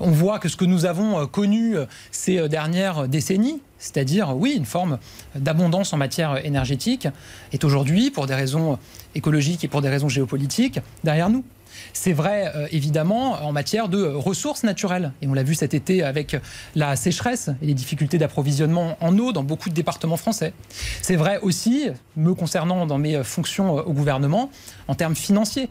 On 0.00 0.10
voit 0.10 0.38
que 0.38 0.48
ce 0.48 0.56
que 0.56 0.64
nous 0.64 0.84
avons 0.84 1.20
euh, 1.20 1.26
connu 1.26 1.76
euh, 1.76 1.86
ces 2.10 2.48
dernières 2.48 3.08
décennies, 3.08 3.60
c'est-à-dire, 3.78 4.36
oui, 4.36 4.54
une 4.56 4.64
forme 4.64 4.98
d'abondance 5.34 5.92
en 5.92 5.96
matière 5.96 6.44
énergétique, 6.44 7.08
est 7.52 7.64
aujourd'hui, 7.64 8.10
pour 8.10 8.26
des 8.26 8.34
raisons 8.34 8.78
écologiques 9.14 9.64
et 9.64 9.68
pour 9.68 9.82
des 9.82 9.88
raisons 9.88 10.08
géopolitiques, 10.08 10.80
derrière 11.04 11.28
nous. 11.28 11.44
C'est 11.92 12.14
vrai, 12.14 12.50
évidemment, 12.70 13.32
en 13.44 13.52
matière 13.52 13.90
de 13.90 14.02
ressources 14.02 14.62
naturelles. 14.62 15.12
Et 15.20 15.28
on 15.28 15.34
l'a 15.34 15.42
vu 15.42 15.54
cet 15.54 15.74
été 15.74 16.02
avec 16.02 16.34
la 16.74 16.96
sécheresse 16.96 17.50
et 17.60 17.66
les 17.66 17.74
difficultés 17.74 18.16
d'approvisionnement 18.16 18.96
en 19.02 19.18
eau 19.18 19.32
dans 19.32 19.42
beaucoup 19.42 19.68
de 19.68 19.74
départements 19.74 20.16
français. 20.16 20.54
C'est 21.02 21.16
vrai 21.16 21.38
aussi, 21.42 21.88
me 22.16 22.32
concernant 22.32 22.86
dans 22.86 22.96
mes 22.96 23.22
fonctions 23.22 23.74
au 23.74 23.92
gouvernement, 23.92 24.50
en 24.88 24.94
termes 24.94 25.16
financiers 25.16 25.68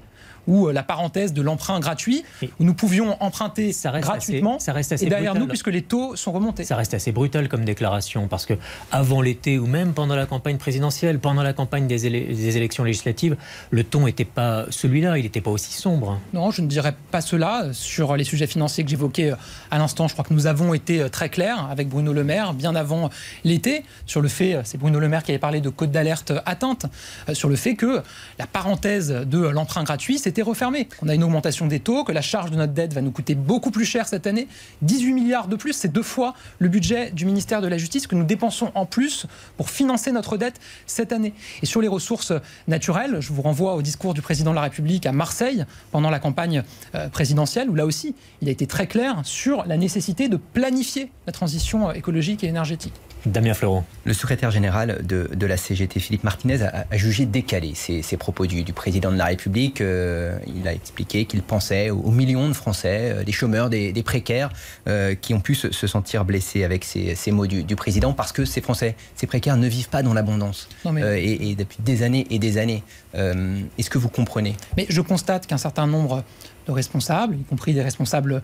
ou 0.48 0.68
euh, 0.68 0.74
la 0.74 0.84
parenthèse 0.84 1.34
de 1.34 1.42
l'emprunt 1.42 1.80
gratuit, 1.80 2.24
où 2.60 2.64
nous 2.64 2.74
pouvions 2.74 3.22
emprunter 3.22 3.72
gratuitement, 3.84 4.60
ça 4.60 4.74
reste 4.74 4.92
assez 4.92 5.06
et 5.06 5.10
derrière 5.10 5.36
nous, 5.36 5.48
puisque 5.48 5.68
les 5.68 5.82
taux 5.82 6.16
sont 6.16 6.32
remontés. 6.32 6.64
Ça 6.64 6.76
reste 6.76 6.94
assez 6.94 7.12
brutal 7.12 7.50
comme 7.50 7.66
déclaration, 7.66 8.28
parce 8.28 8.46
que 8.46 8.54
avant 8.92 9.22
l'été 9.22 9.60
ou 9.60 9.68
même 9.68 9.94
pendant 9.94 10.16
la 10.16 10.26
campagne 10.26 10.58
présidentielle, 10.58 11.20
pendant 11.20 11.44
la 11.44 11.54
campagne 11.54 11.88
des, 11.88 12.06
élections 12.06 12.84
législatives, 12.84 13.38
le 13.72 13.84
ton 13.84 14.06
n'était 14.06 14.26
pas 14.26 14.66
celui-là, 14.70 15.18
il 15.18 15.24
n'était 15.24 15.42
pas 15.42 15.52
aussi 15.52 15.74
sombre. 15.74 16.20
Non, 16.34 16.52
je 16.52 16.62
ne 16.62 16.68
dirais 16.68 16.96
pas 17.12 17.22
cela. 17.22 17.68
Sur 17.72 18.16
les 18.16 18.24
sujets 18.24 18.48
financiers 18.48 18.84
que 18.84 18.90
j'évoquais 18.90 19.32
euh, 19.32 19.36
à 19.72 19.78
l'instant, 19.78 20.08
je 20.08 20.14
crois 20.14 20.26
que 20.26 20.34
nous 20.34 20.48
avons 20.48 20.74
été 20.74 21.02
euh, 21.02 21.10
très 21.10 21.30
clairs 21.30 21.68
avec 21.70 21.90
Bruno 21.90 22.14
Le 22.14 22.24
Maire, 22.24 22.54
bien 22.54 22.76
avant 22.76 23.10
l'été, 23.44 23.84
sur 24.06 24.22
le 24.22 24.28
fait, 24.28 24.60
c'est 24.64 24.78
Bruno 24.78 25.00
Le 25.00 25.08
Maire 25.08 25.24
qui 25.24 25.32
avait 25.32 25.40
parlé 25.40 25.62
de 25.62 25.70
code 25.70 25.92
d'alerte 25.92 26.34
atteinte, 26.46 26.86
sur 27.34 27.50
le 27.50 27.56
fait 27.56 27.76
que 27.76 28.02
la 28.40 28.48
parenthèse 28.48 29.10
de 29.10 29.40
l'emprunt 29.40 29.84
gratuit, 29.84 30.15
c'est 30.18 30.42
refermé. 30.42 30.88
On 31.02 31.10
a 31.10 31.16
une 31.16 31.24
augmentation 31.24 31.68
des 31.68 31.80
taux, 31.80 32.04
que 32.04 32.12
la 32.12 32.22
charge 32.22 32.52
de 32.52 32.56
notre 32.56 32.74
dette 32.74 32.94
va 32.94 33.02
nous 33.02 33.12
coûter 33.12 33.36
beaucoup 33.36 33.72
plus 33.72 33.86
cher 33.86 34.08
cette 34.08 34.28
année. 34.28 34.48
18 34.82 35.14
milliards 35.14 35.48
de 35.48 35.56
plus, 35.56 35.74
c'est 35.74 35.88
deux 35.88 36.04
fois 36.04 36.34
le 36.60 36.70
budget 36.70 37.12
du 37.12 37.26
ministère 37.26 37.62
de 37.62 37.68
la 37.68 37.78
Justice 37.78 38.08
que 38.08 38.16
nous 38.16 38.24
dépensons 38.24 38.72
en 38.76 38.86
plus 38.86 39.26
pour 39.58 39.70
financer 39.70 40.12
notre 40.12 40.38
dette 40.38 40.60
cette 40.86 41.12
année. 41.12 41.34
Et 41.62 41.66
sur 41.66 41.82
les 41.82 41.88
ressources 41.88 42.34
naturelles, 42.68 43.18
je 43.20 43.34
vous 43.34 43.42
renvoie 43.42 43.76
au 43.76 43.82
discours 43.82 44.14
du 44.14 44.22
président 44.22 44.52
de 44.52 44.56
la 44.56 44.62
République 44.62 45.06
à 45.06 45.12
Marseille 45.12 45.66
pendant 45.92 46.10
la 46.10 46.20
campagne 46.20 46.64
euh, 46.94 47.10
présidentielle, 47.10 47.70
où 47.70 47.76
là 47.76 47.86
aussi, 47.86 48.16
il 48.42 48.50
a 48.50 48.52
été 48.52 48.68
très 48.68 48.88
clair 48.88 49.22
sur 49.24 49.66
la 49.66 49.78
nécessité 49.78 50.30
de 50.30 50.38
planifier 50.38 51.12
la 51.28 51.34
transition 51.34 51.92
écologique 51.92 52.44
et 52.44 52.48
énergétique. 52.48 52.94
Damien 53.26 53.54
Fleuron. 53.54 53.84
Le 54.04 54.14
secrétaire 54.14 54.52
général 54.52 55.06
de, 55.06 55.46
la 55.46 55.58
CGT, 55.58 56.00
Philippe 56.00 56.24
Martinez, 56.24 56.62
a, 56.62 56.86
jugé 56.98 57.26
décalé 57.26 57.74
ces, 57.76 58.18
propos 58.18 58.46
du, 58.46 58.64
président 58.74 59.12
de 59.12 59.18
la 59.18 59.26
République. 59.26 59.82
Euh, 59.82 60.38
il 60.48 60.68
a 60.68 60.74
expliqué 60.74 61.26
qu'il 61.26 61.42
pensait 61.42 61.90
aux, 61.90 62.12
millions 62.12 62.48
de 62.48 62.54
Français, 62.54 63.14
euh, 63.14 63.24
des 63.24 63.32
chômeurs, 63.32 63.70
des, 63.70 64.04
précaires, 64.04 64.50
euh, 64.88 65.16
qui 65.16 65.34
ont 65.34 65.40
pu 65.40 65.56
se, 65.56 65.88
sentir 65.88 66.26
blessés 66.26 66.64
avec 66.64 66.84
ces, 66.84 67.32
mots 67.32 67.48
du, 67.48 67.76
président, 67.76 68.14
parce 68.14 68.32
que 68.32 68.46
ces 68.46 68.62
Français, 68.62 68.96
ces 69.16 69.28
précaires 69.28 69.58
ne 69.58 69.68
vivent 69.68 69.90
pas 69.90 70.04
dans 70.04 70.14
l'abondance. 70.14 70.70
Et, 70.86 71.52
et, 71.52 71.56
depuis 71.56 71.78
des 71.80 72.04
années 72.04 72.28
et 72.30 72.40
des 72.40 72.58
années. 72.58 72.84
Est-ce 73.14 73.90
que 73.90 73.98
vous 73.98 74.10
comprenez? 74.10 74.56
Mais 74.78 74.86
je 74.90 75.02
constate 75.02 75.48
qu'un 75.48 75.58
certain 75.58 75.88
nombre 75.88 76.24
de 76.68 76.72
responsables, 76.72 77.36
y 77.36 77.44
compris 77.44 77.74
des 77.74 77.82
responsables 77.82 78.42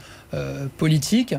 politiques, 0.78 1.34
euh, 1.34 1.38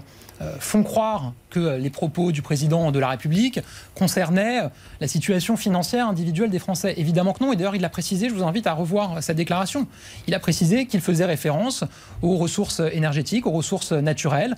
font 0.59 0.83
croire 0.83 1.33
que 1.50 1.76
les 1.76 1.90
propos 1.90 2.33
du 2.33 2.42
président 2.42 2.90
de 2.90 2.98
la 2.98 3.09
République 3.09 3.61
concernaient 3.94 4.62
la 5.00 5.09
situation 5.09 5.57
financière 5.57 6.09
individuelle 6.09 6.50
des 6.50 6.59
Français. 6.59 6.94
Évidemment 6.96 7.33
que 7.33 7.44
non, 7.44 7.52
et 7.52 7.57
d'ailleurs 7.57 7.76
il 7.76 7.83
l'a 7.83 7.88
précisé, 7.88 8.28
je 8.28 8.35
vous 8.35 8.44
invite 8.44 8.66
à 8.66 8.72
revoir 8.72 9.22
sa 9.22 9.35
déclaration. 9.35 9.87
Il 10.26 10.35
a 10.35 10.40
précisé 10.40 10.87
qu'il 10.87 11.00
faisait 11.00 11.24
référence 11.24 11.85
aux 12.22 12.37
ressources 12.37 12.81
énergétiques, 12.92 13.46
aux 13.46 13.52
ressources 13.52 13.92
naturelles, 13.92 14.57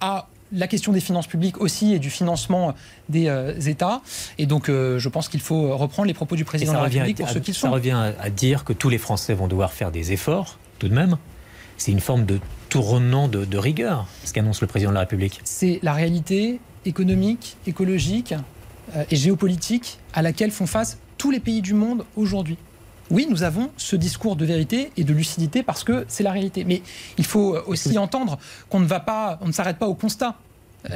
à 0.00 0.28
la 0.52 0.68
question 0.68 0.92
des 0.92 1.00
finances 1.00 1.26
publiques 1.26 1.60
aussi 1.60 1.92
et 1.92 1.98
du 1.98 2.10
financement 2.10 2.74
des 3.08 3.28
euh, 3.28 3.58
États. 3.60 4.02
Et 4.38 4.46
donc, 4.46 4.68
euh, 4.68 4.98
je 4.98 5.08
pense 5.08 5.28
qu'il 5.28 5.40
faut 5.40 5.76
reprendre 5.76 6.06
les 6.06 6.14
propos 6.14 6.36
du 6.36 6.44
président 6.44 6.72
de 6.72 6.76
la 6.76 6.84
République 6.84 7.18
pour 7.18 7.28
ce 7.28 7.38
qu'ils 7.38 7.54
sont. 7.54 7.68
Ça 7.68 7.72
revient 7.72 8.12
à 8.20 8.30
dire 8.30 8.64
que 8.64 8.72
tous 8.72 8.88
les 8.88 8.98
Français 8.98 9.34
vont 9.34 9.48
devoir 9.48 9.72
faire 9.72 9.90
des 9.90 10.12
efforts, 10.12 10.58
tout 10.78 10.88
de 10.88 10.94
même. 10.94 11.16
C'est 11.76 11.92
une 11.92 12.00
forme 12.00 12.24
de 12.24 12.40
tournant 12.68 13.28
de, 13.28 13.58
rigueur, 13.58 14.06
ce 14.24 14.32
qu'annonce 14.32 14.60
le 14.60 14.66
président 14.66 14.90
de 14.90 14.94
la 14.94 15.00
République. 15.00 15.40
C'est 15.44 15.78
la 15.82 15.92
réalité 15.92 16.60
économique, 16.84 17.56
écologique 17.66 18.34
euh, 18.94 19.04
et 19.10 19.16
géopolitique 19.16 19.98
à 20.12 20.22
laquelle 20.22 20.50
font 20.50 20.66
face 20.66 20.98
tous 21.18 21.30
les 21.30 21.40
pays 21.40 21.62
du 21.62 21.74
monde 21.74 22.04
aujourd'hui. 22.16 22.58
Oui, 23.10 23.26
nous 23.30 23.44
avons 23.44 23.70
ce 23.76 23.94
discours 23.94 24.36
de 24.36 24.44
vérité 24.44 24.90
et 24.96 25.04
de 25.04 25.12
lucidité 25.12 25.62
parce 25.62 25.84
que 25.84 26.04
c'est 26.08 26.24
la 26.24 26.32
réalité. 26.32 26.64
Mais 26.64 26.82
il 27.18 27.24
faut 27.24 27.56
aussi 27.66 27.98
entendre 27.98 28.38
qu'on 28.68 28.80
ne 28.80 28.86
va 28.86 29.00
pas, 29.00 29.38
on 29.42 29.46
ne 29.46 29.52
s'arrête 29.52 29.78
pas 29.78 29.86
au 29.86 29.94
constat. 29.94 30.36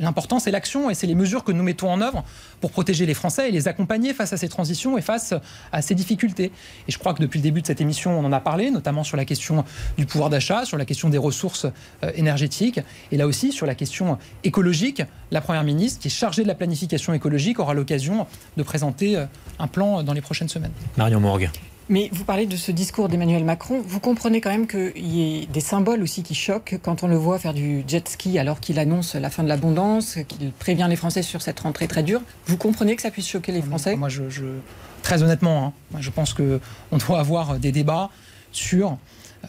L'important, 0.01 0.39
c'est 0.39 0.51
l'action 0.51 0.91
et 0.91 0.95
c'est 0.95 1.07
les 1.07 1.15
mesures 1.15 1.45
que 1.45 1.53
nous 1.53 1.63
mettons 1.63 1.91
en 1.91 2.01
œuvre 2.01 2.25
pour 2.61 2.71
protéger 2.71 3.07
les 3.07 3.15
Français 3.15 3.49
et 3.49 3.53
les 3.53 3.69
accompagner 3.69 4.15
face 4.15 4.33
à 4.33 4.37
ces 4.37 4.49
transitions 4.49 4.99
et 4.99 5.03
face 5.03 5.35
à 5.73 5.83
ces 5.83 5.95
difficultés. 5.95 6.53
Et 6.89 6.93
je 6.93 6.99
crois 6.99 7.15
que 7.15 7.21
depuis 7.21 7.39
le 7.39 7.43
début 7.43 7.63
de 7.63 7.67
cette 7.67 7.81
émission, 7.81 8.19
on 8.19 8.25
en 8.25 8.33
a 8.33 8.41
parlé, 8.41 8.71
notamment 8.71 9.05
sur 9.05 9.17
la 9.17 9.25
question 9.25 9.65
du 9.99 10.07
pouvoir 10.07 10.31
d'achat, 10.31 10.65
sur 10.65 10.77
la 10.77 10.85
question 10.85 11.09
des 11.09 11.19
ressources 11.19 11.67
euh, 12.05 12.13
énergétiques 12.15 12.81
et 13.13 13.17
là 13.17 13.27
aussi 13.27 13.53
sur 13.53 13.67
la 13.67 13.75
question 13.75 14.19
écologique. 14.45 15.03
La 15.31 15.41
Première 15.41 15.65
ministre, 15.65 16.01
qui 16.01 16.09
est 16.09 16.11
chargée 16.11 16.43
de 16.43 16.49
la 16.49 16.55
planification 16.55 17.13
écologique, 17.13 17.59
aura 17.59 17.75
l'occasion 17.75 18.27
de 18.57 18.63
présenter 18.63 19.17
euh, 19.17 19.27
un 19.59 19.67
plan 19.67 20.03
dans 20.03 20.13
les 20.13 20.21
prochaines 20.21 20.49
semaines. 20.49 20.73
Marion 20.97 21.21
Morgue. 21.21 21.51
Mais 21.91 22.09
vous 22.13 22.23
parlez 22.23 22.47
de 22.47 22.55
ce 22.55 22.71
discours 22.71 23.09
d'Emmanuel 23.09 23.45
Macron. 23.45 23.83
Vous 23.85 23.99
comprenez 23.99 24.41
quand 24.41 24.51
même 24.51 24.69
qu'il 24.69 24.93
y 24.97 25.43
ait 25.43 25.47
des 25.47 25.61
symboles 25.61 26.03
aussi 26.03 26.23
qui 26.23 26.37
choquent 26.37 26.79
quand 26.81 27.03
on 27.03 27.09
le 27.09 27.17
voit 27.17 27.37
faire 27.41 27.53
du 27.53 27.83
jet 27.85 28.09
ski 28.09 28.39
alors 28.39 28.61
qu'il 28.61 28.79
annonce 28.79 29.17
la 29.17 29.29
fin 29.29 29.43
de 29.43 29.49
l'abondance, 29.49 30.17
qu'il 30.29 30.53
prévient 30.53 30.87
les 30.89 30.95
Français 30.95 31.23
sur 31.23 31.43
cette 31.43 31.59
rentrée 31.59 31.89
très 31.89 32.05
dure. 32.05 32.23
Vous 32.47 32.57
comprenez 32.57 32.95
que 32.95 33.03
ça 33.03 33.11
puisse 33.11 33.29
choquer 33.29 33.51
les 33.51 33.61
Français 33.61 33.97
Moi, 33.97 34.09
je, 34.09 34.23
très 35.03 35.25
honnêtement, 35.25 35.75
hein, 35.93 35.99
je 35.99 36.11
pense 36.11 36.33
qu'on 36.33 36.97
doit 37.09 37.19
avoir 37.19 37.59
des 37.59 37.73
débats 37.73 38.11
sur 38.53 38.97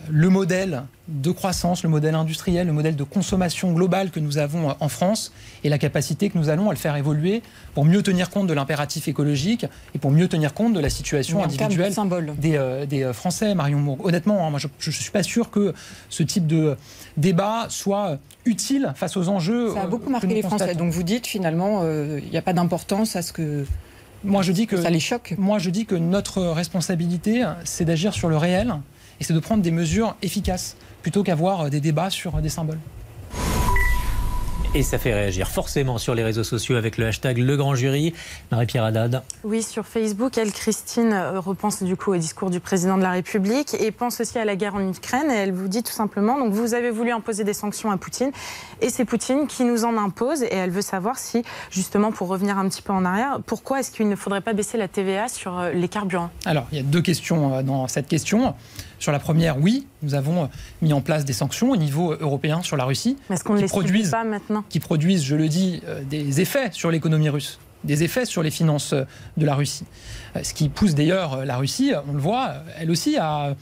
le 0.09 0.29
modèle 0.29 0.85
de 1.11 1.31
croissance, 1.31 1.83
le 1.83 1.89
modèle 1.89 2.15
industriel, 2.15 2.67
le 2.67 2.73
modèle 2.73 2.95
de 2.95 3.03
consommation 3.03 3.71
globale 3.71 4.11
que 4.11 4.19
nous 4.19 4.37
avons 4.37 4.75
en 4.79 4.89
France 4.89 5.31
et 5.63 5.69
la 5.69 5.77
capacité 5.77 6.29
que 6.29 6.37
nous 6.37 6.49
allons 6.49 6.69
à 6.69 6.73
le 6.73 6.79
faire 6.79 6.95
évoluer 6.95 7.41
pour 7.73 7.85
mieux 7.85 8.01
tenir 8.01 8.29
compte 8.29 8.47
de 8.47 8.53
l'impératif 8.53 9.07
écologique 9.07 9.65
et 9.93 9.99
pour 9.99 10.11
mieux 10.11 10.27
tenir 10.27 10.53
compte 10.53 10.73
de 10.73 10.79
la 10.79 10.89
situation 10.89 11.43
individuelle 11.43 11.93
des, 12.37 12.55
euh, 12.55 12.85
des, 12.85 13.03
euh, 13.03 13.13
Français, 13.13 13.53
Marion 13.55 13.79
Moore. 13.79 13.97
Honnêtement, 14.03 14.45
hein, 14.45 14.49
moi, 14.49 14.59
je 14.59 14.67
ne 14.67 14.93
suis 14.93 15.11
pas 15.11 15.23
sûr 15.23 15.49
que 15.49 15.73
ce 16.09 16.23
type 16.23 16.47
de 16.47 16.77
débat 17.17 17.67
soit 17.69 18.17
utile 18.45 18.93
face 18.95 19.17
aux 19.17 19.27
enjeux. 19.27 19.73
Ça 19.73 19.83
a 19.83 19.87
beaucoup 19.87 20.09
marqué 20.09 20.27
les 20.27 20.41
Français. 20.41 20.75
Donc 20.75 20.91
vous 20.91 21.03
dites 21.03 21.27
finalement, 21.27 21.83
il 21.83 22.29
n'y 22.29 22.37
a 22.37 22.41
pas 22.41 22.53
d'importance 22.53 23.15
à 23.15 23.21
ce 23.21 23.33
que 23.33 23.65
moi, 24.23 24.43
je 24.43 24.51
dis 24.51 24.67
que, 24.67 24.79
ça 24.79 24.89
les 24.89 24.99
choque. 24.99 25.33
Moi, 25.37 25.57
je 25.59 25.69
dis 25.69 25.85
que 25.85 25.95
notre 25.95 26.43
responsabilité, 26.43 27.43
c'est 27.63 27.85
d'agir 27.85 28.13
sur 28.13 28.29
le 28.29 28.37
réel 28.37 28.75
et 29.19 29.23
c'est 29.23 29.33
de 29.33 29.39
prendre 29.39 29.63
des 29.63 29.71
mesures 29.71 30.15
efficaces 30.21 30.77
plutôt 31.01 31.23
qu'avoir 31.23 31.69
des 31.69 31.81
débats 31.81 32.09
sur 32.09 32.33
des 32.41 32.49
symboles. 32.49 32.79
Et 34.73 34.83
ça 34.83 34.97
fait 34.97 35.13
réagir 35.13 35.49
forcément 35.49 35.97
sur 35.97 36.15
les 36.15 36.23
réseaux 36.23 36.45
sociaux 36.45 36.77
avec 36.77 36.97
le 36.97 37.07
hashtag 37.07 37.39
Le 37.39 37.57
Grand 37.57 37.75
Jury. 37.75 38.13
Marie-Pierre 38.51 38.85
Haddad. 38.85 39.21
Oui, 39.43 39.63
sur 39.63 39.85
Facebook, 39.85 40.37
elle, 40.37 40.53
Christine, 40.53 41.11
euh, 41.11 41.41
repense 41.41 41.83
du 41.83 41.97
coup 41.97 42.13
au 42.13 42.15
discours 42.15 42.49
du 42.49 42.61
président 42.61 42.97
de 42.97 43.03
la 43.03 43.11
République 43.11 43.75
et 43.77 43.91
pense 43.91 44.21
aussi 44.21 44.39
à 44.39 44.45
la 44.45 44.55
guerre 44.55 44.75
en 44.75 44.89
Ukraine. 44.89 45.29
Et 45.29 45.33
elle 45.33 45.51
vous 45.51 45.67
dit 45.67 45.83
tout 45.83 45.91
simplement, 45.91 46.39
donc 46.39 46.53
vous 46.53 46.73
avez 46.73 46.89
voulu 46.89 47.11
imposer 47.11 47.43
des 47.43 47.53
sanctions 47.53 47.91
à 47.91 47.97
Poutine 47.97 48.31
et 48.79 48.89
c'est 48.89 49.03
Poutine 49.03 49.45
qui 49.45 49.65
nous 49.65 49.83
en 49.83 49.97
impose. 49.97 50.41
Et 50.43 50.55
elle 50.55 50.71
veut 50.71 50.81
savoir 50.81 51.17
si, 51.17 51.43
justement, 51.69 52.13
pour 52.13 52.29
revenir 52.29 52.57
un 52.57 52.69
petit 52.69 52.81
peu 52.81 52.93
en 52.93 53.03
arrière, 53.03 53.39
pourquoi 53.45 53.81
est-ce 53.81 53.91
qu'il 53.91 54.07
ne 54.07 54.15
faudrait 54.15 54.39
pas 54.39 54.53
baisser 54.53 54.77
la 54.77 54.87
TVA 54.87 55.27
sur 55.27 55.59
euh, 55.59 55.73
les 55.73 55.89
carburants? 55.89 56.29
Alors, 56.45 56.65
il 56.71 56.77
y 56.77 56.79
a 56.79 56.83
deux 56.83 57.01
questions 57.01 57.55
euh, 57.55 57.61
dans 57.61 57.89
cette 57.89 58.07
question. 58.07 58.55
Sur 59.01 59.11
la 59.11 59.17
première, 59.17 59.57
oui, 59.57 59.87
nous 60.03 60.13
avons 60.13 60.47
mis 60.83 60.93
en 60.93 61.01
place 61.01 61.25
des 61.25 61.33
sanctions 61.33 61.71
au 61.71 61.75
niveau 61.75 62.13
européen 62.13 62.61
sur 62.61 62.77
la 62.77 62.85
Russie. 62.85 63.17
Mais 63.29 63.35
est-ce 63.35 63.43
qu'on 63.43 63.55
ne 63.55 63.61
les 63.61 63.65
produisent 63.65 64.11
pas 64.11 64.23
maintenant 64.23 64.63
Qui 64.69 64.79
produisent, 64.79 65.23
je 65.23 65.35
le 65.35 65.47
dis, 65.47 65.81
euh, 65.87 66.03
des 66.03 66.39
effets 66.39 66.69
sur 66.71 66.91
l'économie 66.91 67.29
russe 67.29 67.59
des 67.83 68.03
effets 68.03 68.25
sur 68.25 68.43
les 68.43 68.51
finances 68.51 68.93
euh, 68.93 69.05
de 69.37 69.43
la 69.43 69.55
Russie. 69.55 69.85
Euh, 70.35 70.43
ce 70.43 70.53
qui 70.53 70.69
pousse 70.69 70.93
d'ailleurs 70.93 71.45
la 71.45 71.57
Russie, 71.57 71.93
on 72.07 72.13
le 72.13 72.19
voit, 72.19 72.53
elle 72.77 72.91
aussi 72.91 73.17
à 73.17 73.55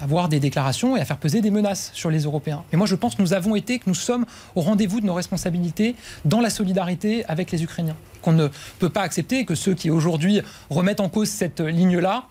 avoir 0.00 0.30
des 0.30 0.40
déclarations 0.40 0.96
et 0.96 1.00
à 1.00 1.04
faire 1.04 1.18
peser 1.18 1.42
des 1.42 1.50
menaces 1.50 1.90
sur 1.92 2.08
les 2.08 2.20
Européens. 2.20 2.64
Mais 2.72 2.78
moi, 2.78 2.86
je 2.86 2.94
pense 2.94 3.16
que 3.16 3.20
nous 3.20 3.34
avons 3.34 3.56
été, 3.56 3.78
que 3.78 3.88
nous 3.88 3.94
sommes 3.94 4.24
au 4.54 4.62
rendez-vous 4.62 5.00
de 5.02 5.06
nos 5.06 5.12
responsabilités 5.12 5.96
dans 6.24 6.40
la 6.40 6.48
solidarité 6.48 7.26
avec 7.26 7.50
les 7.50 7.62
Ukrainiens. 7.62 7.96
Qu'on 8.22 8.32
ne 8.32 8.48
peut 8.78 8.88
pas 8.88 9.02
accepter 9.02 9.44
que 9.44 9.54
ceux 9.54 9.74
qui 9.74 9.90
aujourd'hui 9.90 10.40
remettent 10.70 11.00
en 11.00 11.10
cause 11.10 11.28
cette 11.28 11.60
ligne-là, 11.60 12.24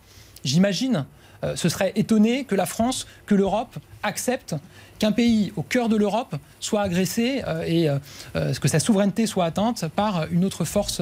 j'imagine, 0.43 0.95
euh, 0.95 1.18
ce 1.55 1.69
serait 1.69 1.93
étonné 1.95 2.43
que 2.43 2.55
la 2.55 2.65
France, 2.65 3.07
que 3.25 3.35
l'Europe 3.35 3.77
accepte 4.03 4.55
qu'un 4.97 5.11
pays 5.13 5.53
au 5.55 5.61
cœur 5.61 5.87
de 5.87 5.95
l'Europe 5.95 6.35
soit 6.59 6.81
agressé 6.81 7.41
euh, 7.47 7.63
et 7.65 7.89
euh, 7.89 8.53
que 8.53 8.67
sa 8.67 8.79
souveraineté 8.79 9.27
soit 9.27 9.45
atteinte 9.45 9.85
par 9.95 10.27
une 10.31 10.43
autre 10.43 10.65
force 10.65 11.01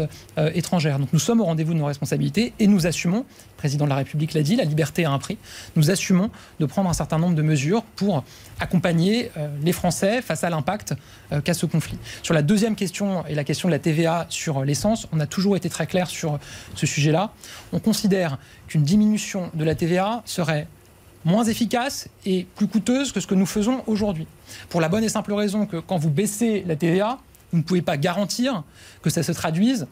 étrangère. 0.53 0.99
Donc 0.99 1.09
nous 1.13 1.19
sommes 1.19 1.41
au 1.41 1.45
rendez-vous 1.45 1.73
de 1.73 1.79
nos 1.79 1.85
responsabilités 1.85 2.53
et 2.59 2.67
nous 2.67 2.85
assumons, 2.85 3.19
le 3.19 3.57
président 3.57 3.85
de 3.85 3.89
la 3.89 3.95
République 3.95 4.33
l'a 4.33 4.43
dit, 4.43 4.55
la 4.55 4.65
liberté 4.65 5.05
a 5.05 5.11
un 5.11 5.17
prix, 5.17 5.37
nous 5.75 5.89
assumons 5.89 6.29
de 6.59 6.65
prendre 6.65 6.89
un 6.89 6.93
certain 6.93 7.17
nombre 7.17 7.35
de 7.35 7.41
mesures 7.41 7.83
pour 7.95 8.23
accompagner 8.59 9.31
les 9.63 9.71
Français 9.71 10.21
face 10.21 10.43
à 10.43 10.49
l'impact 10.49 10.93
qu'a 11.43 11.53
ce 11.53 11.65
conflit. 11.65 11.97
Sur 12.21 12.33
la 12.33 12.41
deuxième 12.41 12.75
question 12.75 13.25
et 13.25 13.35
la 13.35 13.43
question 13.43 13.67
de 13.67 13.73
la 13.73 13.79
TVA 13.79 14.27
sur 14.29 14.63
l'essence, 14.63 15.07
on 15.11 15.19
a 15.19 15.25
toujours 15.25 15.55
été 15.55 15.69
très 15.69 15.87
clair 15.87 16.07
sur 16.07 16.39
ce 16.75 16.85
sujet-là. 16.85 17.31
On 17.73 17.79
considère 17.79 18.37
qu'une 18.67 18.83
diminution 18.83 19.49
de 19.53 19.63
la 19.63 19.75
TVA 19.75 20.21
serait 20.25 20.67
moins 21.27 21.43
efficace 21.43 22.07
et 22.25 22.47
plus 22.55 22.67
coûteuse 22.67 23.11
que 23.11 23.19
ce 23.19 23.27
que 23.27 23.35
nous 23.35 23.45
faisons 23.45 23.83
aujourd'hui. 23.85 24.25
Pour 24.69 24.81
la 24.81 24.89
bonne 24.89 25.03
et 25.03 25.09
simple 25.09 25.33
raison 25.33 25.65
que 25.65 25.77
quand 25.77 25.97
vous 25.97 26.09
baissez 26.09 26.63
la 26.65 26.75
TVA, 26.75 27.19
vous 27.51 27.59
ne 27.59 27.63
pouvez 27.63 27.81
pas 27.81 27.97
garantir 27.97 28.63
que 29.01 29.09
ça 29.09 29.23
se 29.23 29.33
traduise 29.33 29.87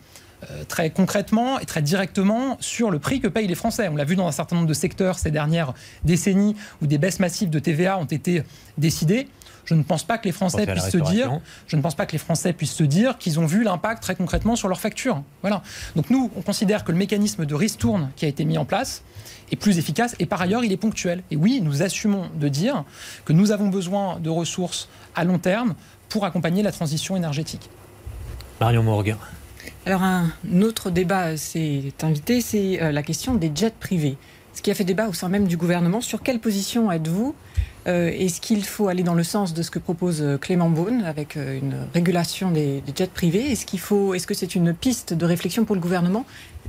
euh, 0.49 0.63
très 0.67 0.89
concrètement 0.89 1.59
et 1.59 1.65
très 1.65 1.81
directement 1.81 2.57
sur 2.61 2.89
le 2.89 2.99
prix 2.99 3.19
que 3.19 3.27
payent 3.27 3.47
les 3.47 3.55
Français. 3.55 3.88
On 3.89 3.95
l'a 3.95 4.05
vu 4.05 4.15
dans 4.15 4.27
un 4.27 4.31
certain 4.31 4.55
nombre 4.55 4.67
de 4.67 4.73
secteurs 4.73 5.19
ces 5.19 5.31
dernières 5.31 5.73
décennies 6.03 6.55
où 6.81 6.88
des 6.88 6.97
baisses 6.97 7.19
massives 7.19 7.49
de 7.49 7.59
TVA 7.59 7.97
ont 7.97 8.05
été 8.05 8.43
décidées. 8.77 9.27
Je 9.66 9.74
ne 9.74 9.84
pense 9.84 10.03
pas 10.03 10.18
que 10.18 10.26
les 10.26 10.32
Français 10.32 10.66
puissent 10.66 10.89
se 10.89 10.97
dire, 10.97 11.39
je 11.68 11.76
ne 11.76 11.82
pense 11.82 11.95
pas 11.95 12.05
que 12.05 12.11
les 12.11 12.18
Français 12.18 12.53
puissent 12.53 12.74
se 12.74 12.84
dire 12.84 13.18
qu'ils 13.18 13.39
ont 13.39 13.45
vu 13.45 13.63
l'impact 13.63 14.01
très 14.03 14.16
concrètement 14.16 14.55
sur 14.55 14.68
leur 14.68 14.80
facture. 14.80 15.24
Voilà. 15.41 15.63
Donc 15.95 16.09
nous, 16.09 16.32
on 16.36 16.41
considère 16.41 16.84
que 16.84 16.91
le 16.91 16.97
mécanisme 16.97 17.45
de 17.45 17.55
ristourne 17.55 18.11
qui 18.16 18.26
a 18.26 18.28
été 18.28 18.45
mis 18.45 18.57
en 18.57 18.66
place 18.66 19.03
est 19.51 19.55
plus 19.55 19.78
efficace 19.78 20.16
et 20.20 20.26
par 20.26 20.41
ailleurs 20.41 20.63
il 20.63 20.72
est 20.72 20.78
ponctuel. 20.78 21.24
Et 21.32 21.36
oui, 21.36 21.61
nous 21.61 21.82
assumons 21.82 22.30
de 22.36 22.47
dire 22.47 22.84
que 23.26 23.34
nous 23.34 23.51
avons 23.51 23.68
besoin 23.68 24.20
de 24.20 24.30
ressources 24.30 24.88
à 25.16 25.24
long 25.24 25.39
terme 25.39 25.76
pour 26.09 26.26
accompagner 26.26 26.61
la 26.63 26.72
transition 26.72 27.16
énergétique. 27.16 27.70
Marion 28.61 28.84
Morgan. 28.84 29.18
Alors 29.86 30.03
un 30.03 30.32
autre 30.61 30.91
débat 30.91 31.38
s'est 31.38 31.93
invité, 32.01 32.41
c'est 32.41 32.82
euh, 32.82 32.91
la 32.91 33.03
question 33.03 33.36
des 33.36 33.51
jets 33.53 33.74
privés. 33.80 34.18
Ce 34.53 34.61
qui 34.61 34.72
a 34.72 34.76
fait 34.76 34.84
débat 34.84 35.07
au 35.07 35.13
sein 35.13 35.28
même 35.28 35.47
du 35.47 35.57
gouvernement. 35.57 36.01
Sur 36.01 36.22
quelle 36.22 36.39
position 36.39 36.91
êtes-vous? 36.91 37.36
euh, 37.36 37.74
est-ce 37.86 38.41
qu'il 38.41 38.63
faut 38.65 38.88
aller 38.88 39.03
dans 39.03 39.13
le 39.13 39.23
sens 39.23 39.53
de 39.53 39.61
ce 39.61 39.69
que 39.69 39.79
propose 39.79 40.21
euh, 40.21 40.38
Clément 40.38 40.69
Beaune 40.69 41.03
avec 41.03 41.38
euh, 41.38 41.57
une 41.57 41.75
régulation 41.93 42.49
des, 42.49 42.83
jets 42.95 43.07
privés? 43.07 43.51
Est-ce 43.51 43.65
est-ce 44.15 44.27
que 44.27 44.33
c'est 44.33 44.55
une 44.55 44.73
piste 44.73 45.13
de 45.13 45.25
réflexion 45.25 45.65
pour 45.65 45.75
le 45.75 45.81
gouvernement? 45.81 46.25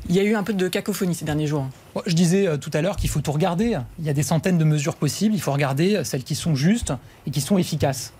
Il 0.08 0.14
y 0.14 0.20
a 0.20 0.22
eu 0.22 0.34
un 0.34 0.42
peu 0.42 0.52
de 0.52 0.68
cacophonie 0.68 1.14
ces 1.14 1.24
derniers 1.24 1.46
jours. 1.46 1.66
Je 2.06 2.14
disais 2.14 2.58
tout 2.58 2.70
à 2.74 2.82
l'heure 2.82 2.96
qu'il 2.96 3.08
faut 3.08 3.20
tout 3.20 3.32
regarder. 3.32 3.78
Il 3.98 4.04
y 4.04 4.10
a 4.10 4.12
des 4.12 4.22
centaines 4.22 4.58
de 4.58 4.64
mesures 4.64 4.94
possibles. 4.94 5.34
Il 5.34 5.40
faut 5.40 5.52
regarder 5.52 6.02
celles 6.04 6.22
qui 6.22 6.34
sont 6.34 6.54
justes 6.54 6.92
et 7.26 7.30
qui 7.30 7.40
sont 7.40 7.56
efficaces. 7.56 8.12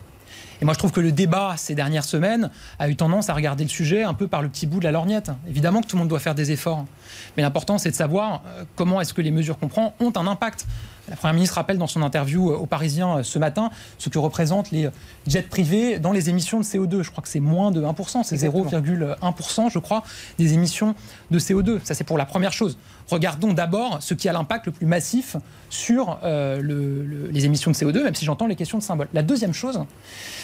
Et 0.61 0.65
moi, 0.65 0.75
je 0.75 0.79
trouve 0.79 0.93
que 0.93 1.01
le 1.01 1.13
débat 1.13 1.55
ces 1.57 1.75
dernières 1.75 2.05
semaines 2.05 2.51
a 2.79 2.89
eu 2.89 2.97
tendance 2.97 3.29
à 3.29 3.35
regarder 3.35 3.65
le 3.65 3.71
sujet 3.71 4.03
un 4.03 4.15
peu 4.15 4.29
par 4.29 4.43
le 4.43 4.49
petit 4.49 4.67
bout 4.67 4.79
de 4.79 4.85
la 4.85 4.93
lorgnette. 4.93 5.31
Évidemment 5.49 5.81
que 5.81 5.87
tout 5.87 5.97
le 5.97 6.01
monde 6.01 6.09
doit 6.09 6.21
faire 6.21 6.35
des 6.35 6.53
efforts. 6.53 6.85
Mais 7.37 7.43
l'important, 7.43 7.79
c'est 7.79 7.91
de 7.91 7.97
savoir 7.97 8.43
comment 8.75 9.01
est-ce 9.01 9.15
que 9.15 9.23
les 9.23 9.31
mesures 9.31 9.59
qu'on 9.59 9.69
prend 9.69 9.95
ont 10.01 10.13
un 10.17 10.27
impact. 10.27 10.67
La 11.09 11.15
Première 11.15 11.35
ministre 11.35 11.55
rappelle 11.55 11.79
dans 11.79 11.87
son 11.87 12.03
interview 12.03 12.51
euh, 12.51 12.57
aux 12.57 12.67
Parisiens 12.67 13.19
euh, 13.19 13.23
ce 13.23 13.39
matin 13.39 13.71
ce 13.99 14.09
que 14.09 14.19
représentent 14.19 14.73
les 14.73 14.87
euh, 14.87 14.91
jets 15.27 15.43
privés 15.43 15.99
dans 15.99 16.11
les 16.11 16.31
émissions 16.31 16.59
de 16.59 16.65
CO2. 16.65 17.03
Je 17.03 17.11
crois 17.11 17.23
que 17.23 17.29
c'est 17.29 17.41
moins 17.41 17.71
de 17.71 17.81
1%, 17.83 18.25
c'est 18.25 18.37
0,1% 18.37 19.71
je 19.71 19.79
crois 19.79 20.03
des 20.39 20.55
émissions 20.55 20.95
de 21.31 21.39
CO2. 21.39 21.79
Ça 21.85 21.95
c'est 21.95 22.05
pour 22.05 22.19
la 22.19 22.27
première 22.27 22.53
chose. 22.53 22.77
Regardons 23.11 23.53
d'abord 23.53 24.03
ce 24.03 24.15
qui 24.15 24.29
a 24.29 24.33
l'impact 24.33 24.67
le 24.67 24.73
plus 24.73 24.87
massif 24.87 25.37
sur 25.71 26.19
les 26.25 27.45
émissions 27.45 27.71
de 27.71 27.77
CO2, 27.77 28.03
même 28.03 28.15
si 28.15 28.25
j'entends 28.25 28.47
les 28.47 28.57
questions 28.57 28.79
de 28.79 28.83
symbole. 28.83 29.09
La 29.15 29.23
deuxième 29.23 29.55
chose, 29.55 29.85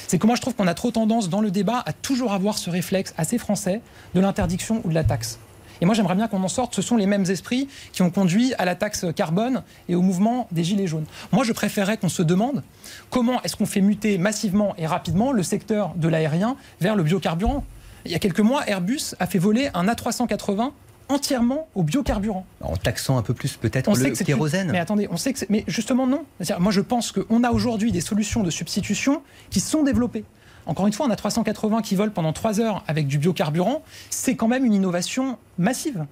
c'est 0.07 0.19
que 0.19 0.27
moi 0.27 0.37
je 0.37 0.41
trouve 0.41 0.55
qu'on 0.55 0.67
a 0.67 0.75
trop 0.75 0.91
tendance 0.91 1.29
dans 1.29 1.41
le 1.41 1.51
débat 1.51 1.83
à 1.87 1.93
toujours 1.93 2.33
avoir 2.33 2.59
ce 2.59 2.71
réflexe 2.71 3.15
assez 3.17 3.39
français 3.39 3.81
de 4.15 4.21
l'interdiction 4.21 4.81
ou 4.85 4.91
de 4.91 4.95
la 4.95 5.05
taxe. 5.05 5.39
Et 5.81 5.85
moi, 5.85 5.97
j'aimerais 5.97 6.15
bien 6.15 6.29
qu'on 6.29 6.45
en 6.45 6.49
sorte. 6.49 6.77
Ce 6.77 6.83
sont 6.83 6.97
les 6.97 7.07
mêmes 7.07 7.25
esprits 7.29 7.67
qui 7.93 8.03
ont 8.03 8.11
conduit 8.11 8.55
à 8.55 8.65
la 8.65 8.77
taxe 8.77 9.05
carbone 9.17 9.65
et 9.89 9.97
au 9.97 10.03
mouvement 10.03 10.47
des 10.53 10.63
Gilets 10.63 10.87
jaunes. 10.87 11.07
Moi, 11.33 11.43
je 11.43 11.53
préférerais 11.53 11.97
qu'on 11.97 12.09
se 12.09 12.23
demande 12.23 12.63
comment 13.11 13.43
est-ce 13.43 13.57
qu'on 13.57 13.67
fait 13.67 13.81
muter 13.81 14.17
massivement 14.17 14.77
et 14.79 14.87
rapidement 14.87 15.33
le 15.33 15.43
secteur 15.43 15.93
de 15.97 16.07
l'aérien 16.07 16.55
vers 16.81 16.95
le 16.95 17.03
biocarburant. 17.03 17.65
Il 18.05 18.13
y 18.13 18.15
a 18.15 18.21
quelques 18.21 18.39
mois, 18.39 18.63
Airbus 18.69 19.17
a 19.19 19.27
fait 19.27 19.41
voler 19.41 19.71
un 19.75 19.87
A380 19.87 20.71
entièrement 21.13 21.69
au 21.75 21.83
biocarburant. 21.83 22.47
En 22.61 22.77
taxant 22.77 23.19
un 23.19 23.23
peu 23.23 23.35
plus 23.35 23.57
peut-être 23.57 23.91
le 23.95 24.25
kérosène. 24.25 24.71
Mais 24.73 24.79
attendez, 24.79 25.09
on 25.11 25.17
sait 25.17 25.33
que 25.33 25.41
mais 25.49 25.65
justement 25.67 26.07
non. 26.07 26.25
Moi 26.59 26.73
je 26.73 26.81
pense 26.81 27.13
qu'on 27.13 27.45
a 27.45 27.51
aujourd'hui 27.51 27.93
des 27.93 28.01
solutions 28.01 28.43
de 28.43 28.51
substitution 28.51 29.23
qui 29.51 29.61
sont 29.61 29.83
développées. 29.83 30.25
Encore 30.67 30.87
une 30.87 30.93
fois, 30.93 31.07
on 31.07 31.11
a 31.11 31.17
380 31.17 31.83
qui 31.83 31.97
volent 31.97 32.13
pendant 32.15 32.33
3 32.33 32.61
heures 32.61 32.85
avec 32.87 33.09
du 33.09 33.19
biocarburant. 33.19 33.83
C'est 34.11 34.37
quand 34.37 34.47
même 34.47 34.65
une 34.65 34.75
innovation 34.75 35.39
massive. 35.59 36.07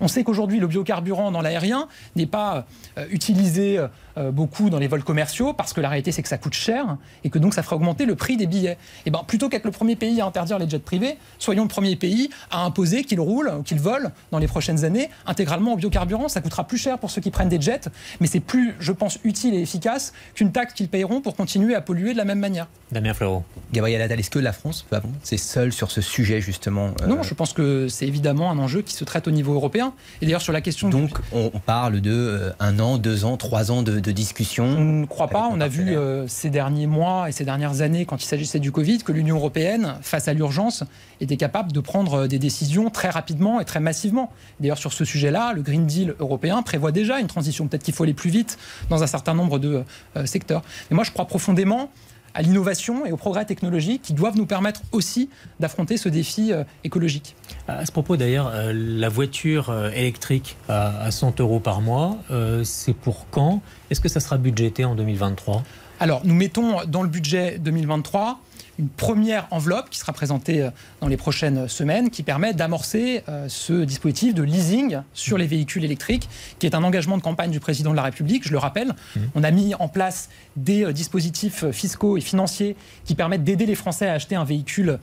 On 0.00 0.08
sait 0.08 0.24
qu'aujourd'hui, 0.24 0.60
le 0.60 0.66
biocarburant 0.66 1.30
dans 1.30 1.40
l'aérien 1.40 1.88
n'est 2.16 2.26
pas 2.26 2.66
euh, 2.98 3.06
utilisé 3.10 3.78
euh, 3.78 3.88
beaucoup 4.16 4.68
dans 4.68 4.78
les 4.78 4.88
vols 4.88 5.04
commerciaux 5.04 5.52
parce 5.52 5.72
que 5.72 5.80
la 5.80 5.88
réalité, 5.88 6.12
c'est 6.12 6.22
que 6.22 6.28
ça 6.28 6.38
coûte 6.38 6.52
cher 6.52 6.96
et 7.24 7.30
que 7.30 7.38
donc 7.38 7.54
ça 7.54 7.62
ferait 7.62 7.76
augmenter 7.76 8.04
le 8.04 8.14
prix 8.14 8.36
des 8.36 8.46
billets. 8.46 8.72
Et 8.72 8.76
eh 9.06 9.10
ben, 9.10 9.22
plutôt 9.26 9.48
qu'être 9.48 9.64
le 9.64 9.70
premier 9.70 9.96
pays 9.96 10.20
à 10.20 10.26
interdire 10.26 10.58
les 10.58 10.68
jets 10.68 10.78
privés, 10.78 11.16
soyons 11.38 11.62
le 11.62 11.68
premier 11.68 11.96
pays 11.96 12.30
à 12.50 12.64
imposer 12.64 13.04
qu'ils 13.04 13.20
roulent 13.20 13.50
ou 13.58 13.62
qu'ils 13.62 13.80
volent 13.80 14.10
dans 14.30 14.38
les 14.38 14.46
prochaines 14.46 14.84
années 14.84 15.08
intégralement 15.26 15.72
au 15.72 15.76
biocarburant. 15.76 16.28
Ça 16.28 16.40
coûtera 16.40 16.66
plus 16.66 16.78
cher 16.78 16.98
pour 16.98 17.10
ceux 17.10 17.20
qui 17.20 17.30
prennent 17.30 17.48
des 17.48 17.60
jets, 17.60 17.88
mais 18.20 18.26
c'est 18.26 18.40
plus, 18.40 18.74
je 18.78 18.92
pense, 18.92 19.18
utile 19.24 19.54
et 19.54 19.62
efficace 19.62 20.12
qu'une 20.34 20.52
taxe 20.52 20.74
qu'ils 20.74 20.88
payeront 20.88 21.20
pour 21.20 21.34
continuer 21.34 21.74
à 21.74 21.80
polluer 21.80 22.12
de 22.12 22.18
la 22.18 22.24
même 22.24 22.40
manière. 22.40 22.68
Damien 22.90 23.14
Fleureau. 23.14 23.44
Gabriel 23.72 24.02
Attal, 24.02 24.20
est-ce 24.20 24.30
que 24.30 24.38
la 24.38 24.52
France 24.52 24.84
peut 24.88 24.96
avancer 24.96 25.38
seule 25.38 25.72
sur 25.72 25.90
ce 25.90 26.00
sujet 26.02 26.40
justement 26.40 26.90
euh 27.02 27.06
Non, 27.06 27.22
je 27.22 27.32
pense 27.32 27.52
que 27.52 27.88
c'est 27.88 28.06
évidemment 28.06 28.50
un 28.50 28.58
enjeu 28.58 28.82
qui 28.82 28.94
se 28.94 29.04
traite 29.04 29.26
au 29.28 29.30
niveau 29.30 29.54
européen 29.54 29.62
européen. 29.62 29.94
Et 30.20 30.26
d'ailleurs, 30.26 30.42
sur 30.42 30.52
la 30.52 30.60
question. 30.60 30.88
Donc, 30.88 31.18
on 31.32 31.50
parle 31.50 32.00
de 32.00 32.10
euh, 32.10 32.50
un 32.60 32.78
an, 32.80 32.98
deux 32.98 33.24
ans, 33.24 33.36
trois 33.36 33.70
ans 33.70 33.82
de, 33.82 34.01
discussion 34.10 34.64
On 34.64 35.00
ne 35.00 35.06
croit 35.06 35.28
pas. 35.28 35.48
On 35.52 35.60
a 35.60 35.68
vu 35.68 35.96
euh, 35.96 36.26
ces 36.26 36.50
derniers 36.50 36.86
mois 36.86 37.28
et 37.28 37.32
ces 37.32 37.44
dernières 37.44 37.80
années, 37.80 38.04
quand 38.06 38.22
il 38.22 38.26
s'agissait 38.26 38.58
du 38.58 38.72
Covid, 38.72 38.98
que 38.98 39.12
l'Union 39.12 39.36
européenne, 39.36 39.94
face 40.02 40.28
à 40.28 40.32
l'urgence, 40.32 40.84
était 41.20 41.36
capable 41.36 41.72
de 41.72 41.80
prendre 41.80 42.26
des 42.26 42.38
décisions 42.38 42.90
très 42.90 43.10
rapidement 43.10 43.60
et 43.60 43.64
très 43.64 43.80
massivement. 43.80 44.32
D'ailleurs, 44.60 44.78
sur 44.78 44.92
ce 44.92 45.04
sujet-là, 45.04 45.52
le 45.52 45.62
Green 45.62 45.86
Deal 45.86 46.14
européen 46.18 46.62
prévoit 46.62 46.92
déjà 46.92 47.20
une 47.20 47.26
transition. 47.28 47.68
Peut-être 47.68 47.84
qu'il 47.84 47.94
faut 47.94 48.02
aller 48.02 48.14
plus 48.14 48.30
vite 48.30 48.58
dans 48.90 49.02
un 49.02 49.06
certain 49.06 49.34
nombre 49.34 49.58
de 49.58 49.84
euh, 50.16 50.26
secteurs. 50.26 50.62
Mais 50.90 50.94
moi, 50.94 51.04
je 51.04 51.10
crois 51.10 51.26
profondément 51.26 51.90
à 52.34 52.42
l'innovation 52.42 53.06
et 53.06 53.12
au 53.12 53.16
progrès 53.16 53.44
technologique 53.44 54.02
qui 54.02 54.12
doivent 54.12 54.36
nous 54.36 54.46
permettre 54.46 54.82
aussi 54.92 55.28
d'affronter 55.60 55.96
ce 55.96 56.08
défi 56.08 56.52
euh, 56.52 56.64
écologique. 56.84 57.36
À 57.68 57.86
ce 57.86 57.92
propos 57.92 58.16
d'ailleurs, 58.16 58.50
euh, 58.52 58.72
la 58.74 59.08
voiture 59.08 59.70
euh, 59.70 59.90
électrique 59.90 60.56
à 60.68 61.10
100 61.10 61.40
euros 61.40 61.60
par 61.60 61.80
mois, 61.80 62.16
c'est 62.64 62.94
pour 62.94 63.26
quand? 63.30 63.60
Est-ce 63.90 64.00
que 64.00 64.08
ça 64.08 64.20
sera 64.20 64.38
budgété 64.38 64.84
en 64.84 64.94
2023 64.94 65.62
Alors 66.00 66.22
nous 66.24 66.34
mettons 66.34 66.84
dans 66.86 67.02
le 67.02 67.08
budget 67.08 67.58
2023 67.58 68.40
une 68.78 68.88
première 68.88 69.46
enveloppe 69.50 69.90
qui 69.90 69.98
sera 69.98 70.12
présentée 70.12 70.62
euh, 70.62 70.70
dans 71.00 71.08
les 71.08 71.16
prochaines 71.16 71.68
semaines, 71.68 72.10
qui 72.10 72.22
permet 72.22 72.54
d'amorcer 72.54 73.22
euh, 73.28 73.46
ce 73.48 73.84
dispositif 73.84 74.34
de 74.34 74.42
leasing 74.42 75.00
sur 75.14 75.38
les 75.38 75.46
véhicules 75.46 75.84
électriques, 75.84 76.28
qui 76.58 76.66
est 76.66 76.74
un 76.74 76.82
engagement 76.82 77.16
de 77.16 77.22
campagne 77.22 77.50
du 77.50 77.60
président 77.60 77.90
de 77.90 77.96
la 77.96 78.02
République, 78.02 78.44
je 78.46 78.52
le 78.52 78.58
rappelle. 78.58 78.88
Mmh. 78.88 79.20
On 79.34 79.44
a 79.44 79.50
mis 79.50 79.74
en 79.74 79.88
place 79.88 80.30
des 80.56 80.84
euh, 80.84 80.92
dispositifs 80.92 81.70
fiscaux 81.70 82.16
et 82.16 82.20
financiers 82.20 82.76
qui 83.04 83.14
permettent 83.14 83.44
d'aider 83.44 83.66
les 83.66 83.74
Français 83.74 84.08
à 84.08 84.14
acheter 84.14 84.36
un 84.36 84.44
véhicule 84.44 84.98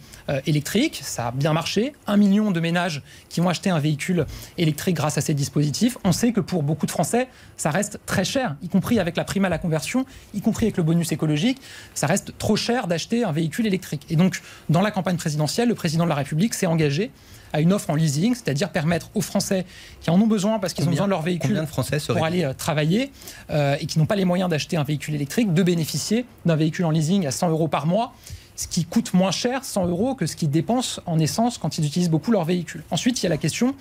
électrique. 0.46 1.02
Ça 1.04 1.28
a 1.28 1.32
bien 1.32 1.54
marché. 1.54 1.94
Un 2.08 2.18
million 2.18 2.52
de 2.52 2.60
ménages 2.60 3.02
qui 3.30 3.42
ont 3.42 3.50
acheté 3.50 3.70
un 3.70 3.80
véhicule 3.80 4.26
électrique 4.58 4.96
grâce 4.96 5.18
à 5.18 5.22
ces 5.22 5.34
dispositifs. 5.34 5.98
On 6.04 6.12
sait 6.12 6.32
que 6.32 6.40
pour 6.40 6.64
beaucoup 6.64 6.86
de 6.86 6.92
Français, 6.92 7.28
ça 7.58 7.72
reste 7.72 8.00
très 8.06 8.24
cher, 8.24 8.56
y 8.62 8.70
compris 8.70 9.00
avec 9.00 9.18
la 9.18 9.24
prime 9.24 9.46
à 9.46 9.50
la 9.50 9.58
conversion, 9.58 10.06
y 10.34 10.42
compris 10.42 10.66
avec 10.66 10.78
le 10.78 10.84
bonus 10.84 11.12
écologique. 11.12 11.60
Ça 11.94 12.08
reste 12.08 12.38
trop 12.38 12.56
cher 12.56 12.88
d'acheter 12.88 13.24
un 13.24 13.32
véhicule 13.32 13.59
électrique. 13.66 14.06
Et 14.10 14.16
donc, 14.16 14.42
dans 14.70 14.82
la 14.82 14.92
campagne 14.92 15.18
présidentielle, 15.18 15.70
le 15.70 15.76
président 15.76 16.04
de 16.04 16.10
la 16.10 16.16
République 16.16 16.54
s'est 16.54 16.66
engagé 16.66 17.12
à 17.52 17.62
une 17.62 17.74
offre 17.74 17.90
en 17.90 17.96
leasing, 17.96 18.36
c'est-à-dire 18.36 18.70
permettre 18.70 19.10
aux 19.16 19.22
Français 19.22 19.66
qui 20.02 20.10
en 20.10 20.22
ont 20.22 20.28
besoin 20.28 20.60
parce 20.60 20.74
qu'ils 20.74 20.88
ont 20.88 20.92
besoin 20.92 21.08
de 21.08 21.12
leur 21.12 21.24
véhicule 21.24 21.56
de 21.56 21.66
Français 21.66 21.98
pour 22.06 22.24
aller 22.24 22.44
euh, 22.44 22.54
travailler 22.54 23.12
euh, 23.50 23.76
et 23.80 23.88
qui 23.88 23.98
n'ont 23.98 24.06
pas 24.06 24.16
les 24.16 24.26
moyens 24.26 24.50
d'acheter 24.50 24.78
un 24.78 24.84
véhicule 24.84 25.16
électrique, 25.16 25.54
de 25.54 25.64
bénéficier 25.64 26.26
d'un 26.46 26.56
véhicule 26.56 26.86
en 26.86 26.92
leasing 26.92 27.26
à 27.26 27.32
100 27.32 27.50
euros 27.50 27.68
par 27.68 27.88
mois 27.88 28.14
ce 28.60 28.68
qui 28.68 28.84
coûte 28.84 29.14
moins 29.14 29.32
cher, 29.32 29.64
100 29.64 29.88
euros, 29.88 30.16
que 30.16 30.26
ce 30.26 30.36
qu'ils 30.36 30.50
dépensent 30.50 31.02
en 31.06 31.18
essence 31.18 31.58
quand 31.58 31.78
ils 31.78 31.86
utilisent 31.86 32.10
beaucoup 32.10 32.32
leur 32.32 32.44
véhicule. 32.44 32.84
Ensuite, 32.92 33.22
il 33.22 33.24
y 33.24 33.28
a 33.28 33.30
la 33.30 33.38
question 33.38 33.74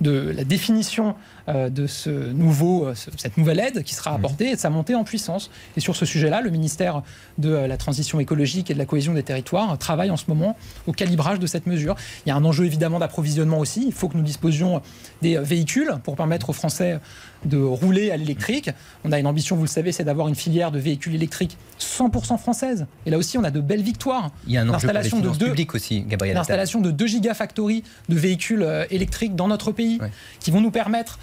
de 0.00 0.32
la 0.36 0.44
définition 0.44 1.14
euh, 1.48 1.68
de 1.68 1.86
ce 1.86 2.10
nouveau, 2.10 2.86
euh, 2.86 2.94
cette 2.94 3.36
nouvelle 3.36 3.60
aide 3.60 3.82
qui 3.82 3.94
sera 3.94 4.12
mmh. 4.12 4.14
apportée 4.14 4.50
et 4.50 4.54
de 4.54 4.60
sa 4.60 4.70
montée 4.70 4.94
en 4.94 5.04
puissance. 5.04 5.50
Et 5.76 5.80
sur 5.80 5.94
ce 5.94 6.06
sujet-là, 6.06 6.40
le 6.40 6.50
ministère 6.50 7.02
de 7.38 7.50
euh, 7.50 7.66
la 7.66 7.76
Transition 7.76 8.18
écologique 8.18 8.70
et 8.70 8.74
de 8.74 8.78
la 8.78 8.86
cohésion 8.86 9.14
des 9.14 9.22
territoires 9.22 9.76
travaille 9.78 10.10
en 10.10 10.16
ce 10.16 10.24
moment 10.28 10.56
au 10.86 10.92
calibrage 10.92 11.38
de 11.38 11.46
cette 11.46 11.66
mesure. 11.66 11.96
Il 12.24 12.30
y 12.30 12.32
a 12.32 12.36
un 12.36 12.44
enjeu 12.44 12.64
évidemment 12.64 12.98
d'approvisionnement 12.98 13.58
aussi. 13.58 13.84
Il 13.86 13.92
faut 13.92 14.08
que 14.08 14.16
nous 14.16 14.22
disposions 14.22 14.80
des 15.22 15.36
véhicules 15.38 15.92
pour 16.02 16.16
permettre 16.16 16.50
aux 16.50 16.54
Français 16.54 16.98
de 17.44 17.58
rouler 17.58 18.10
à 18.10 18.16
l'électrique. 18.16 18.70
On 19.04 19.12
a 19.12 19.18
une 19.18 19.26
ambition, 19.26 19.56
vous 19.56 19.62
le 19.62 19.68
savez, 19.68 19.92
c'est 19.92 20.04
d'avoir 20.04 20.28
une 20.28 20.34
filière 20.34 20.70
de 20.70 20.78
véhicules 20.78 21.14
électriques 21.14 21.56
100% 21.78 22.38
française. 22.38 22.86
Et 23.06 23.10
là 23.10 23.18
aussi, 23.18 23.38
on 23.38 23.44
a 23.44 23.50
de 23.50 23.60
belles 23.60 23.82
victoires. 23.82 24.30
Il 24.46 24.52
y 24.52 24.58
a 24.58 24.62
un 24.62 24.66
pour 24.66 25.20
de 25.20 25.28
deux, 25.30 25.54
aussi, 25.74 26.02
Gabriel. 26.02 26.36
L'installation 26.36 26.80
de 26.80 26.90
2 26.90 27.06
gigafactories 27.06 27.84
de 28.08 28.16
véhicules 28.16 28.66
électriques 28.90 29.34
dans 29.34 29.48
notre 29.48 29.72
pays 29.72 29.98
qui 30.40 30.50
vont 30.50 30.60
nous 30.60 30.70
permettre 30.70 31.18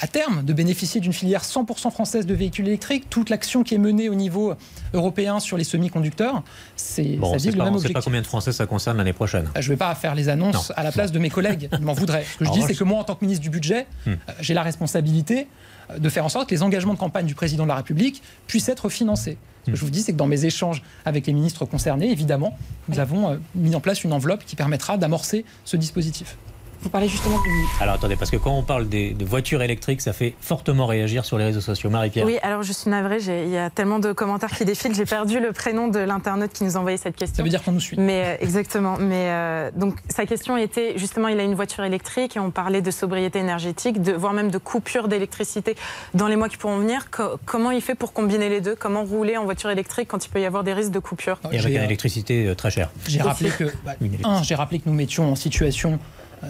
à 0.00 0.06
terme 0.06 0.44
de 0.44 0.52
bénéficier 0.52 1.00
d'une 1.00 1.12
filière 1.12 1.42
100% 1.42 1.90
française 1.90 2.26
de 2.26 2.34
véhicules 2.34 2.66
électriques. 2.66 3.10
Toute 3.10 3.30
l'action 3.30 3.62
qui 3.62 3.74
est 3.74 3.78
menée 3.78 4.08
au 4.08 4.14
niveau 4.14 4.54
européen 4.94 5.40
sur 5.40 5.56
les 5.56 5.64
semi-conducteurs, 5.64 6.42
c'est 6.76 7.16
bon, 7.16 7.38
ça 7.38 7.50
le 7.50 7.56
même 7.56 7.68
On 7.68 7.76
ne 7.76 7.78
sait 7.78 7.88
pas 7.90 8.02
combien 8.02 8.20
de 8.20 8.26
Français 8.26 8.52
ça 8.52 8.66
concerne 8.66 8.98
l'année 8.98 9.12
prochaine. 9.12 9.48
Je 9.56 9.60
ne 9.60 9.74
vais 9.74 9.76
pas 9.76 9.94
faire 9.94 10.14
les 10.14 10.28
annonces 10.28 10.72
à 10.76 10.82
la 10.82 10.92
place 10.92 11.12
de 11.12 11.18
mes 11.18 11.30
collègues, 11.30 11.68
ils 11.72 11.84
m'en 11.84 11.92
voudraient. 11.92 12.24
Ce 12.24 12.38
que 12.38 12.44
je 12.44 12.50
dis, 12.52 12.62
c'est 12.62 12.74
que 12.74 12.84
moi, 12.84 13.00
en 13.00 13.04
tant 13.04 13.14
que 13.14 13.24
ministre 13.24 13.42
du 13.42 13.50
Budget, 13.50 13.86
hmm. 14.06 14.10
euh, 14.10 14.14
j'ai 14.40 14.54
la 14.54 14.62
responsabilité 14.62 15.48
euh, 15.90 15.98
de 15.98 16.08
faire 16.08 16.24
en 16.24 16.28
sorte 16.28 16.48
que 16.48 16.54
les 16.54 16.62
engagements 16.62 16.94
de 16.94 16.98
campagne 16.98 17.26
du 17.26 17.34
président 17.34 17.64
de 17.64 17.68
la 17.68 17.76
République 17.76 18.22
puissent 18.46 18.68
être 18.68 18.88
financés. 18.88 19.38
Ce 19.66 19.72
que 19.72 19.76
je 19.76 19.84
vous 19.84 19.90
dis, 19.90 20.02
c'est 20.02 20.12
que 20.12 20.16
dans 20.16 20.26
mes 20.26 20.44
échanges 20.44 20.82
avec 21.04 21.26
les 21.26 21.32
ministres 21.32 21.64
concernés, 21.66 22.10
évidemment, 22.10 22.56
nous 22.88 23.00
avons 23.00 23.30
euh, 23.30 23.36
mis 23.54 23.74
en 23.74 23.80
place 23.80 24.04
une 24.04 24.12
enveloppe 24.12 24.44
qui 24.44 24.56
permettra 24.56 24.96
d'amorcer 24.96 25.44
ce 25.64 25.76
dispositif. 25.76 26.36
Vous 26.82 26.90
parlez 26.90 27.08
justement 27.08 27.40
du. 27.42 27.50
Alors 27.80 27.94
attendez, 27.94 28.16
parce 28.16 28.30
que 28.30 28.36
quand 28.36 28.52
on 28.52 28.62
parle 28.62 28.88
des, 28.88 29.10
de 29.10 29.24
voitures 29.24 29.62
électriques, 29.62 30.00
ça 30.00 30.12
fait 30.12 30.34
fortement 30.40 30.86
réagir 30.86 31.24
sur 31.24 31.38
les 31.38 31.44
réseaux 31.44 31.60
sociaux. 31.60 31.90
Marie-Pierre. 31.90 32.24
Oui, 32.24 32.38
alors 32.42 32.62
je 32.62 32.72
suis 32.72 32.90
navrée, 32.90 33.18
il 33.18 33.48
y 33.48 33.56
a 33.56 33.70
tellement 33.70 33.98
de 33.98 34.12
commentaires 34.12 34.50
qui 34.50 34.64
défilent, 34.64 34.94
j'ai 34.94 35.04
perdu 35.04 35.40
le 35.40 35.52
prénom 35.52 35.88
de 35.88 35.98
l'internaute 35.98 36.52
qui 36.52 36.64
nous 36.64 36.76
a 36.76 36.80
envoyé 36.80 36.96
cette 36.96 37.16
question. 37.16 37.36
Ça 37.36 37.42
veut 37.42 37.48
dire 37.48 37.62
qu'on 37.62 37.72
nous 37.72 37.80
suit. 37.80 37.96
Mais 37.98 38.24
euh, 38.24 38.44
exactement. 38.44 38.96
Mais 38.98 39.28
euh, 39.28 39.70
donc 39.74 39.96
sa 40.08 40.26
question 40.26 40.56
était 40.56 40.94
justement, 40.96 41.28
il 41.28 41.40
a 41.40 41.42
une 41.42 41.54
voiture 41.54 41.84
électrique 41.84 42.36
et 42.36 42.40
on 42.40 42.50
parlait 42.50 42.82
de 42.82 42.90
sobriété 42.90 43.38
énergétique, 43.38 44.00
de, 44.00 44.12
voire 44.12 44.32
même 44.32 44.50
de 44.50 44.58
coupure 44.58 45.08
d'électricité 45.08 45.76
dans 46.14 46.28
les 46.28 46.36
mois 46.36 46.48
qui 46.48 46.56
pourront 46.56 46.78
venir. 46.78 47.08
comment 47.44 47.70
il 47.70 47.80
fait 47.80 47.94
pour 47.94 48.12
combiner 48.12 48.48
les 48.48 48.60
deux? 48.60 48.76
Comment 48.76 49.04
rouler 49.04 49.36
en 49.36 49.44
voiture 49.44 49.70
électrique 49.70 50.08
quand 50.08 50.24
il 50.24 50.28
peut 50.28 50.40
y 50.40 50.46
avoir 50.46 50.64
des 50.64 50.72
risques 50.72 50.92
de 50.92 50.98
coupure? 50.98 51.40
Et 51.50 51.58
avec 51.58 51.74
une 51.74 51.82
électricité 51.82 52.46
euh, 52.46 52.54
très 52.54 52.70
chère. 52.70 52.90
J'ai 53.06 53.20
rappelé 53.20 53.50
que, 53.50 53.64
bah, 53.84 53.92
un, 54.24 54.42
j'ai 54.42 54.54
rappelé 54.54 54.78
que 54.78 54.88
nous 54.88 54.94
mettions 54.94 55.32
en 55.32 55.34
situation 55.34 55.98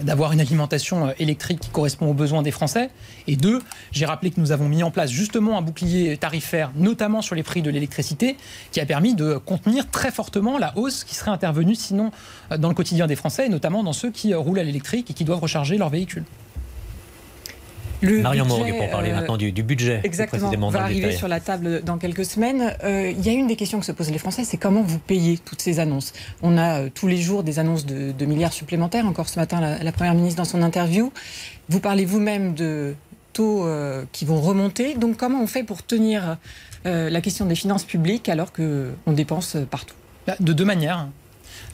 d'avoir 0.03 0.31
une 0.31 0.41
alimentation 0.41 1.07
euh, 1.07 1.11
électrique 1.19 1.59
qui 1.59 1.69
correspond 1.69 2.07
aux 2.09 2.13
besoins 2.13 2.41
des 2.41 2.51
Français. 2.51 2.89
Et 3.27 3.35
deux, 3.35 3.59
j'ai 3.91 4.05
rappelé 4.05 4.31
que 4.31 4.39
nous 4.39 4.51
avons 4.51 4.67
mis 4.69 4.83
en 4.83 4.91
place 4.91 5.11
justement 5.11 5.57
un 5.57 5.61
bouclier 5.61 6.17
tarifaire, 6.17 6.71
notamment 6.75 7.21
sur 7.21 7.35
les 7.35 7.43
prix 7.43 7.61
de 7.61 7.69
l'électricité, 7.69 8.37
qui 8.71 8.79
a 8.79 8.85
permis 8.85 9.15
de 9.15 9.37
contenir 9.37 9.89
très 9.89 10.11
fortement 10.11 10.57
la 10.57 10.77
hausse 10.77 11.03
qui 11.03 11.15
serait 11.15 11.31
intervenue 11.31 11.75
sinon 11.75 12.11
euh, 12.51 12.57
dans 12.57 12.69
le 12.69 12.75
quotidien 12.75 13.07
des 13.07 13.15
Français, 13.15 13.45
et 13.45 13.49
notamment 13.49 13.83
dans 13.83 13.93
ceux 13.93 14.11
qui 14.11 14.33
euh, 14.33 14.39
roulent 14.39 14.59
à 14.59 14.63
l'électrique 14.63 15.11
et 15.11 15.13
qui 15.13 15.25
doivent 15.25 15.41
recharger 15.41 15.77
leur 15.77 15.89
véhicule. 15.89 16.23
Le 18.01 18.21
Marion 18.21 18.45
Morgue 18.45 18.77
pour 18.77 18.89
parler 18.89 19.11
maintenant 19.11 19.37
du, 19.37 19.51
budget. 19.63 20.01
Exactement, 20.03 20.69
va 20.69 20.83
arriver 20.83 21.11
sur 21.11 21.27
la 21.27 21.39
table 21.39 21.83
dans 21.83 21.97
quelques 21.97 22.25
semaines. 22.25 22.75
Euh, 22.83 23.11
il 23.11 23.25
y 23.25 23.29
a 23.29 23.33
une 23.33 23.47
des 23.47 23.55
questions 23.55 23.79
que 23.79 23.85
se 23.85 23.91
posent 23.91 24.11
les 24.11 24.17
Français, 24.17 24.43
c'est 24.43 24.57
comment 24.57 24.81
vous 24.81 24.99
payez 24.99 25.37
toutes 25.37 25.61
ces 25.61 25.79
annonces? 25.79 26.13
On 26.41 26.57
a 26.57 26.81
euh, 26.81 26.89
tous 26.93 27.07
les 27.07 27.17
jours 27.17 27.43
des 27.43 27.59
annonces 27.59 27.85
de, 27.85 28.25
milliards 28.25 28.53
supplémentaires. 28.53 29.05
Encore 29.05 29.27
ce 29.27 29.39
matin, 29.39 29.77
la, 29.81 29.91
Première 29.91 30.13
ministre 30.13 30.37
dans 30.37 30.45
son 30.45 30.61
interview. 30.61 31.11
Vous 31.67 31.79
parlez 31.79 32.05
vous-même 32.05 32.53
de 32.53 32.95
taux 33.33 33.65
euh, 33.65 34.05
qui 34.13 34.23
vont 34.23 34.39
remonter. 34.39 34.95
Donc 34.95 35.17
comment 35.17 35.41
on 35.41 35.47
fait 35.47 35.63
pour 35.63 35.83
tenir 35.83 36.37
la 36.85 37.21
question 37.21 37.45
des 37.45 37.55
finances 37.55 37.83
publiques 37.83 38.29
alors 38.29 38.53
qu'on 38.53 39.11
dépense 39.11 39.57
partout? 39.69 39.95
Bah, 40.25 40.35
De 40.39 40.53
deux 40.53 40.63
manières. 40.63 41.07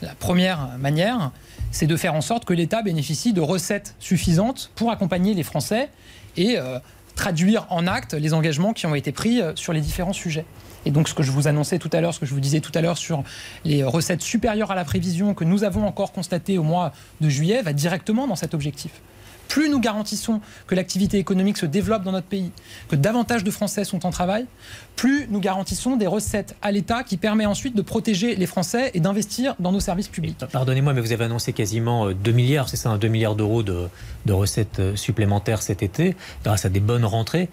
La 0.02 0.16
première 0.16 0.70
manière, 0.80 1.32
c'est 1.76 1.88
de 1.88 1.98
faire 1.98 2.16
en 2.16 2.22
sorte 2.22 2.46
que 2.46 2.54
l'État 2.54 2.82
bénéficie 2.82 3.34
de 3.34 3.42
recettes 3.42 3.96
suffisantes 4.00 4.72
pour 4.76 4.92
accompagner 4.92 5.34
les 5.34 5.44
Français 5.44 5.90
et 6.38 6.58
euh, 6.58 6.80
traduire 7.16 7.68
en 7.70 7.86
actes 7.86 8.14
les 8.14 8.34
engagements 8.34 8.72
qui 8.72 8.86
ont 8.86 8.96
été 8.96 9.12
pris 9.12 9.42
euh, 9.42 9.52
sur 9.58 9.74
les 9.74 9.82
différents 9.82 10.14
sujets. 10.14 10.46
Et 10.86 10.92
donc 10.92 11.10
ce 11.10 11.14
que 11.14 11.22
je 11.22 11.32
vous 11.32 11.50
annonçais 11.50 11.78
tout 11.78 11.90
à 11.92 12.00
l'heure, 12.00 12.14
ce 12.14 12.22
que 12.22 12.26
je 12.26 12.34
vous 12.34 12.40
disais 12.40 12.62
tout 12.62 12.72
à 12.76 12.82
l'heure 12.82 12.98
sur 12.98 13.26
les 13.66 13.84
recettes 13.84 14.22
supérieures 14.22 14.72
à 14.72 14.76
la 14.76 14.86
prévision 14.86 15.34
que 15.34 15.44
nous 15.44 15.66
avons 15.66 15.86
encore 15.86 16.14
constatées 16.14 16.58
au 16.58 16.64
mois 16.64 16.94
de 17.20 17.28
juillet 17.28 17.62
va 17.62 17.74
directement 17.74 18.26
dans 18.26 18.38
cet 18.38 18.54
objectif 18.54 18.92
plus 19.48 19.70
nous 19.70 19.80
garantissons 19.80 20.42
que 20.68 20.76
l'activité 20.76 21.18
économique 21.18 21.58
se 21.58 21.66
développe 21.66 22.04
dans 22.04 22.12
notre 22.12 22.28
pays, 22.28 22.52
que 22.90 22.96
davantage 22.96 23.44
de 23.44 23.52
Français 23.52 23.84
sont 23.84 24.06
en 24.06 24.10
travail, 24.10 24.46
plus 24.96 25.28
nous 25.30 25.40
garantissons 25.40 25.98
des 25.98 26.08
recettes 26.08 26.56
à 26.62 26.72
l'État 26.72 27.04
qui 27.04 27.18
permet 27.18 27.46
ensuite 27.46 27.76
de 27.76 27.82
protéger 27.82 28.36
les 28.36 28.46
Français 28.46 28.92
et 28.94 29.00
d'investir 29.00 29.56
dans 29.60 29.72
nos 29.72 29.80
services 29.80 30.08
publics. 30.08 30.38
Pardonnez-moi, 30.52 30.94
mais 30.94 31.02
vous 31.02 31.12
avez 31.12 31.26
annoncé 31.26 31.54
quasiment 31.54 32.12
2 32.12 32.32
euh, 32.32 32.34
milliards, 32.34 32.70
c'est 32.70 32.78
ça, 32.78 32.98
2 32.98 33.08
milliards 33.08 33.36
d'euros 33.36 33.64
de, 33.64 33.88
de 34.26 34.34
recettes 34.34 34.80
euh, 34.80 34.96
supplémentaires 34.96 35.62
cet 35.62 35.84
été, 35.84 36.16
grâce 36.44 36.66
à 36.66 36.70
des 36.70 36.80
bonnes 36.80 37.06
rentrées. 37.06 37.50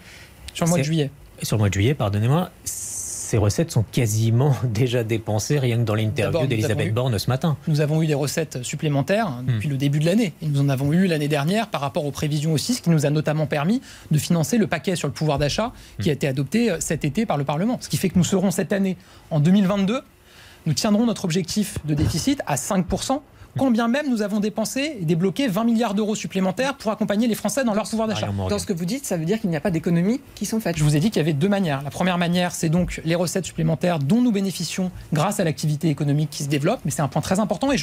Sur 0.53 0.65
le 0.65 0.69
mois 0.69 0.79
de 0.79 0.83
juillet. 0.83 1.11
Sur 1.41 1.57
le 1.57 1.59
mois 1.59 1.69
de 1.69 1.73
juillet, 1.73 1.93
pardonnez-moi 1.93 2.51
ces 3.33 3.39
recettes 3.39 3.71
sont 3.71 3.83
quasiment 3.91 4.55
déjà 4.63 5.03
dépensées 5.03 5.57
rien 5.57 5.77
que 5.77 5.85
dans 5.85 5.95
l'interview 5.95 6.45
d'Elisabeth 6.45 6.93
Borne 6.93 7.17
ce 7.17 7.31
matin. 7.31 7.57
Nous 7.67 7.81
avons 7.81 8.03
eu 8.03 8.05
des 8.05 8.13
recettes 8.13 8.61
supplémentaires 8.61 9.27
hmm. 9.27 9.45
depuis 9.47 9.69
le 9.69 9.75
début 9.75 9.97
de 9.97 10.05
l'année. 10.05 10.33
Et 10.43 10.45
nous 10.45 10.61
en 10.61 10.69
avons 10.69 10.93
eu 10.93 11.07
l'année 11.07 11.27
dernière 11.27 11.69
par 11.69 11.81
rapport 11.81 12.05
aux 12.05 12.11
prévisions 12.11 12.53
aussi, 12.53 12.75
ce 12.75 12.83
qui 12.83 12.91
nous 12.91 13.07
a 13.07 13.09
notamment 13.09 13.47
permis 13.47 13.81
de 14.11 14.19
financer 14.19 14.59
le 14.59 14.67
paquet 14.67 14.95
sur 14.95 15.07
le 15.07 15.15
pouvoir 15.15 15.39
d'achat 15.39 15.73
qui 15.99 16.11
a 16.11 16.13
hmm. 16.13 16.15
été 16.15 16.27
adopté 16.27 16.69
euh, 16.69 16.77
cet 16.79 17.05
été 17.05 17.25
par 17.25 17.37
le 17.37 17.43
Parlement. 17.43 17.79
Ce 17.81 17.89
qui 17.89 17.97
fait 17.97 18.09
que 18.09 18.19
nous 18.19 18.23
serons 18.23 18.51
cette 18.51 18.71
année, 18.71 18.97
en 19.31 19.39
2022, 19.39 20.01
nous 20.67 20.73
tiendrons 20.73 21.07
notre 21.07 21.25
objectif 21.25 21.79
de 21.85 21.95
déficit 21.95 22.39
à 22.45 22.53
5% 22.53 23.19
quand 23.57 23.71
bien 23.71 23.87
même 23.87 24.09
nous 24.09 24.21
avons 24.21 24.39
dépensé 24.39 24.97
et 24.99 25.05
débloqué 25.05 25.47
20 25.47 25.63
milliards 25.63 25.93
d'euros 25.93 26.15
supplémentaires 26.15 26.75
pour 26.75 26.91
accompagner 26.91 27.27
les 27.27 27.35
Français 27.35 27.63
dans 27.63 27.73
leur 27.73 27.87
pouvoir 27.89 28.07
d'achat. 28.07 28.29
Dans 28.49 28.59
ce 28.59 28.65
que 28.65 28.73
vous 28.73 28.85
dites, 28.85 29.05
ça 29.05 29.17
veut 29.17 29.25
dire 29.25 29.39
qu'il 29.39 29.49
n'y 29.49 29.55
a 29.55 29.61
pas 29.61 29.71
d'économies 29.71 30.21
qui 30.35 30.45
sont 30.45 30.59
faites. 30.59 30.77
Je 30.77 30.83
vous 30.83 30.95
ai 30.95 30.99
dit 30.99 31.09
qu'il 31.09 31.17
y 31.17 31.21
avait 31.21 31.33
deux 31.33 31.49
manières. 31.49 31.81
La 31.83 31.91
première 31.91 32.17
manière, 32.17 32.53
c'est 32.53 32.69
donc 32.69 33.01
les 33.05 33.15
recettes 33.15 33.45
supplémentaires 33.45 33.99
dont 33.99 34.21
nous 34.21 34.31
bénéficions 34.31 34.91
grâce 35.11 35.39
à 35.39 35.43
l'activité 35.43 35.89
économique 35.89 36.29
qui 36.29 36.43
se 36.43 36.49
développe, 36.49 36.79
mais 36.85 36.91
c'est 36.91 37.01
un 37.01 37.07
point 37.07 37.21
très 37.21 37.39
important 37.39 37.71
et 37.71 37.77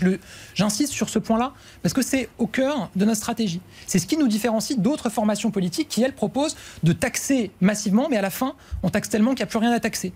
j'insiste 0.54 0.92
sur 0.92 1.08
ce 1.08 1.18
point-là 1.18 1.52
parce 1.82 1.92
que 1.92 2.02
c'est 2.02 2.28
au 2.38 2.46
cœur 2.46 2.90
de 2.96 3.04
notre 3.04 3.18
stratégie. 3.18 3.60
C'est 3.86 3.98
ce 3.98 4.06
qui 4.06 4.16
nous 4.16 4.28
différencie 4.28 4.78
d'autres 4.78 5.10
formations 5.10 5.50
politiques 5.50 5.88
qui, 5.88 6.02
elles, 6.02 6.14
proposent 6.14 6.56
de 6.82 6.92
taxer 6.92 7.50
massivement, 7.60 8.08
mais 8.10 8.16
à 8.16 8.22
la 8.22 8.30
fin, 8.30 8.54
on 8.82 8.90
taxe 8.90 9.08
tellement 9.08 9.30
qu'il 9.30 9.44
n'y 9.44 9.44
a 9.44 9.46
plus 9.46 9.58
rien 9.58 9.72
à 9.72 9.80
taxer. 9.80 10.12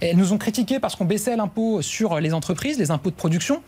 elles 0.00 0.16
nous 0.16 0.32
ont 0.32 0.38
critiqué 0.38 0.78
parce 0.78 0.96
qu'on 0.96 1.04
baissait 1.04 1.36
l'impôt 1.36 1.82
sur 1.82 2.20
les 2.20 2.34
entreprises, 2.34 2.78
les 2.78 2.90
impôts 2.90 3.10
de 3.10 3.16
production. 3.16 3.62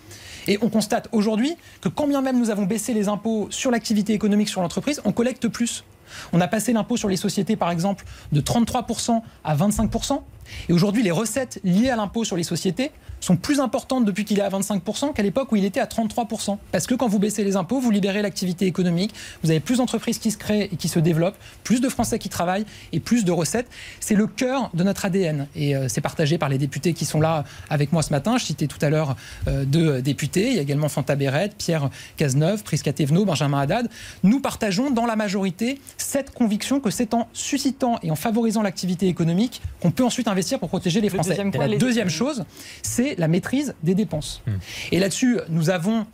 Et 0.46 0.58
on 0.62 0.68
constate 0.68 1.08
aujourd'hui 1.12 1.56
que 1.80 1.88
quand 1.88 2.06
bien 2.06 2.20
même 2.20 2.38
nous 2.38 2.50
avons 2.50 2.64
baissé 2.64 2.92
les 2.92 3.08
impôts 3.08 3.48
sur 3.50 3.70
l'activité 3.70 4.12
économique 4.12 4.48
sur 4.48 4.60
l'entreprise, 4.60 5.00
on 5.04 5.12
collecte 5.12 5.48
plus. 5.48 5.84
On 6.32 6.40
a 6.40 6.48
passé 6.48 6.72
l'impôt 6.72 6.96
sur 6.96 7.08
les 7.08 7.16
sociétés, 7.16 7.56
par 7.56 7.70
exemple, 7.70 8.04
de 8.32 8.40
33% 8.40 9.22
à 9.42 9.56
25%. 9.56 10.20
Et 10.68 10.72
aujourd'hui, 10.72 11.02
les 11.02 11.10
recettes 11.10 11.60
liées 11.64 11.90
à 11.90 11.96
l'impôt 11.96 12.24
sur 12.24 12.36
les 12.36 12.42
sociétés 12.42 12.92
sont 13.24 13.36
plus 13.36 13.60
importantes 13.60 14.04
depuis 14.04 14.24
qu'il 14.24 14.38
est 14.38 14.42
à 14.42 14.50
25% 14.50 15.12
qu'à 15.14 15.22
l'époque 15.22 15.50
où 15.52 15.56
il 15.56 15.64
était 15.64 15.80
à 15.80 15.86
33%. 15.86 16.58
Parce 16.72 16.86
que 16.86 16.94
quand 16.94 17.08
vous 17.08 17.18
baissez 17.18 17.44
les 17.44 17.56
impôts, 17.56 17.80
vous 17.80 17.90
libérez 17.90 18.22
l'activité 18.22 18.66
économique, 18.66 19.14
vous 19.42 19.50
avez 19.50 19.60
plus 19.60 19.78
d'entreprises 19.78 20.18
qui 20.18 20.30
se 20.30 20.36
créent 20.36 20.68
et 20.72 20.76
qui 20.76 20.88
se 20.88 20.98
développent, 20.98 21.36
plus 21.64 21.80
de 21.80 21.88
Français 21.88 22.18
qui 22.18 22.28
travaillent 22.28 22.66
et 22.92 23.00
plus 23.00 23.24
de 23.24 23.32
recettes. 23.32 23.68
C'est 24.00 24.14
le 24.14 24.26
cœur 24.26 24.70
de 24.74 24.84
notre 24.84 25.04
ADN. 25.04 25.46
Et 25.56 25.74
euh, 25.74 25.88
c'est 25.88 26.00
partagé 26.00 26.38
par 26.38 26.48
les 26.48 26.58
députés 26.58 26.92
qui 26.92 27.04
sont 27.04 27.20
là 27.20 27.44
avec 27.70 27.92
moi 27.92 28.02
ce 28.02 28.10
matin. 28.10 28.36
Je 28.38 28.44
citais 28.44 28.66
tout 28.66 28.78
à 28.82 28.90
l'heure 28.90 29.16
euh, 29.48 29.64
deux 29.64 30.02
députés. 30.02 30.48
Il 30.48 30.56
y 30.56 30.58
a 30.58 30.62
également 30.62 30.88
Fanta 30.88 31.16
Béret, 31.16 31.50
Pierre 31.56 31.90
Cazeneuve, 32.16 32.62
Prisca 32.62 32.92
Thévenot, 32.92 33.24
Benjamin 33.24 33.60
Haddad. 33.60 33.88
Nous 34.22 34.40
partageons 34.40 34.90
dans 34.90 35.06
la 35.06 35.16
majorité 35.16 35.80
cette 35.96 36.32
conviction 36.32 36.80
que 36.80 36.90
c'est 36.90 37.14
en 37.14 37.28
suscitant 37.32 37.98
et 38.02 38.10
en 38.10 38.16
favorisant 38.16 38.62
l'activité 38.62 39.08
économique 39.08 39.62
qu'on 39.80 39.90
peut 39.90 40.04
ensuite 40.04 40.28
investir 40.28 40.58
pour 40.58 40.68
protéger 40.68 41.00
les 41.00 41.08
Français. 41.08 41.36
la 41.58 41.68
deuxième 41.76 42.10
chose, 42.10 42.44
c'est 42.82 43.13
la 43.16 43.28
maîtrise 43.28 43.74
des 43.82 43.94
dépenses. 43.94 44.42
Hmm. 44.46 44.56
Et 44.92 44.98
là-dessus, 44.98 45.38
nous 45.48 45.70
avons 45.70 46.06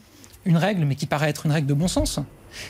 une 0.45 0.57
règle, 0.57 0.85
mais 0.85 0.95
qui 0.95 1.07
paraît 1.07 1.29
être 1.29 1.47
une 1.47 1.53
règle 1.53 1.67
de 1.67 1.75
bon 1.75 1.89
sens, 1.89 2.21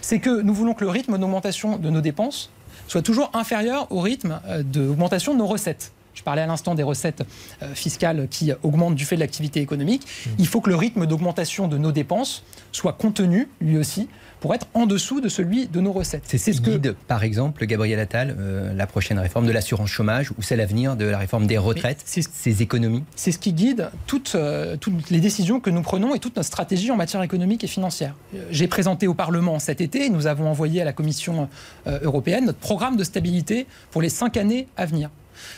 c'est 0.00 0.18
que 0.18 0.42
nous 0.42 0.54
voulons 0.54 0.74
que 0.74 0.84
le 0.84 0.90
rythme 0.90 1.18
d'augmentation 1.18 1.76
de 1.76 1.90
nos 1.90 2.00
dépenses 2.00 2.50
soit 2.88 3.02
toujours 3.02 3.30
inférieur 3.34 3.86
au 3.90 4.00
rythme 4.00 4.40
euh, 4.46 4.62
d'augmentation 4.62 5.32
de 5.32 5.38
nos 5.38 5.46
recettes. 5.46 5.92
Je 6.14 6.22
parlais 6.22 6.42
à 6.42 6.46
l'instant 6.46 6.74
des 6.74 6.82
recettes 6.82 7.22
euh, 7.62 7.74
fiscales 7.74 8.28
qui 8.30 8.52
augmentent 8.62 8.94
du 8.94 9.04
fait 9.04 9.16
de 9.16 9.20
l'activité 9.20 9.60
économique. 9.60 10.06
Il 10.38 10.46
faut 10.46 10.60
que 10.60 10.70
le 10.70 10.76
rythme 10.76 11.06
d'augmentation 11.06 11.68
de 11.68 11.78
nos 11.78 11.92
dépenses 11.92 12.42
soit 12.72 12.92
contenu, 12.92 13.48
lui 13.60 13.78
aussi, 13.78 14.08
pour 14.40 14.54
être 14.54 14.66
en 14.74 14.86
dessous 14.86 15.20
de 15.20 15.28
celui 15.28 15.66
de 15.66 15.80
nos 15.80 15.92
recettes. 15.92 16.22
C'est 16.26 16.38
ce 16.38 16.60
que 16.60 16.70
guide, 16.70 16.96
par 17.08 17.24
exemple, 17.24 17.64
Gabriel 17.66 17.98
Attal, 18.00 18.36
euh, 18.38 18.72
la 18.74 18.86
prochaine 18.86 19.18
réforme 19.18 19.46
de 19.46 19.52
l'assurance 19.52 19.90
chômage 19.90 20.30
ou 20.30 20.42
c'est 20.42 20.56
l'avenir 20.56 20.96
de 20.96 21.04
la 21.04 21.18
réforme 21.18 21.46
des 21.46 21.58
retraites, 21.58 22.02
ces 22.04 22.62
économies? 22.62 23.04
C'est 23.16 23.32
ce 23.32 23.38
qui 23.38 23.52
guide 23.52 23.90
toutes, 24.06 24.32
euh, 24.34 24.76
toutes, 24.76 25.10
les 25.10 25.20
décisions 25.20 25.60
que 25.60 25.68
nous 25.68 25.82
prenons 25.82 26.14
et 26.14 26.18
toute 26.18 26.36
notre 26.36 26.46
stratégie 26.46 26.90
en 26.90 26.96
matière 26.96 27.22
économique 27.22 27.64
et 27.64 27.66
financière. 27.66 28.14
J'ai 28.50 28.66
présenté 28.66 29.06
au 29.06 29.14
Parlement 29.14 29.58
cet 29.58 29.80
été, 29.80 30.08
nous 30.08 30.26
avons 30.26 30.48
envoyé 30.48 30.80
à 30.80 30.84
la 30.84 30.92
Commission 30.92 31.48
européenne 31.86 32.46
notre 32.46 32.58
programme 32.58 32.96
de 32.96 33.04
stabilité 33.04 33.66
pour 33.90 34.00
les 34.00 34.08
cinq 34.08 34.36
années 34.36 34.68
à 34.76 34.86
venir. 34.86 35.10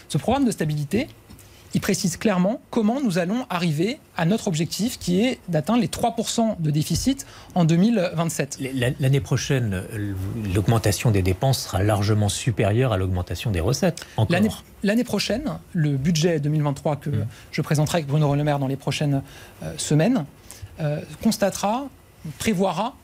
Ce 0.08 0.18
programme 0.18 0.44
de 0.44 0.50
stabilité, 0.50 1.08
il 1.74 1.80
précise 1.80 2.16
clairement 2.16 2.60
comment 2.70 3.00
nous 3.00 3.18
allons 3.18 3.46
arriver 3.48 3.98
à 4.16 4.26
notre 4.26 4.48
objectif 4.48 4.98
qui 4.98 5.22
est 5.22 5.38
d'atteindre 5.48 5.80
les 5.80 5.88
3% 5.88 6.60
de 6.60 6.70
déficit 6.70 7.26
en 7.54 7.64
2027. 7.64 8.58
L'année 9.00 9.20
prochaine, 9.20 9.82
l'augmentation 10.54 11.10
des 11.10 11.22
dépenses 11.22 11.64
sera 11.64 11.82
largement 11.82 12.28
supérieure 12.28 12.92
à 12.92 12.98
l'augmentation 12.98 13.50
des 13.50 13.60
recettes. 13.60 14.06
L'année 14.82 15.04
prochaine, 15.04 15.58
le 15.72 15.96
budget 15.96 16.40
2023 16.40 16.96
que 16.96 17.10
mmh. 17.10 17.26
je 17.52 17.62
présenterai 17.62 17.98
avec 17.98 18.08
Bruno 18.08 18.34
Le 18.34 18.44
Maire 18.44 18.58
dans 18.58 18.66
les 18.66 18.76
prochaines 18.76 19.22
euh, 19.62 19.72
semaines 19.76 20.24
euh, 20.80 21.00
constatera, 21.22 21.86
prévoira 22.38 22.96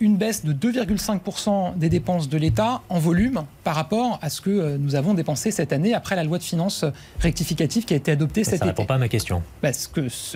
une 0.00 0.16
baisse 0.16 0.44
de 0.44 0.52
2,5% 0.52 1.76
des 1.76 1.88
dépenses 1.88 2.28
de 2.28 2.36
l'État 2.36 2.82
en 2.88 2.98
volume 2.98 3.44
par 3.62 3.74
rapport 3.74 4.18
à 4.22 4.30
ce 4.30 4.40
que 4.40 4.50
euh, 4.50 4.76
nous 4.78 4.96
avons 4.96 5.14
dépensé 5.14 5.50
cette 5.50 5.72
année 5.72 5.94
après 5.94 6.16
la 6.16 6.24
loi 6.24 6.38
de 6.38 6.42
finances 6.42 6.84
rectificative 7.20 7.84
qui 7.84 7.94
a 7.94 7.96
été 7.96 8.12
adoptée 8.12 8.44
cet 8.44 8.54
été. 8.54 8.58
Ça 8.58 8.64
ne 8.66 8.70
répond 8.70 8.86
pas 8.86 8.96
à 8.96 8.98
ma 8.98 9.08
question. 9.08 9.42
Bah, 9.62 9.72
c'est 9.72 9.88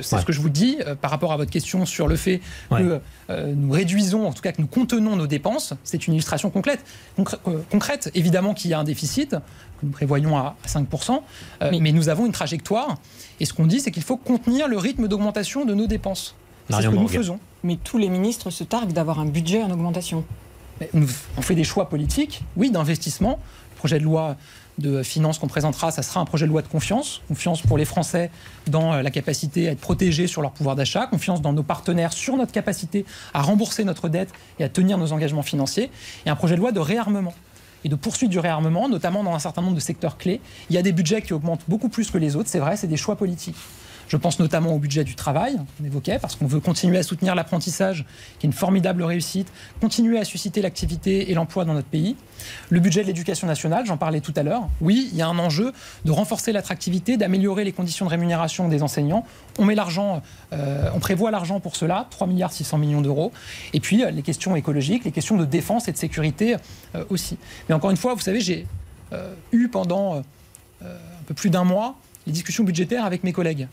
ce 0.02 0.24
que 0.24 0.32
je 0.32 0.40
vous 0.40 0.48
dis 0.48 0.78
euh, 0.86 0.94
par 0.94 1.11
rapport 1.11 1.32
à 1.32 1.36
votre 1.36 1.50
question 1.50 1.86
sur 1.86 2.09
le 2.09 2.16
fait 2.16 2.40
que 2.70 3.00
euh, 3.30 3.52
nous 3.54 3.70
réduisons, 3.70 4.26
en 4.26 4.32
tout 4.32 4.42
cas 4.42 4.52
que 4.52 4.61
nous 4.61 4.68
contenons 4.68 5.16
nos 5.16 5.26
dépenses. 5.26 5.74
C'est 5.84 6.06
une 6.06 6.14
illustration 6.14 6.50
concrète. 6.50 6.84
concrète. 7.70 8.11
Évidemment 8.14 8.54
qu'il 8.54 8.70
y 8.70 8.74
a 8.74 8.78
un 8.78 8.84
déficit 8.84 9.30
que 9.30 9.86
nous 9.86 9.92
prévoyons 9.92 10.36
à 10.36 10.56
5%, 10.66 11.20
mais 11.80 11.92
nous 11.92 12.09
avons 12.09 12.26
une 12.26 12.32
trajectoire. 12.32 12.96
Et 13.40 13.44
ce 13.44 13.52
qu'on 13.52 13.66
dit, 13.66 13.80
c'est 13.80 13.90
qu'il 13.90 14.02
faut 14.02 14.16
contenir 14.16 14.68
le 14.68 14.76
rythme 14.76 15.09
d'augmentation 15.09 15.64
de 15.64 15.74
nos 15.74 15.86
dépenses. 15.86 16.34
C'est 16.70 16.82
ce 16.82 16.88
que 16.88 16.94
nous 16.94 17.08
faisons. 17.08 17.38
Mais 17.64 17.76
tous 17.76 17.98
les 17.98 18.08
ministres 18.08 18.50
se 18.50 18.64
targuent 18.64 18.92
d'avoir 18.92 19.18
un 19.18 19.26
budget 19.26 19.62
en 19.62 19.70
augmentation. 19.70 20.24
on 20.94 21.42
fait 21.42 21.54
des 21.54 21.64
choix 21.64 21.88
politiques, 21.88 22.44
oui, 22.56 22.70
d'investissement. 22.70 23.38
Le 23.72 23.76
projet 23.76 23.98
de 23.98 24.04
loi 24.04 24.36
de 24.78 25.02
finances 25.02 25.38
qu'on 25.38 25.48
présentera, 25.48 25.90
ça 25.90 26.02
sera 26.02 26.20
un 26.20 26.24
projet 26.24 26.46
de 26.46 26.50
loi 26.50 26.62
de 26.62 26.68
confiance. 26.68 27.20
Confiance 27.28 27.62
pour 27.62 27.78
les 27.78 27.84
Français 27.84 28.30
dans 28.68 28.92
euh, 28.92 29.02
la 29.02 29.10
capacité 29.10 29.68
à 29.68 29.72
être 29.72 29.80
protégés 29.80 30.26
sur 30.26 30.40
leur 30.40 30.52
pouvoir 30.52 30.76
d'achat, 30.76 31.06
confiance 31.06 31.42
dans 31.42 31.52
nos 31.52 31.64
partenaires 31.64 32.12
sur 32.12 32.36
notre 32.36 32.52
capacité 32.52 33.04
à 33.34 33.42
rembourser 33.42 33.84
notre 33.84 34.08
dette 34.08 34.30
et 34.58 34.64
à 34.64 34.68
tenir 34.68 34.98
nos 34.98 35.12
engagements 35.12 35.42
financiers, 35.42 35.90
et 36.26 36.30
un 36.30 36.36
projet 36.36 36.54
de 36.54 36.60
loi 36.60 36.72
de 36.72 36.80
réarmement 36.80 37.34
et 37.84 37.88
de 37.88 37.94
poursuite 37.94 38.30
du 38.30 38.38
réarmement, 38.38 38.88
notamment 38.88 39.22
dans 39.22 39.34
un 39.34 39.38
certain 39.38 39.62
nombre 39.62 39.76
de 39.76 39.80
secteurs 39.80 40.16
clés. 40.16 40.40
Il 40.70 40.74
y 40.74 40.78
a 40.78 40.82
des 40.82 40.92
budgets 40.92 41.22
qui 41.22 41.32
augmentent 41.32 41.64
beaucoup 41.68 41.88
plus 41.88 42.10
que 42.10 42.18
les 42.18 42.36
autres, 42.36 42.48
c'est 42.48 42.58
vrai, 42.58 42.76
c'est 42.76 42.88
des 42.88 42.96
choix 42.96 43.16
politiques. 43.16 43.56
Je 44.09 44.16
pense 44.16 44.38
notamment 44.38 44.74
au 44.74 44.78
budget 44.78 45.04
du 45.04 45.14
travail, 45.14 45.59
on 45.80 45.84
évoquait, 45.84 46.18
parce 46.18 46.34
qu'on 46.34 46.46
veut 46.46 46.61
continuer 46.61 46.96
à 46.96 47.02
soutenir 47.02 47.34
l'apprentissage, 47.34 48.06
qui 48.38 48.46
est 48.46 48.48
une 48.48 48.54
formidable 48.54 49.02
réussite, 49.02 49.48
continuer 49.80 50.18
à 50.18 50.24
susciter 50.24 50.62
l'activité 50.62 51.30
et 51.30 51.34
l'emploi 51.34 51.66
dans 51.66 51.74
notre 51.74 51.88
pays. 51.88 52.16
Le 52.70 52.80
budget 52.80 53.02
de 53.02 53.06
l'éducation 53.06 53.46
nationale, 53.46 53.84
j'en 53.84 53.98
parlais 53.98 54.20
tout 54.20 54.32
à 54.34 54.42
l'heure. 54.42 54.66
Oui, 54.80 55.11
il 55.12 55.18
y 55.18 55.22
a 55.22 55.28
un 55.28 55.38
enjeu 55.38 55.72
de 56.06 56.11
renforcer 56.11 56.52
l'attractivité, 56.52 57.18
d'améliorer 57.18 57.64
les 57.64 57.72
conditions 57.72 58.06
de 58.06 58.11
rémunération 58.11 58.68
des 58.68 58.82
enseignants. 58.82 59.26
On 59.59 59.66
met 59.66 59.74
l'argent, 59.74 60.22
euh, 60.54 60.88
on 60.94 61.00
prévoit 61.00 61.30
l'argent 61.30 61.61
pour 61.61 61.76
cela, 61.76 62.06
3 62.11 62.26
milliards 62.26 62.52
600 62.52 62.78
millions 62.78 63.02
d'euros. 63.02 63.32
Et 63.74 63.80
puis 63.80 64.04
euh, 64.04 64.11
les 64.11 64.22
questions 64.22 64.56
écologiques, 64.56 65.04
les 65.04 65.12
questions 65.12 65.36
de 65.36 65.44
défense 65.44 65.86
et 65.88 65.92
de 65.92 65.98
sécurité 65.98 66.56
euh, 66.94 67.04
aussi. 67.11 67.36
Mais 67.68 67.74
encore 67.74 67.90
une 67.90 67.96
fois, 67.98 68.14
vous 68.14 68.20
savez, 68.20 68.40
j'ai 68.40 68.66
eu 69.52 69.68
pendant 69.68 70.18
un 70.18 71.24
peu 71.26 71.32
plus 71.32 71.48
d'un 71.48 71.64
mois 71.64 71.96
les 72.26 72.32
discussions 72.32 72.62
budgétaires 72.62 73.06
avec 73.06 73.24
mes 73.24 73.32
collègues 73.32 73.68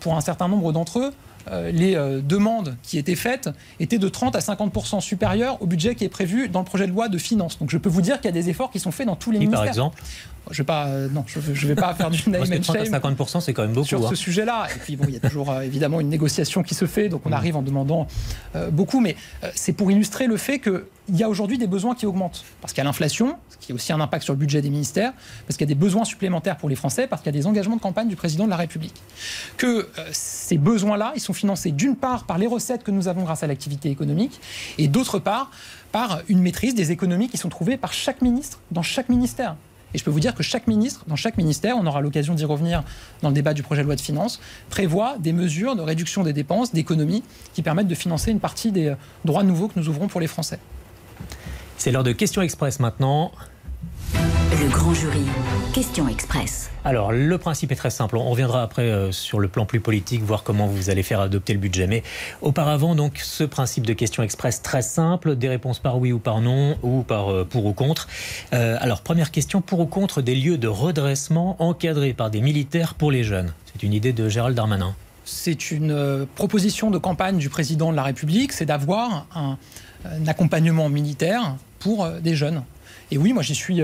pour 0.00 0.16
un 0.16 0.20
certain 0.20 0.48
nombre 0.48 0.72
d'entre 0.72 0.98
eux, 0.98 1.12
euh, 1.50 1.70
les 1.70 1.94
euh, 1.94 2.20
demandes 2.22 2.76
qui 2.82 2.96
étaient 2.98 3.16
faites 3.16 3.50
étaient 3.78 3.98
de 3.98 4.08
30 4.08 4.34
à 4.34 4.38
50% 4.38 5.00
supérieures 5.00 5.60
au 5.60 5.66
budget 5.66 5.94
qui 5.94 6.04
est 6.04 6.08
prévu 6.08 6.48
dans 6.48 6.60
le 6.60 6.64
projet 6.64 6.86
de 6.86 6.92
loi 6.92 7.08
de 7.08 7.18
finances. 7.18 7.58
Donc 7.58 7.70
je 7.70 7.76
peux 7.76 7.90
vous 7.90 8.00
dire 8.00 8.16
qu'il 8.16 8.26
y 8.26 8.28
a 8.28 8.32
des 8.32 8.48
efforts 8.48 8.70
qui 8.70 8.80
sont 8.80 8.92
faits 8.92 9.06
dans 9.06 9.16
tous 9.16 9.30
les 9.30 9.38
ministères. 9.38 9.60
Par 9.60 9.68
exemple 9.68 10.02
je 10.50 10.58
vais 10.58 10.66
pas, 10.66 10.86
euh, 10.86 11.08
non, 11.08 11.24
je, 11.26 11.40
je 11.40 11.66
vais 11.66 11.74
pas 11.74 11.94
faire 11.94 12.10
du 12.10 12.22
name 12.30 12.42
and 12.42 12.60
30 12.60 12.76
à 12.76 12.84
50% 12.84 13.40
c'est 13.40 13.52
quand 13.52 13.62
même 13.62 13.72
beaucoup. 13.72 13.86
Sur 13.86 14.02
ce 14.08 14.12
hein. 14.12 14.16
sujet-là. 14.16 14.66
Et 14.74 14.78
puis 14.78 14.96
bon, 14.96 15.04
il 15.08 15.14
y 15.14 15.16
a 15.16 15.20
toujours 15.20 15.54
évidemment 15.60 16.00
une 16.00 16.08
négociation 16.08 16.62
qui 16.62 16.74
se 16.74 16.86
fait, 16.86 17.08
donc 17.08 17.22
on 17.24 17.30
mm. 17.30 17.34
arrive 17.34 17.56
en 17.56 17.62
demandant 17.62 18.06
beaucoup. 18.70 19.00
Mais 19.00 19.16
c'est 19.54 19.72
pour 19.72 19.90
illustrer 19.90 20.26
le 20.26 20.36
fait 20.36 20.58
qu'il 20.58 20.82
y 21.10 21.22
a 21.22 21.28
aujourd'hui 21.28 21.58
des 21.58 21.66
besoins 21.66 21.94
qui 21.94 22.06
augmentent. 22.06 22.44
Parce 22.60 22.72
qu'il 22.72 22.78
y 22.78 22.82
a 22.82 22.84
l'inflation, 22.84 23.36
ce 23.48 23.56
qui 23.58 23.72
a 23.72 23.74
aussi 23.74 23.92
un 23.92 24.00
impact 24.00 24.24
sur 24.24 24.32
le 24.32 24.38
budget 24.38 24.62
des 24.62 24.70
ministères, 24.70 25.12
parce 25.46 25.56
qu'il 25.56 25.68
y 25.68 25.70
a 25.70 25.74
des 25.74 25.80
besoins 25.80 26.04
supplémentaires 26.04 26.56
pour 26.56 26.68
les 26.68 26.76
Français, 26.76 27.06
parce 27.06 27.22
qu'il 27.22 27.34
y 27.34 27.36
a 27.36 27.40
des 27.40 27.46
engagements 27.46 27.76
de 27.76 27.80
campagne 27.80 28.08
du 28.08 28.16
président 28.16 28.44
de 28.44 28.50
la 28.50 28.56
République. 28.56 28.94
Que 29.56 29.88
ces 30.12 30.58
besoins-là, 30.58 31.12
ils 31.14 31.20
sont 31.20 31.32
financés 31.32 31.70
d'une 31.70 31.96
part 31.96 32.24
par 32.24 32.38
les 32.38 32.46
recettes 32.46 32.82
que 32.82 32.90
nous 32.90 33.08
avons 33.08 33.22
grâce 33.22 33.42
à 33.42 33.46
l'activité 33.46 33.90
économique, 33.90 34.40
et 34.78 34.88
d'autre 34.88 35.18
part 35.18 35.50
par 35.92 36.22
une 36.28 36.40
maîtrise 36.40 36.74
des 36.74 36.90
économies 36.90 37.28
qui 37.28 37.36
sont 37.36 37.48
trouvées 37.48 37.76
par 37.76 37.92
chaque 37.92 38.20
ministre 38.20 38.58
dans 38.70 38.82
chaque 38.82 39.08
ministère. 39.08 39.56
Et 39.94 39.98
je 39.98 40.04
peux 40.04 40.10
vous 40.10 40.20
dire 40.20 40.34
que 40.34 40.42
chaque 40.42 40.66
ministre, 40.66 41.04
dans 41.06 41.16
chaque 41.16 41.36
ministère, 41.36 41.76
on 41.78 41.86
aura 41.86 42.00
l'occasion 42.00 42.34
d'y 42.34 42.44
revenir 42.44 42.82
dans 43.22 43.28
le 43.28 43.34
débat 43.34 43.54
du 43.54 43.62
projet 43.62 43.82
de 43.82 43.86
loi 43.86 43.96
de 43.96 44.00
finances, 44.00 44.40
prévoit 44.68 45.16
des 45.18 45.32
mesures 45.32 45.76
de 45.76 45.82
réduction 45.82 46.24
des 46.24 46.32
dépenses, 46.32 46.72
d'économies, 46.72 47.22
qui 47.54 47.62
permettent 47.62 47.88
de 47.88 47.94
financer 47.94 48.30
une 48.30 48.40
partie 48.40 48.72
des 48.72 48.88
euh, 48.88 48.94
droits 49.24 49.44
nouveaux 49.44 49.68
que 49.68 49.78
nous 49.78 49.88
ouvrons 49.88 50.08
pour 50.08 50.20
les 50.20 50.26
Français. 50.26 50.58
C'est 51.78 51.92
l'heure 51.92 52.02
de 52.02 52.12
questions 52.12 52.42
express 52.42 52.80
maintenant. 52.80 53.30
Le 54.52 54.68
grand 54.68 54.94
jury. 54.94 55.24
Question 55.72 56.08
express. 56.08 56.70
Alors, 56.84 57.12
le 57.12 57.38
principe 57.38 57.72
est 57.72 57.76
très 57.76 57.90
simple. 57.90 58.16
On 58.16 58.30
reviendra 58.30 58.62
après 58.62 58.82
euh, 58.82 59.10
sur 59.12 59.40
le 59.40 59.48
plan 59.48 59.66
plus 59.66 59.80
politique, 59.80 60.22
voir 60.22 60.42
comment 60.42 60.66
vous 60.66 60.90
allez 60.90 61.02
faire 61.02 61.20
adopter 61.20 61.52
le 61.52 61.58
budget. 61.58 61.86
Mais 61.86 62.02
auparavant, 62.42 62.94
donc, 62.94 63.18
ce 63.18 63.44
principe 63.44 63.86
de 63.86 63.92
question 63.92 64.22
express 64.22 64.62
très 64.62 64.82
simple, 64.82 65.36
des 65.36 65.48
réponses 65.48 65.78
par 65.78 65.98
oui 65.98 66.12
ou 66.12 66.18
par 66.18 66.40
non, 66.40 66.76
ou 66.82 67.02
par 67.02 67.32
euh, 67.32 67.44
pour 67.44 67.66
ou 67.66 67.72
contre. 67.72 68.08
Euh, 68.52 68.76
alors, 68.80 69.00
première 69.00 69.30
question, 69.30 69.60
pour 69.60 69.80
ou 69.80 69.86
contre 69.86 70.22
des 70.22 70.34
lieux 70.34 70.58
de 70.58 70.68
redressement 70.68 71.56
encadrés 71.58 72.12
par 72.12 72.30
des 72.30 72.40
militaires 72.40 72.94
pour 72.94 73.10
les 73.10 73.24
jeunes? 73.24 73.52
C'est 73.72 73.82
une 73.82 73.92
idée 73.92 74.12
de 74.12 74.28
Gérald 74.28 74.56
Darmanin. 74.56 74.94
c'est 75.24 75.70
une 75.70 76.26
proposition 76.34 76.90
de 76.90 76.98
campagne 76.98 77.38
du 77.38 77.48
président 77.48 77.90
de 77.90 77.96
la 77.96 78.02
République, 78.02 78.52
c'est 78.52 78.66
d'avoir 78.66 79.26
un, 79.34 79.56
un 80.04 80.26
accompagnement 80.26 80.88
militaire 80.88 81.56
pour 81.78 82.04
euh, 82.04 82.20
des 82.20 82.34
jeunes. 82.34 82.62
Et 83.10 83.18
oui, 83.18 83.32
moi 83.32 83.42
j'y 83.42 83.54
suis 83.54 83.82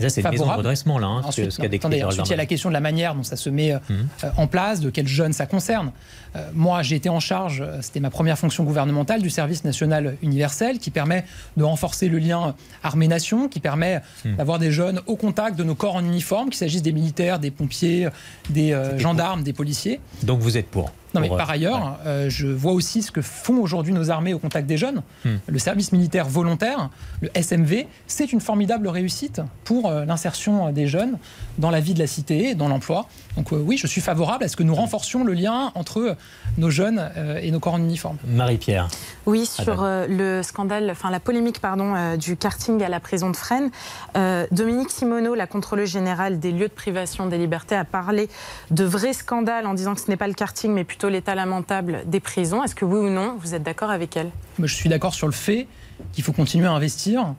Ça, 0.00 0.08
c'est 0.08 0.22
une 0.22 0.30
maison 0.30 0.46
de 0.46 0.50
redressement, 0.52 0.98
là, 0.98 1.06
hein, 1.06 1.20
ce, 1.22 1.28
Ensuite, 1.28 1.50
ce 1.52 1.56
qu'a 1.58 1.62
non, 1.64 1.68
décrit 1.70 1.86
attendez, 1.86 2.04
ensuite, 2.04 2.26
il 2.26 2.30
y 2.30 2.34
a 2.34 2.36
la 2.36 2.46
question 2.46 2.68
de 2.70 2.74
la 2.74 2.80
manière 2.80 3.14
dont 3.14 3.22
ça 3.22 3.36
se 3.36 3.50
met 3.50 3.72
euh, 3.72 3.78
Mhm. 3.88 4.08
euh, 4.24 4.30
en 4.36 4.46
place, 4.46 4.80
de 4.80 4.90
quels 4.90 5.06
jeunes 5.08 5.32
ça 5.32 5.46
concerne. 5.46 5.92
Euh, 6.36 6.48
moi, 6.54 6.82
j'ai 6.82 6.96
été 6.96 7.08
en 7.08 7.20
charge, 7.20 7.64
c'était 7.80 8.00
ma 8.00 8.10
première 8.10 8.38
fonction 8.38 8.64
gouvernementale, 8.64 9.20
du 9.22 9.30
service 9.30 9.64
national 9.64 10.16
universel 10.22 10.78
qui 10.78 10.90
permet 10.90 11.24
de 11.56 11.64
renforcer 11.64 12.08
le 12.08 12.18
lien 12.18 12.54
armée-nation, 12.82 13.48
qui 13.48 13.60
permet 13.60 14.00
Mhm. 14.24 14.36
d'avoir 14.36 14.58
des 14.58 14.70
jeunes 14.72 15.00
au 15.06 15.16
contact 15.16 15.56
de 15.56 15.64
nos 15.64 15.74
corps 15.74 15.96
en 15.96 16.04
uniforme, 16.04 16.50
qu'il 16.50 16.58
s'agisse 16.58 16.82
des 16.82 16.92
militaires, 16.92 17.38
des 17.38 17.50
pompiers, 17.50 18.08
des 18.48 18.72
euh, 18.72 18.98
gendarmes, 18.98 19.42
des 19.42 19.52
policiers. 19.52 20.00
Donc 20.22 20.40
vous 20.40 20.56
êtes 20.56 20.68
pour 20.68 20.92
Non, 21.14 21.20
mais 21.20 21.28
Pour, 21.28 21.36
euh, 21.36 21.38
par 21.38 21.50
ailleurs, 21.50 21.98
euh, 22.06 22.30
je 22.30 22.46
vois 22.46 22.72
aussi 22.72 23.02
ce 23.02 23.10
que 23.10 23.22
font 23.22 23.58
aujourd'hui 23.58 23.92
nos 23.92 24.10
armées 24.10 24.34
au 24.34 24.38
contact 24.38 24.66
des 24.66 24.76
jeunes. 24.76 25.02
Hmm. 25.24 25.36
Le 25.46 25.58
service 25.58 25.92
militaire 25.92 26.28
volontaire, 26.28 26.90
le 27.20 27.30
SMV, 27.34 27.86
c'est 28.06 28.32
une 28.32 28.40
formidable 28.40 28.88
réussite 28.88 29.40
pour 29.64 29.88
euh, 29.88 30.04
l'insertion 30.04 30.70
des 30.70 30.86
jeunes 30.86 31.18
dans 31.58 31.70
la 31.70 31.80
vie 31.80 31.94
de 31.94 31.98
la 31.98 32.06
cité, 32.06 32.54
dans 32.54 32.68
l'emploi. 32.68 33.06
Donc 33.36 33.52
euh, 33.52 33.56
oui, 33.56 33.76
je 33.76 33.86
suis 33.86 34.00
favorable 34.00 34.44
à 34.44 34.48
ce 34.48 34.56
que 34.56 34.62
nous 34.62 34.74
renforcions 34.74 35.24
le 35.24 35.32
lien 35.32 35.72
entre 35.74 36.16
nos 36.58 36.70
jeunes 36.70 37.10
et 37.42 37.50
nos 37.50 37.60
corps 37.60 37.74
en 37.74 37.78
uniforme. 37.78 38.16
Marie-Pierre. 38.26 38.88
Oui, 39.30 39.48
Adam. 39.58 39.64
sur 39.64 39.82
euh, 39.84 40.06
le 40.08 40.42
scandale, 40.42 40.90
enfin 40.90 41.10
la 41.10 41.20
polémique 41.20 41.60
pardon, 41.60 41.94
euh, 41.94 42.16
du 42.16 42.36
karting 42.36 42.82
à 42.82 42.88
la 42.88 42.98
prison 42.98 43.30
de 43.30 43.36
Fresnes, 43.36 43.70
euh, 44.16 44.44
Dominique 44.50 44.90
Simoneau, 44.90 45.36
la 45.36 45.46
contrôleuse 45.46 45.90
générale 45.90 46.40
des 46.40 46.50
lieux 46.50 46.66
de 46.66 46.72
privation 46.72 47.26
des 47.26 47.38
libertés, 47.38 47.76
a 47.76 47.84
parlé 47.84 48.28
de 48.72 48.82
vrais 48.82 49.12
scandales 49.12 49.66
en 49.66 49.74
disant 49.74 49.94
que 49.94 50.00
ce 50.00 50.08
n'est 50.08 50.16
pas 50.16 50.26
le 50.26 50.34
karting 50.34 50.72
mais 50.72 50.82
plutôt 50.82 51.08
l'état 51.08 51.36
lamentable 51.36 52.02
des 52.06 52.18
prisons. 52.18 52.64
Est-ce 52.64 52.74
que 52.74 52.84
oui 52.84 52.98
ou 52.98 53.10
non, 53.10 53.36
vous 53.38 53.54
êtes 53.54 53.62
d'accord 53.62 53.90
avec 53.90 54.16
elle? 54.16 54.30
Je 54.58 54.74
suis 54.74 54.88
d'accord 54.88 55.14
sur 55.14 55.28
le 55.28 55.32
fait 55.32 55.68
qu'il 56.12 56.24
faut 56.24 56.32
continuer 56.32 56.66
à 56.66 56.72
investir 56.72 57.34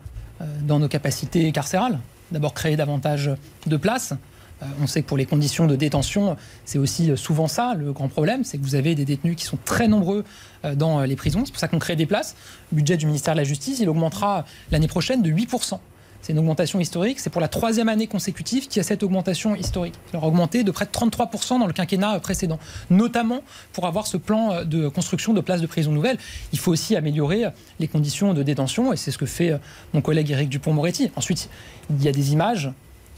dans 0.61 0.79
nos 0.79 0.87
capacités 0.87 1.51
carcérales. 1.51 1.99
D'abord 2.31 2.53
créer 2.53 2.77
davantage 2.77 3.31
de 3.67 3.77
places. 3.77 4.13
Euh, 4.61 4.65
On 4.81 4.87
sait 4.87 5.01
que 5.01 5.07
pour 5.07 5.17
les 5.17 5.25
conditions 5.25 5.67
de 5.67 5.75
détention, 5.75 6.37
c'est 6.65 6.77
aussi 6.77 7.15
souvent 7.17 7.47
ça 7.47 7.73
le 7.75 7.93
grand 7.93 8.07
problème, 8.07 8.43
c'est 8.43 8.57
que 8.57 8.63
vous 8.63 8.75
avez 8.75 8.95
des 8.95 9.05
détenus 9.05 9.35
qui 9.35 9.45
sont 9.45 9.57
très 9.63 9.87
nombreux 9.87 10.23
euh, 10.65 10.75
dans 10.75 11.01
les 11.01 11.15
prisons. 11.15 11.43
C'est 11.45 11.51
pour 11.51 11.59
ça 11.59 11.67
qu'on 11.67 11.79
crée 11.79 11.95
des 11.95 12.05
places. 12.05 12.35
Le 12.71 12.77
budget 12.77 12.97
du 12.97 13.05
ministère 13.05 13.33
de 13.33 13.39
la 13.39 13.43
Justice, 13.43 13.79
il 13.79 13.89
augmentera 13.89 14.45
l'année 14.71 14.87
prochaine 14.87 15.21
de 15.21 15.31
8%. 15.31 15.79
C'est 16.21 16.33
une 16.33 16.39
augmentation 16.39 16.79
historique. 16.79 17.19
C'est 17.19 17.31
pour 17.31 17.41
la 17.41 17.47
troisième 17.47 17.89
année 17.89 18.05
consécutive 18.05 18.67
qu'il 18.67 18.77
y 18.77 18.79
a 18.79 18.83
cette 18.83 19.01
augmentation 19.01 19.55
historique. 19.55 19.95
Il 20.13 20.17
aura 20.17 20.27
augmenté 20.27 20.63
de 20.63 20.69
près 20.69 20.85
de 20.85 20.91
33% 20.91 21.59
dans 21.59 21.65
le 21.65 21.73
quinquennat 21.73 22.19
précédent, 22.19 22.59
notamment 22.91 23.41
pour 23.73 23.87
avoir 23.87 24.05
ce 24.05 24.17
plan 24.17 24.63
de 24.63 24.87
construction 24.87 25.33
de 25.33 25.41
places 25.41 25.61
de 25.61 25.67
prison 25.67 25.91
nouvelles. 25.91 26.19
Il 26.53 26.59
faut 26.59 26.71
aussi 26.71 26.95
améliorer 26.95 27.45
les 27.79 27.87
conditions 27.87 28.35
de 28.35 28.43
détention, 28.43 28.93
et 28.93 28.97
c'est 28.97 29.09
ce 29.09 29.17
que 29.17 29.25
fait 29.25 29.49
euh, 29.49 29.57
mon 29.93 30.01
collègue 30.01 30.29
Éric 30.29 30.49
Dupont-Moretti. 30.49 31.11
Ensuite, 31.15 31.49
il 31.89 32.03
y 32.03 32.07
a 32.07 32.11
des 32.11 32.33
images 32.33 32.71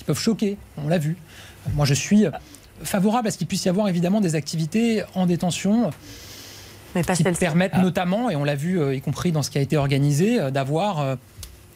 qui 0.04 0.08
peuvent 0.08 0.20
choquer, 0.20 0.58
on 0.78 0.90
l'a 0.90 0.98
vu. 0.98 1.16
Moi, 1.76 1.86
je 1.86 1.94
suis 1.94 2.26
favorable 2.84 3.30
à 3.30 3.32
ce 3.32 3.38
qu'il 3.38 3.48
puisse 3.48 3.64
y 3.64 3.70
avoir 3.70 3.88
évidemment 3.88 4.20
des 4.20 4.36
activités 4.36 5.04
en 5.16 5.26
détention 5.26 5.92
Mais 6.94 7.04
pas 7.04 7.16
qui 7.16 7.24
permettent 7.24 7.72
Ah. 7.76 7.82
notamment, 7.82 8.30
et 8.30 8.36
on 8.36 8.44
l'a 8.44 8.56
vu 8.56 8.82
euh, 8.82 8.94
y 8.94 9.00
compris 9.02 9.32
dans 9.32 9.44
ce 9.44 9.50
qui 9.50 9.58
a 9.58 9.62
été 9.62 9.78
organisé, 9.78 10.42
euh, 10.42 10.52
d'avoir 10.52 11.00
euh, 11.00 11.16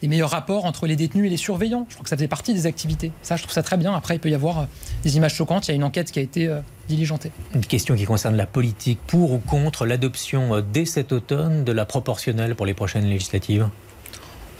des 0.02 0.08
meilleurs 0.08 0.30
rapports 0.30 0.66
entre 0.66 0.86
les 0.86 0.94
détenus 0.94 1.26
et 1.26 1.30
les 1.30 1.38
surveillants. 1.38 1.86
Je 1.88 1.94
crois 1.94 2.04
que 2.04 2.10
ça 2.10 2.16
faisait 2.16 2.28
partie 2.28 2.52
des 2.52 2.66
activités. 2.66 3.12
Ça, 3.22 3.36
je 3.36 3.42
trouve 3.42 3.54
ça 3.54 3.62
très 3.62 3.78
bien. 3.78 3.94
Après, 3.94 4.16
il 4.16 4.20
peut 4.20 4.28
y 4.28 4.34
avoir 4.34 4.68
des 5.02 5.16
images 5.16 5.34
choquantes. 5.34 5.66
Il 5.66 5.70
y 5.70 5.72
a 5.72 5.76
une 5.76 5.84
enquête 5.84 6.12
qui 6.12 6.18
a 6.18 6.22
été 6.22 6.48
diligentée. 6.86 7.32
Une 7.54 7.64
question 7.64 7.96
qui 7.96 8.04
concerne 8.04 8.36
la 8.36 8.46
politique. 8.46 9.00
Pour 9.08 9.32
ou 9.32 9.38
contre 9.38 9.86
l'adoption 9.86 10.62
dès 10.72 10.84
cet 10.84 11.10
automne 11.12 11.64
de 11.64 11.72
la 11.72 11.84
proportionnelle 11.84 12.54
pour 12.54 12.66
les 12.66 12.74
prochaines 12.74 13.06
législatives? 13.06 13.68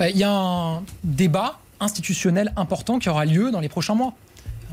Bah, 0.01 0.09
Il 0.11 0.17
y 0.17 0.25
a 0.25 0.33
un 0.33 0.83
débat 1.05 1.61
institutionnel 1.81 2.53
important 2.57 2.99
qui 2.99 3.09
aura 3.09 3.25
lieu 3.25 3.51
dans 3.51 3.61
les 3.61 3.69
prochains 3.69 3.95
mois. 3.95 4.15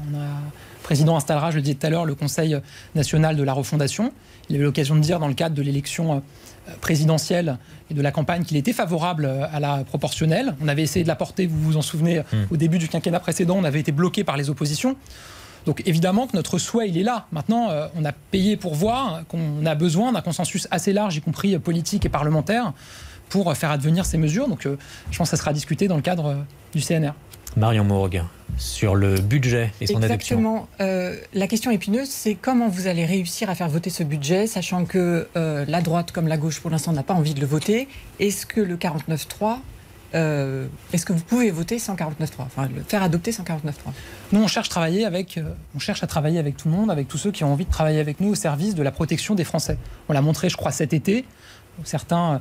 On 0.02 0.16
a, 0.16 0.24
le 0.24 0.84
président 0.84 1.16
installera, 1.16 1.52
je 1.52 1.58
le 1.58 1.62
disais 1.62 1.76
tout 1.76 1.88
à 1.88 1.90
l'heure, 1.90 2.06
le 2.06 2.16
Conseil 2.16 2.60
national 2.94 3.36
de 3.36 3.44
la 3.44 3.54
refondation. 3.54 4.14
Il 4.50 4.56
a 4.56 4.60
eu 4.60 4.64
l'occasion 4.64 4.96
de 4.96 5.00
dire 5.00 5.20
dans 5.20 5.28
le 5.28 5.34
cadre 5.34 5.56
de 5.56 5.62
l'élection 5.62 6.16
euh, 6.16 6.72
présidentielle 6.82 7.58
et 7.90 7.94
de 7.94 8.02
la 8.02 8.12
campagne 8.12 8.44
qu'il 8.44 8.58
était 8.58 8.74
favorable 8.74 9.26
euh, 9.26 9.48
à 9.52 9.60
la 9.60 9.84
proportionnelle. 9.84 10.56
On 10.62 10.68
avait 10.68 10.84
essayé 10.84 11.04
de 11.04 11.08
la 11.08 11.16
porter, 11.16 11.48
vous 11.48 11.60
vous 11.60 11.78
en 11.78 11.82
souvenez, 11.82 12.22
au 12.52 12.58
début 12.58 12.78
du 12.78 12.88
quinquennat 12.88 13.20
précédent, 13.20 13.56
on 13.58 13.64
avait 13.64 13.80
été 13.80 13.92
bloqué 13.92 14.24
par 14.24 14.38
les 14.38 14.50
oppositions. 14.50 14.96
Donc 15.66 15.82
évidemment 15.86 16.28
que 16.28 16.36
notre 16.36 16.60
souhait, 16.60 16.90
il 16.90 16.98
est 16.98 17.04
là. 17.04 17.26
Maintenant, 17.32 17.70
euh, 17.72 17.88
on 17.96 18.06
a 18.06 18.12
payé 18.12 18.56
pour 18.56 18.76
voir 18.76 19.24
qu'on 19.28 19.66
a 19.66 19.76
besoin 19.76 20.12
d'un 20.12 20.22
consensus 20.22 20.68
assez 20.72 20.94
large, 20.94 21.18
y 21.18 21.22
compris 21.22 21.58
politique 21.58 22.06
et 22.06 22.10
parlementaire, 22.10 22.74
pour 23.30 23.52
faire 23.58 23.72
advenir 23.72 24.06
ces 24.06 24.18
mesures. 24.18 24.48
Donc 24.48 24.66
euh, 24.66 24.78
je 25.12 25.18
pense 25.18 25.32
que 25.32 25.36
ça 25.36 25.42
sera 25.42 25.54
discuté 25.54 25.88
dans 25.88 25.96
le 25.96 26.04
cadre 26.04 26.38
du 26.76 26.82
CNR. 26.82 27.14
Marion 27.58 27.86
Mourgue, 27.86 28.24
sur 28.58 28.96
le 28.96 29.16
budget 29.16 29.72
et 29.80 29.88
son 29.88 30.04
adoption. 30.04 30.38
Exactement. 30.38 30.68
Euh, 30.82 31.16
la 31.34 31.48
question 31.48 31.72
épineuse, 31.72 32.10
c'est 32.10 32.36
comment 32.36 32.68
vous 32.68 32.88
allez 32.88 33.06
réussir 33.06 33.50
à 33.50 33.56
faire 33.56 33.70
voter 33.70 33.90
ce 33.90 34.04
budget, 34.04 34.46
sachant 34.46 34.86
que 34.86 35.28
euh, 35.38 35.66
la 35.68 35.82
droite 35.82 36.12
comme 36.12 36.28
la 36.28 36.38
gauche, 36.38 36.60
pour 36.60 36.70
l'instant, 36.70 36.92
n'a 36.92 37.04
pas 37.04 37.14
envie 37.14 37.34
de 37.34 37.40
le 37.40 37.46
voter. 37.46 37.88
Est-ce 38.20 38.46
que 38.46 38.60
le 38.60 38.76
49.3, 38.76 39.60
euh, 40.16 40.68
est-ce 40.94 41.06
que 41.06 41.12
vous 41.12 41.24
pouvez 41.24 41.52
voter 41.52 41.78
sans 41.78 41.96
49.3 41.96 42.30
Enfin, 42.40 42.70
le 42.74 42.84
faire 42.84 43.04
adopter 43.04 43.32
sans 43.32 43.44
49.3 43.44 43.72
Nous, 44.32 44.42
on 44.42 44.48
cherche, 44.48 44.70
travailler 44.70 45.06
avec, 45.06 45.38
euh, 45.38 45.54
on 45.76 45.80
cherche 45.80 46.04
à 46.04 46.08
travailler 46.08 46.40
avec 46.40 46.56
tout 46.56 46.70
le 46.70 46.76
monde, 46.76 46.90
avec 46.90 47.08
tous 47.08 47.18
ceux 47.18 47.32
qui 47.32 47.44
ont 47.44 47.52
envie 47.52 47.66
de 47.66 47.72
travailler 47.72 48.00
avec 48.00 48.22
nous 48.22 48.30
au 48.30 48.36
service 48.36 48.76
de 48.76 48.84
la 48.84 48.92
protection 48.92 49.36
des 49.36 49.44
Français. 49.44 49.78
On 50.08 50.14
l'a 50.14 50.22
montré, 50.22 50.50
je 50.50 50.56
crois, 50.56 50.72
cet 50.72 50.94
été. 50.94 51.26
Certains 51.84 52.36
euh, 52.36 52.40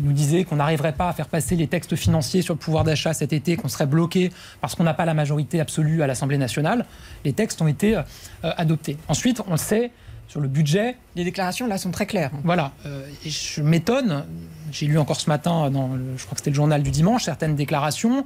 nous 0.00 0.12
disaient 0.12 0.44
qu'on 0.44 0.56
n'arriverait 0.56 0.92
pas 0.92 1.08
à 1.08 1.12
faire 1.12 1.28
passer 1.28 1.56
les 1.56 1.66
textes 1.66 1.94
financiers 1.96 2.42
sur 2.42 2.54
le 2.54 2.58
pouvoir 2.58 2.84
d'achat 2.84 3.12
cet 3.12 3.32
été, 3.32 3.56
qu'on 3.56 3.68
serait 3.68 3.86
bloqué 3.86 4.32
parce 4.60 4.74
qu'on 4.74 4.84
n'a 4.84 4.94
pas 4.94 5.04
la 5.04 5.14
majorité 5.14 5.60
absolue 5.60 6.02
à 6.02 6.06
l'Assemblée 6.06 6.38
nationale. 6.38 6.86
Les 7.24 7.32
textes 7.32 7.60
ont 7.62 7.68
été 7.68 7.96
euh, 7.96 8.02
euh, 8.44 8.52
adoptés. 8.56 8.96
Ensuite, 9.08 9.42
on 9.46 9.52
le 9.52 9.56
sait, 9.56 9.90
sur 10.26 10.40
le 10.40 10.48
budget, 10.48 10.96
Les 11.16 11.24
déclarations, 11.24 11.66
là, 11.66 11.76
sont 11.76 11.90
très 11.90 12.06
claires. 12.06 12.30
voilà, 12.44 12.72
euh, 12.86 13.06
et 13.26 13.30
je 13.30 13.60
m'étonne, 13.60 14.24
j'ai 14.72 14.86
lu 14.86 14.98
encore 14.98 15.20
ce 15.20 15.28
matin, 15.28 15.70
dans 15.70 15.88
le- 15.88 16.16
je 16.16 16.24
crois 16.24 16.34
que 16.34 16.40
c'était 16.40 16.50
le 16.50 16.56
journal 16.56 16.82
du 16.82 16.90
dimanche, 16.90 17.24
certaines 17.24 17.54
déclarations, 17.54 18.20
euh, 18.20 18.22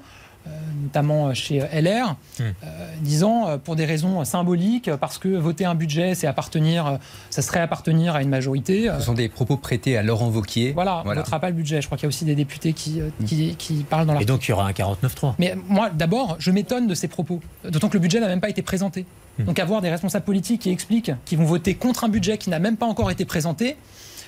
notamment 0.82 1.34
chez 1.34 1.58
LR, 1.72 2.16
Hmm. 2.38 2.42
euh, 2.42 2.88
disant 3.02 3.48
euh, 3.48 3.56
pour 3.58 3.74
des 3.76 3.84
raisons 3.84 4.24
symboliques, 4.24 4.90
parce 5.00 5.18
que 5.18 5.28
voter 5.28 5.64
un 5.64 5.74
budget, 5.74 6.14
c'est 6.14 6.26
appartenir, 6.28 6.86
euh, 6.86 6.96
ça 7.30 7.42
serait 7.42 7.60
appartenir 7.60 8.14
à 8.14 8.22
une 8.22 8.28
majorité. 8.28 8.88
euh, 8.88 8.98
Ce 9.00 9.06
sont 9.06 9.14
des 9.14 9.28
propos 9.28 9.56
prêtés 9.56 9.98
à 9.98 10.02
Laurent 10.02 10.28
Wauquiez. 10.28 10.72
voilà, 10.72 11.02
on 11.04 11.10
ne 11.10 11.14
votera 11.16 11.40
pas 11.40 11.48
le 11.50 11.56
budget. 11.56 11.80
Je 11.82 11.86
crois 11.86 11.98
qu'il 11.98 12.04
y 12.04 12.06
a 12.06 12.10
aussi 12.10 12.24
des 12.24 12.34
députés 12.36 12.72
qui, 12.74 13.00
euh, 13.00 13.10
qui, 13.26 13.56
qui 13.56 13.74
parlent 13.82 14.06
dans 14.06 14.12
Et 14.12 14.24
l'article. 14.24 14.32
donc 14.32 14.46
il 14.46 14.50
y 14.50 14.54
aura 14.54 14.66
un 14.68 14.72
49-3. 14.72 15.34
Mais 15.38 15.56
moi, 15.68 15.90
d'abord, 15.90 16.36
je 16.38 16.50
m'étonne 16.52 16.86
de 16.86 16.94
ces 16.94 17.08
propos. 17.08 17.40
D'autant 17.68 17.88
que 17.88 17.94
le 17.94 18.00
budget 18.00 18.20
n'a 18.20 18.28
même 18.28 18.40
pas 18.40 18.48
été 18.50 18.62
présenté. 18.62 19.04
Hmm. 19.38 19.44
Donc 19.44 19.58
avoir 19.58 19.80
des 19.82 19.90
responsables 19.90 20.24
politiques 20.24 20.62
qui 20.62 20.70
expliquent 20.70 21.12
qu'ils 21.24 21.38
vont 21.38 21.44
voter 21.44 21.74
contre 21.74 22.04
un 22.04 22.08
budget 22.08 22.38
qui 22.38 22.50
n'a 22.50 22.60
même 22.60 22.76
pas 22.76 22.86
encore 22.86 23.10
été 23.10 23.24
présenté, 23.24 23.76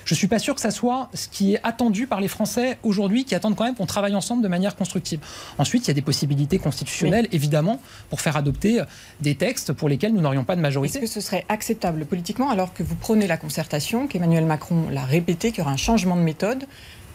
je 0.05 0.15
suis 0.15 0.27
pas 0.27 0.39
sûr 0.39 0.55
que 0.55 0.61
ça 0.61 0.71
soit 0.71 1.09
ce 1.13 1.27
qui 1.27 1.53
est 1.53 1.59
attendu 1.63 2.07
par 2.07 2.21
les 2.21 2.27
Français 2.27 2.77
aujourd'hui, 2.83 3.25
qui 3.25 3.35
attendent 3.35 3.55
quand 3.55 3.63
même 3.65 3.75
qu'on 3.75 3.85
travaille 3.85 4.15
ensemble 4.15 4.41
de 4.43 4.47
manière 4.47 4.75
constructive. 4.75 5.19
Ensuite, 5.57 5.85
il 5.85 5.87
y 5.89 5.91
a 5.91 5.93
des 5.93 6.01
possibilités 6.01 6.59
constitutionnelles, 6.59 7.27
évidemment, 7.31 7.79
pour 8.09 8.21
faire 8.21 8.37
adopter 8.37 8.81
euh, 8.81 8.85
des 9.21 9.35
textes 9.35 9.73
pour 9.73 9.89
lesquels 9.89 10.13
nous 10.13 10.21
n'aurions 10.21 10.43
pas 10.43 10.55
de 10.55 10.59
Est-ce 10.59 10.67
majorité. 10.67 10.99
que 10.99 11.07
ce 11.07 11.21
serait 11.21 11.45
acceptable 11.49 12.05
politiquement 12.05 12.49
alors 12.49 12.73
que 12.73 12.83
vous 12.83 12.95
prenez 12.95 13.27
la 13.27 13.37
concertation, 13.37 14.07
qu'Emmanuel 14.07 14.45
Macron 14.45 14.89
l'a 14.89 15.03
répété, 15.05 15.49
qu'il 15.51 15.59
y 15.59 15.61
aura 15.61 15.71
un 15.71 15.77
changement 15.77 16.15
de 16.15 16.21
méthode 16.21 16.65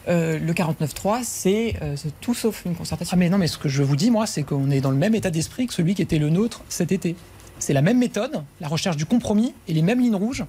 Euh, 0.09 0.39
Le 0.39 0.53
49.3, 0.53 1.19
c'est 1.23 1.75
euh, 1.81 1.95
c'est 1.97 2.17
tout 2.21 2.33
sauf 2.33 2.63
une 2.65 2.71
Ah 2.75 2.77
concertation. 2.77 3.17
mais 3.17 3.29
non, 3.29 3.37
mais 3.37 3.47
ce 3.47 3.57
que 3.57 3.67
je 3.67 3.83
vous 3.83 3.97
dis, 3.97 4.09
moi, 4.09 4.25
c'est 4.25 4.43
qu'on 4.43 4.71
est 4.71 4.79
dans 4.79 4.91
le 4.91 4.95
même 4.97 5.15
état 5.15 5.31
d'esprit 5.31 5.67
que 5.67 5.73
celui 5.73 5.95
qui 5.95 6.01
était 6.01 6.17
le 6.17 6.29
nôtre 6.29 6.61
cet 6.69 6.93
été. 6.93 7.17
C'est 7.59 7.73
la 7.73 7.81
même 7.81 7.97
méthode, 7.97 8.41
la 8.61 8.69
recherche 8.69 8.95
du 8.95 9.05
compromis 9.05 9.53
et 9.67 9.73
les 9.73 9.81
mêmes 9.81 9.99
lignes 9.99 10.15
rouges. 10.15 10.45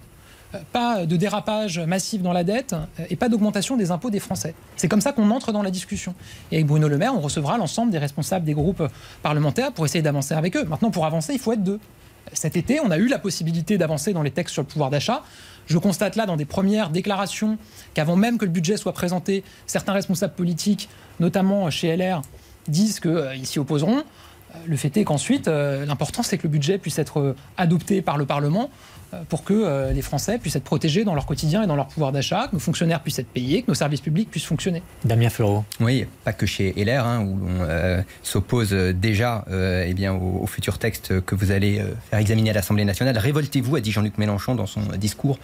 Euh, 0.54 0.58
Pas 0.72 1.04
de 1.04 1.16
dérapage 1.16 1.78
massif 1.78 2.22
dans 2.22 2.32
la 2.32 2.42
dette 2.42 2.72
euh, 2.72 3.04
et 3.10 3.16
pas 3.16 3.28
d'augmentation 3.28 3.76
des 3.76 3.90
impôts 3.90 4.10
des 4.10 4.20
Français. 4.20 4.54
C'est 4.76 4.88
comme 4.88 5.00
ça 5.00 5.12
qu'on 5.12 5.30
entre 5.30 5.52
dans 5.52 5.62
la 5.62 5.70
discussion. 5.70 6.14
Et 6.50 6.56
avec 6.56 6.66
Bruno 6.66 6.88
Le 6.88 6.96
Maire, 6.96 7.14
on 7.14 7.20
recevra 7.20 7.58
l'ensemble 7.58 7.92
des 7.92 7.98
responsables 7.98 8.46
des 8.46 8.54
groupes 8.54 8.82
parlementaires 9.22 9.72
pour 9.72 9.84
essayer 9.84 10.00
d'avancer 10.00 10.34
avec 10.34 10.56
eux. 10.56 10.64
Maintenant, 10.64 10.90
pour 10.90 11.04
avancer, 11.04 11.34
il 11.34 11.38
faut 11.38 11.52
être 11.52 11.62
deux. 11.62 11.80
Cet 12.32 12.56
été, 12.56 12.80
on 12.80 12.90
a 12.90 12.98
eu 12.98 13.08
la 13.08 13.18
possibilité 13.18 13.78
d'avancer 13.78 14.12
dans 14.12 14.22
les 14.22 14.30
textes 14.30 14.52
sur 14.52 14.62
le 14.62 14.68
pouvoir 14.68 14.90
d'achat. 14.90 15.22
Je 15.66 15.76
constate 15.78 16.16
là, 16.16 16.24
dans 16.24 16.36
des 16.36 16.44
premières 16.44 16.90
déclarations, 16.90 17.58
qu'avant 17.94 18.16
même 18.16 18.38
que 18.38 18.44
le 18.44 18.50
budget 18.50 18.76
soit 18.76 18.92
présenté, 18.92 19.44
certains 19.66 19.92
responsables 19.92 20.34
politiques, 20.34 20.88
notamment 21.20 21.70
chez 21.70 21.94
LR, 21.94 22.22
disent 22.68 23.00
qu'ils 23.00 23.46
s'y 23.46 23.58
opposeront. 23.58 24.02
Le 24.66 24.76
fait 24.76 24.94
est 24.96 25.04
qu'ensuite, 25.04 25.46
l'important, 25.46 26.22
c'est 26.22 26.38
que 26.38 26.44
le 26.44 26.48
budget 26.50 26.78
puisse 26.78 26.98
être 26.98 27.34
adopté 27.56 28.00
par 28.02 28.16
le 28.16 28.24
Parlement 28.26 28.70
pour 29.28 29.44
que 29.44 29.90
les 29.92 30.02
Français 30.02 30.38
puissent 30.38 30.56
être 30.56 30.64
protégés 30.64 31.04
dans 31.04 31.14
leur 31.14 31.26
quotidien 31.26 31.62
et 31.62 31.66
dans 31.66 31.76
leur 31.76 31.88
pouvoir 31.88 32.12
d'achat, 32.12 32.48
que 32.48 32.54
nos 32.54 32.60
fonctionnaires 32.60 33.00
puissent 33.00 33.18
être 33.18 33.28
payés, 33.28 33.62
que 33.62 33.68
nos 33.68 33.74
services 33.74 34.00
publics 34.00 34.30
puissent 34.30 34.44
fonctionner. 34.44 34.82
Damien 35.04 35.30
Fleureau. 35.30 35.64
Oui, 35.80 36.06
pas 36.24 36.32
que 36.32 36.46
chez 36.46 36.74
LR, 36.76 37.04
hein, 37.04 37.20
où 37.20 37.38
on 37.46 38.04
s'oppose 38.22 38.72
déjà 38.72 39.44
eh 39.50 39.94
bien, 39.94 40.12
au, 40.12 40.42
au, 40.42 40.46
futur 40.46 40.78
texte 40.78 41.20
que 41.22 41.34
vous 41.34 41.50
allez 41.50 41.82
faire 42.10 42.18
examiner 42.18 42.50
à 42.50 42.54
l'Assemblée 42.54 42.84
nationale. 42.84 43.16
Révoltez-vous, 43.16 43.76
a 43.76 43.80
dit 43.80 43.92
Jean-Luc 43.92 44.18
Mélenchon 44.18 44.54
dans 44.54 44.66
son 44.66 44.82
discours 44.96 45.38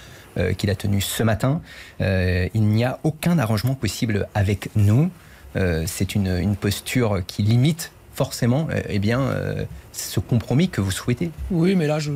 qu'il 0.59 0.71
a 0.71 0.75
tenu 0.75 1.01
ce 1.01 1.23
matin. 1.23 1.61
il 2.01 2.63
n'y 2.63 2.85
a 2.85 2.99
aucun 3.03 3.39
arrangement 3.39 3.75
possible 3.75 4.29
avec 4.35 4.71
nous. 4.77 5.11
Euh, 5.57 5.85
c'est 5.87 6.15
une, 6.15 6.57
posture 6.57 7.21
qui 7.27 7.43
limite 7.43 7.93
forcément 8.15 8.69
euh, 8.71 8.81
eh 8.89 8.99
bien, 8.99 9.21
euh, 9.21 9.65
ce 9.93 10.21
compromis 10.21 10.69
que 10.69 10.81
vous 10.81 10.91
souhaitez. 10.91 11.31
Oui, 11.51 11.75
mais 11.77 11.87
là, 11.87 11.99
je, 11.99 12.13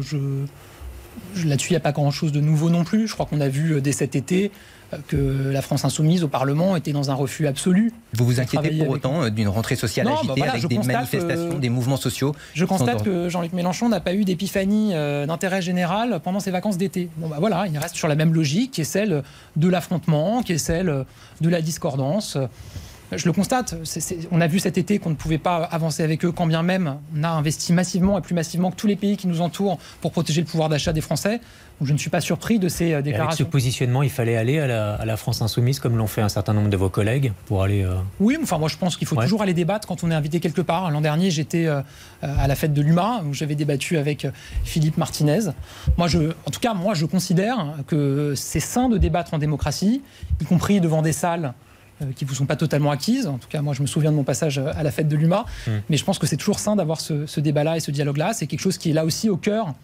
là-dessus, 1.44 1.70
il 1.70 1.72
n'y 1.72 1.78
a 1.78 1.80
pas 1.80 1.92
grand-chose 1.92 2.32
de 2.32 2.40
nouveau 2.40 2.70
non 2.70 2.84
plus. 2.84 3.08
Je 3.08 3.14
crois 3.14 3.26
qu'on 3.26 3.40
a 3.40 3.48
vu 3.48 3.80
dès 3.80 3.92
cet 3.92 4.16
été 4.16 4.50
que 5.06 5.50
la 5.50 5.60
France 5.60 5.84
insoumise 5.84 6.24
au 6.24 6.28
Parlement 6.28 6.74
était 6.74 6.92
dans 6.92 7.10
un 7.10 7.14
refus 7.14 7.46
absolu. 7.46 7.92
Vous 8.14 8.24
vous 8.24 8.40
inquiétez 8.40 8.70
pour 8.78 8.88
autant 8.88 9.28
d'une 9.28 9.48
rentrée 9.48 9.76
sociale 9.76 10.06
bah 10.06 10.14
agitée 10.18 10.42
avec 10.42 10.66
des 10.66 10.78
manifestations, 10.78 11.58
des 11.58 11.68
mouvements 11.68 11.96
sociaux 11.96 12.34
Je 12.54 12.64
constate 12.64 13.02
que 13.02 13.28
Jean-Luc 13.28 13.52
Mélenchon 13.52 13.88
n'a 13.88 14.00
pas 14.00 14.14
eu 14.14 14.24
d'épiphanie 14.24 14.92
d'intérêt 14.92 15.60
général 15.60 16.20
pendant 16.24 16.40
ses 16.40 16.50
vacances 16.50 16.78
d'été. 16.78 17.10
Bon, 17.18 17.28
bah 17.28 17.36
voilà, 17.38 17.66
il 17.66 17.76
reste 17.76 17.96
sur 17.96 18.08
la 18.08 18.14
même 18.14 18.32
logique 18.32 18.70
qui 18.72 18.80
est 18.80 18.84
celle 18.84 19.22
de 19.56 19.68
l'affrontement, 19.68 20.42
qui 20.42 20.52
est 20.52 20.58
celle 20.58 21.04
de 21.40 21.48
la 21.48 21.60
discordance. 21.60 22.38
Je 23.12 23.24
le 23.24 23.32
constate. 23.32 23.74
on 24.30 24.40
a 24.40 24.46
vu 24.46 24.59
cet 24.59 24.76
été 24.76 24.98
qu'on 24.98 25.11
ne 25.11 25.14
pouvait 25.14 25.38
pas 25.38 25.56
avancer 25.64 26.02
avec 26.02 26.24
eux, 26.24 26.32
quand 26.32 26.46
bien 26.46 26.62
même 26.62 26.96
on 27.16 27.24
a 27.24 27.28
investi 27.28 27.72
massivement 27.72 28.18
et 28.18 28.20
plus 28.20 28.34
massivement 28.34 28.70
que 28.70 28.76
tous 28.76 28.86
les 28.86 28.96
pays 28.96 29.16
qui 29.16 29.28
nous 29.28 29.40
entourent 29.40 29.78
pour 30.00 30.12
protéger 30.12 30.40
le 30.42 30.46
pouvoir 30.46 30.68
d'achat 30.68 30.92
des 30.92 31.00
Français. 31.00 31.40
je 31.80 31.92
ne 31.92 31.98
suis 31.98 32.11
pas 32.11 32.20
surpris 32.20 32.59
de 32.59 32.68
ces 32.68 33.02
déclarations. 33.02 33.20
Euh, 33.20 33.24
avec 33.24 33.38
ce 33.38 33.42
positionnement, 33.44 34.02
il 34.02 34.11
fallait 34.11 34.36
aller 34.36 34.59
à 34.59 35.04
la, 35.04 35.16
France 35.16 35.42
insoumise, 35.42 35.80
comme 35.80 35.96
l'ont 35.96 36.06
fait 36.06 36.22
un 36.22 36.28
certain 36.28 36.52
nombre 36.52 36.68
de 36.68 36.76
vos 36.76 36.90
collègues, 36.90 37.32
pour 37.46 37.62
aller. 37.62 37.82
Euh, 37.82 37.94
oui, 38.20 38.36
enfin 38.42 38.59
moi 38.59 38.68
je 38.68 38.76
pense 38.76 38.96
qu'il 38.96 39.06
faut 39.06 39.16
toujours 39.16 39.42
aller 39.42 39.54
débattre 39.54 39.88
quand 39.88 40.04
on 40.04 40.11
est 40.11 40.14
invité 40.14 40.40
quelque 40.40 40.61
part. 40.61 40.90
L'an 40.90 41.00
dernier, 41.00 41.30
j'étais 41.30 41.66
euh, 41.66 41.80
à 42.22 42.46
la 42.46 42.54
fête 42.54 42.74
de 42.74 42.82
l'UMA 42.82 43.22
où 43.26 43.32
j'avais 43.32 43.54
débattu 43.54 43.96
avec 43.96 44.26
Philippe 44.64 44.98
Martinez. 44.98 45.50
Moi, 45.96 46.09
je, 46.09 46.30
en 46.46 46.50
tout 46.50 46.61
cas, 46.61 46.74
moi, 46.74 46.94
je 46.94 47.06
considère 47.06 47.74
que 47.86 48.34
c'est 48.36 48.61
sain 48.61 48.88
de 48.88 48.98
débattre 48.98 49.34
en 49.34 49.38
démocratie, 49.38 50.02
y 50.40 50.44
compris 50.44 50.80
devant 50.80 51.02
des 51.02 51.12
salles 51.12 51.44
euh, 51.46 51.67
qui 52.16 52.24
ne 52.24 52.28
vous 52.28 52.34
sont 52.34 52.46
pas 52.46 52.57
totalement 52.57 52.90
acquises. 52.90 53.26
En 53.26 53.38
tout 53.38 53.49
cas, 53.49 53.62
moi, 53.62 53.74
je 53.74 53.82
me 53.82 53.86
souviens 53.86 54.11
de 54.11 54.16
mon 54.16 54.24
passage 54.24 54.59
à 54.59 54.82
la 54.82 54.90
fête 54.90 55.09
de 55.09 55.16
l'UMA. 55.16 55.44
Mmh. 55.66 55.70
Mais 55.90 55.96
je 55.96 56.05
pense 56.05 56.18
que 56.18 56.26
c'est 56.26 56.36
toujours 56.36 56.59
sain 56.59 56.76
d'avoir 56.76 57.01
ce, 57.01 57.40
débat-là 57.40 57.76
et 57.76 57.80
ce 57.80 57.90
dialogue-là. 57.90 58.32
C'est 58.34 58.46
quelque 58.46 58.61
chose 58.61 58.78
qui 58.78 58.90
est 58.90 58.94
là 58.94 59.05
aussi 59.05 59.28
au 59.28 59.36
cœur 59.36 59.74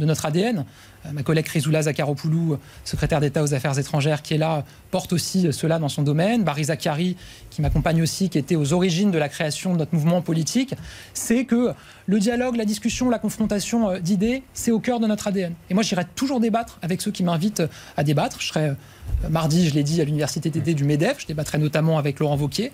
de 0.00 0.06
notre 0.06 0.26
ADN. 0.26 0.64
Euh, 1.06 1.12
ma 1.12 1.22
collègue 1.22 1.44
Chrysoula 1.44 1.82
Zakharopoulou, 1.82 2.58
secrétaire 2.84 3.20
d'État 3.20 3.42
aux 3.42 3.54
Affaires 3.54 3.78
étrangères, 3.78 4.22
qui 4.22 4.34
est 4.34 4.38
là, 4.38 4.64
porte 4.90 5.12
aussi 5.12 5.52
cela 5.52 5.78
dans 5.78 5.88
son 5.88 6.02
domaine. 6.02 6.42
Barry 6.42 6.64
Zachary, 6.64 7.16
qui 7.50 7.62
m'accompagne 7.62 8.02
aussi, 8.02 8.28
qui 8.28 8.38
était 8.38 8.56
aux 8.56 8.72
origines 8.72 9.10
de 9.10 9.18
la 9.18 9.28
création 9.28 9.74
de 9.74 9.78
notre 9.78 9.94
mouvement 9.94 10.22
politique, 10.22 10.74
c'est 11.14 11.44
que 11.44 11.72
le 12.06 12.18
dialogue, 12.18 12.56
la 12.56 12.64
discussion, 12.64 13.08
la 13.08 13.18
confrontation 13.18 13.90
euh, 13.90 13.98
d'idées, 14.00 14.42
c'est 14.52 14.72
au 14.72 14.80
cœur 14.80 14.98
de 14.98 15.06
notre 15.06 15.28
ADN. 15.28 15.54
Et 15.68 15.74
moi, 15.74 15.82
j'irai 15.82 16.04
toujours 16.16 16.40
débattre 16.40 16.78
avec 16.82 17.00
ceux 17.00 17.12
qui 17.12 17.22
m'invitent 17.22 17.62
à 17.96 18.02
débattre. 18.02 18.40
Je 18.40 18.48
serai 18.48 18.72
Mardi, 19.28 19.68
je 19.68 19.74
l'ai 19.74 19.82
dit, 19.82 20.00
à 20.00 20.04
l'université 20.04 20.50
TD 20.50 20.74
du 20.74 20.84
MEDEF, 20.84 21.20
je 21.20 21.26
débattrai 21.26 21.58
notamment 21.58 21.98
avec 21.98 22.18
Laurent 22.20 22.36
Vauquier, 22.36 22.72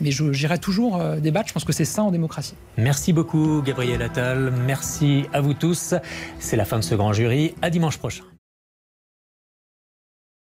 mais 0.00 0.10
j'irai 0.10 0.58
toujours 0.58 1.00
euh, 1.00 1.16
débattre, 1.16 1.48
je 1.48 1.54
pense 1.54 1.64
que 1.64 1.72
c'est 1.72 1.84
ça 1.84 2.02
en 2.02 2.10
démocratie. 2.10 2.54
Merci 2.76 3.12
beaucoup 3.12 3.62
Gabriel 3.62 4.02
Attal, 4.02 4.52
merci 4.66 5.24
à 5.32 5.40
vous 5.40 5.54
tous. 5.54 5.94
C'est 6.38 6.56
la 6.56 6.64
fin 6.64 6.78
de 6.78 6.84
ce 6.84 6.94
grand 6.94 7.12
jury, 7.12 7.54
à 7.62 7.70
dimanche 7.70 7.98
prochain. 7.98 8.24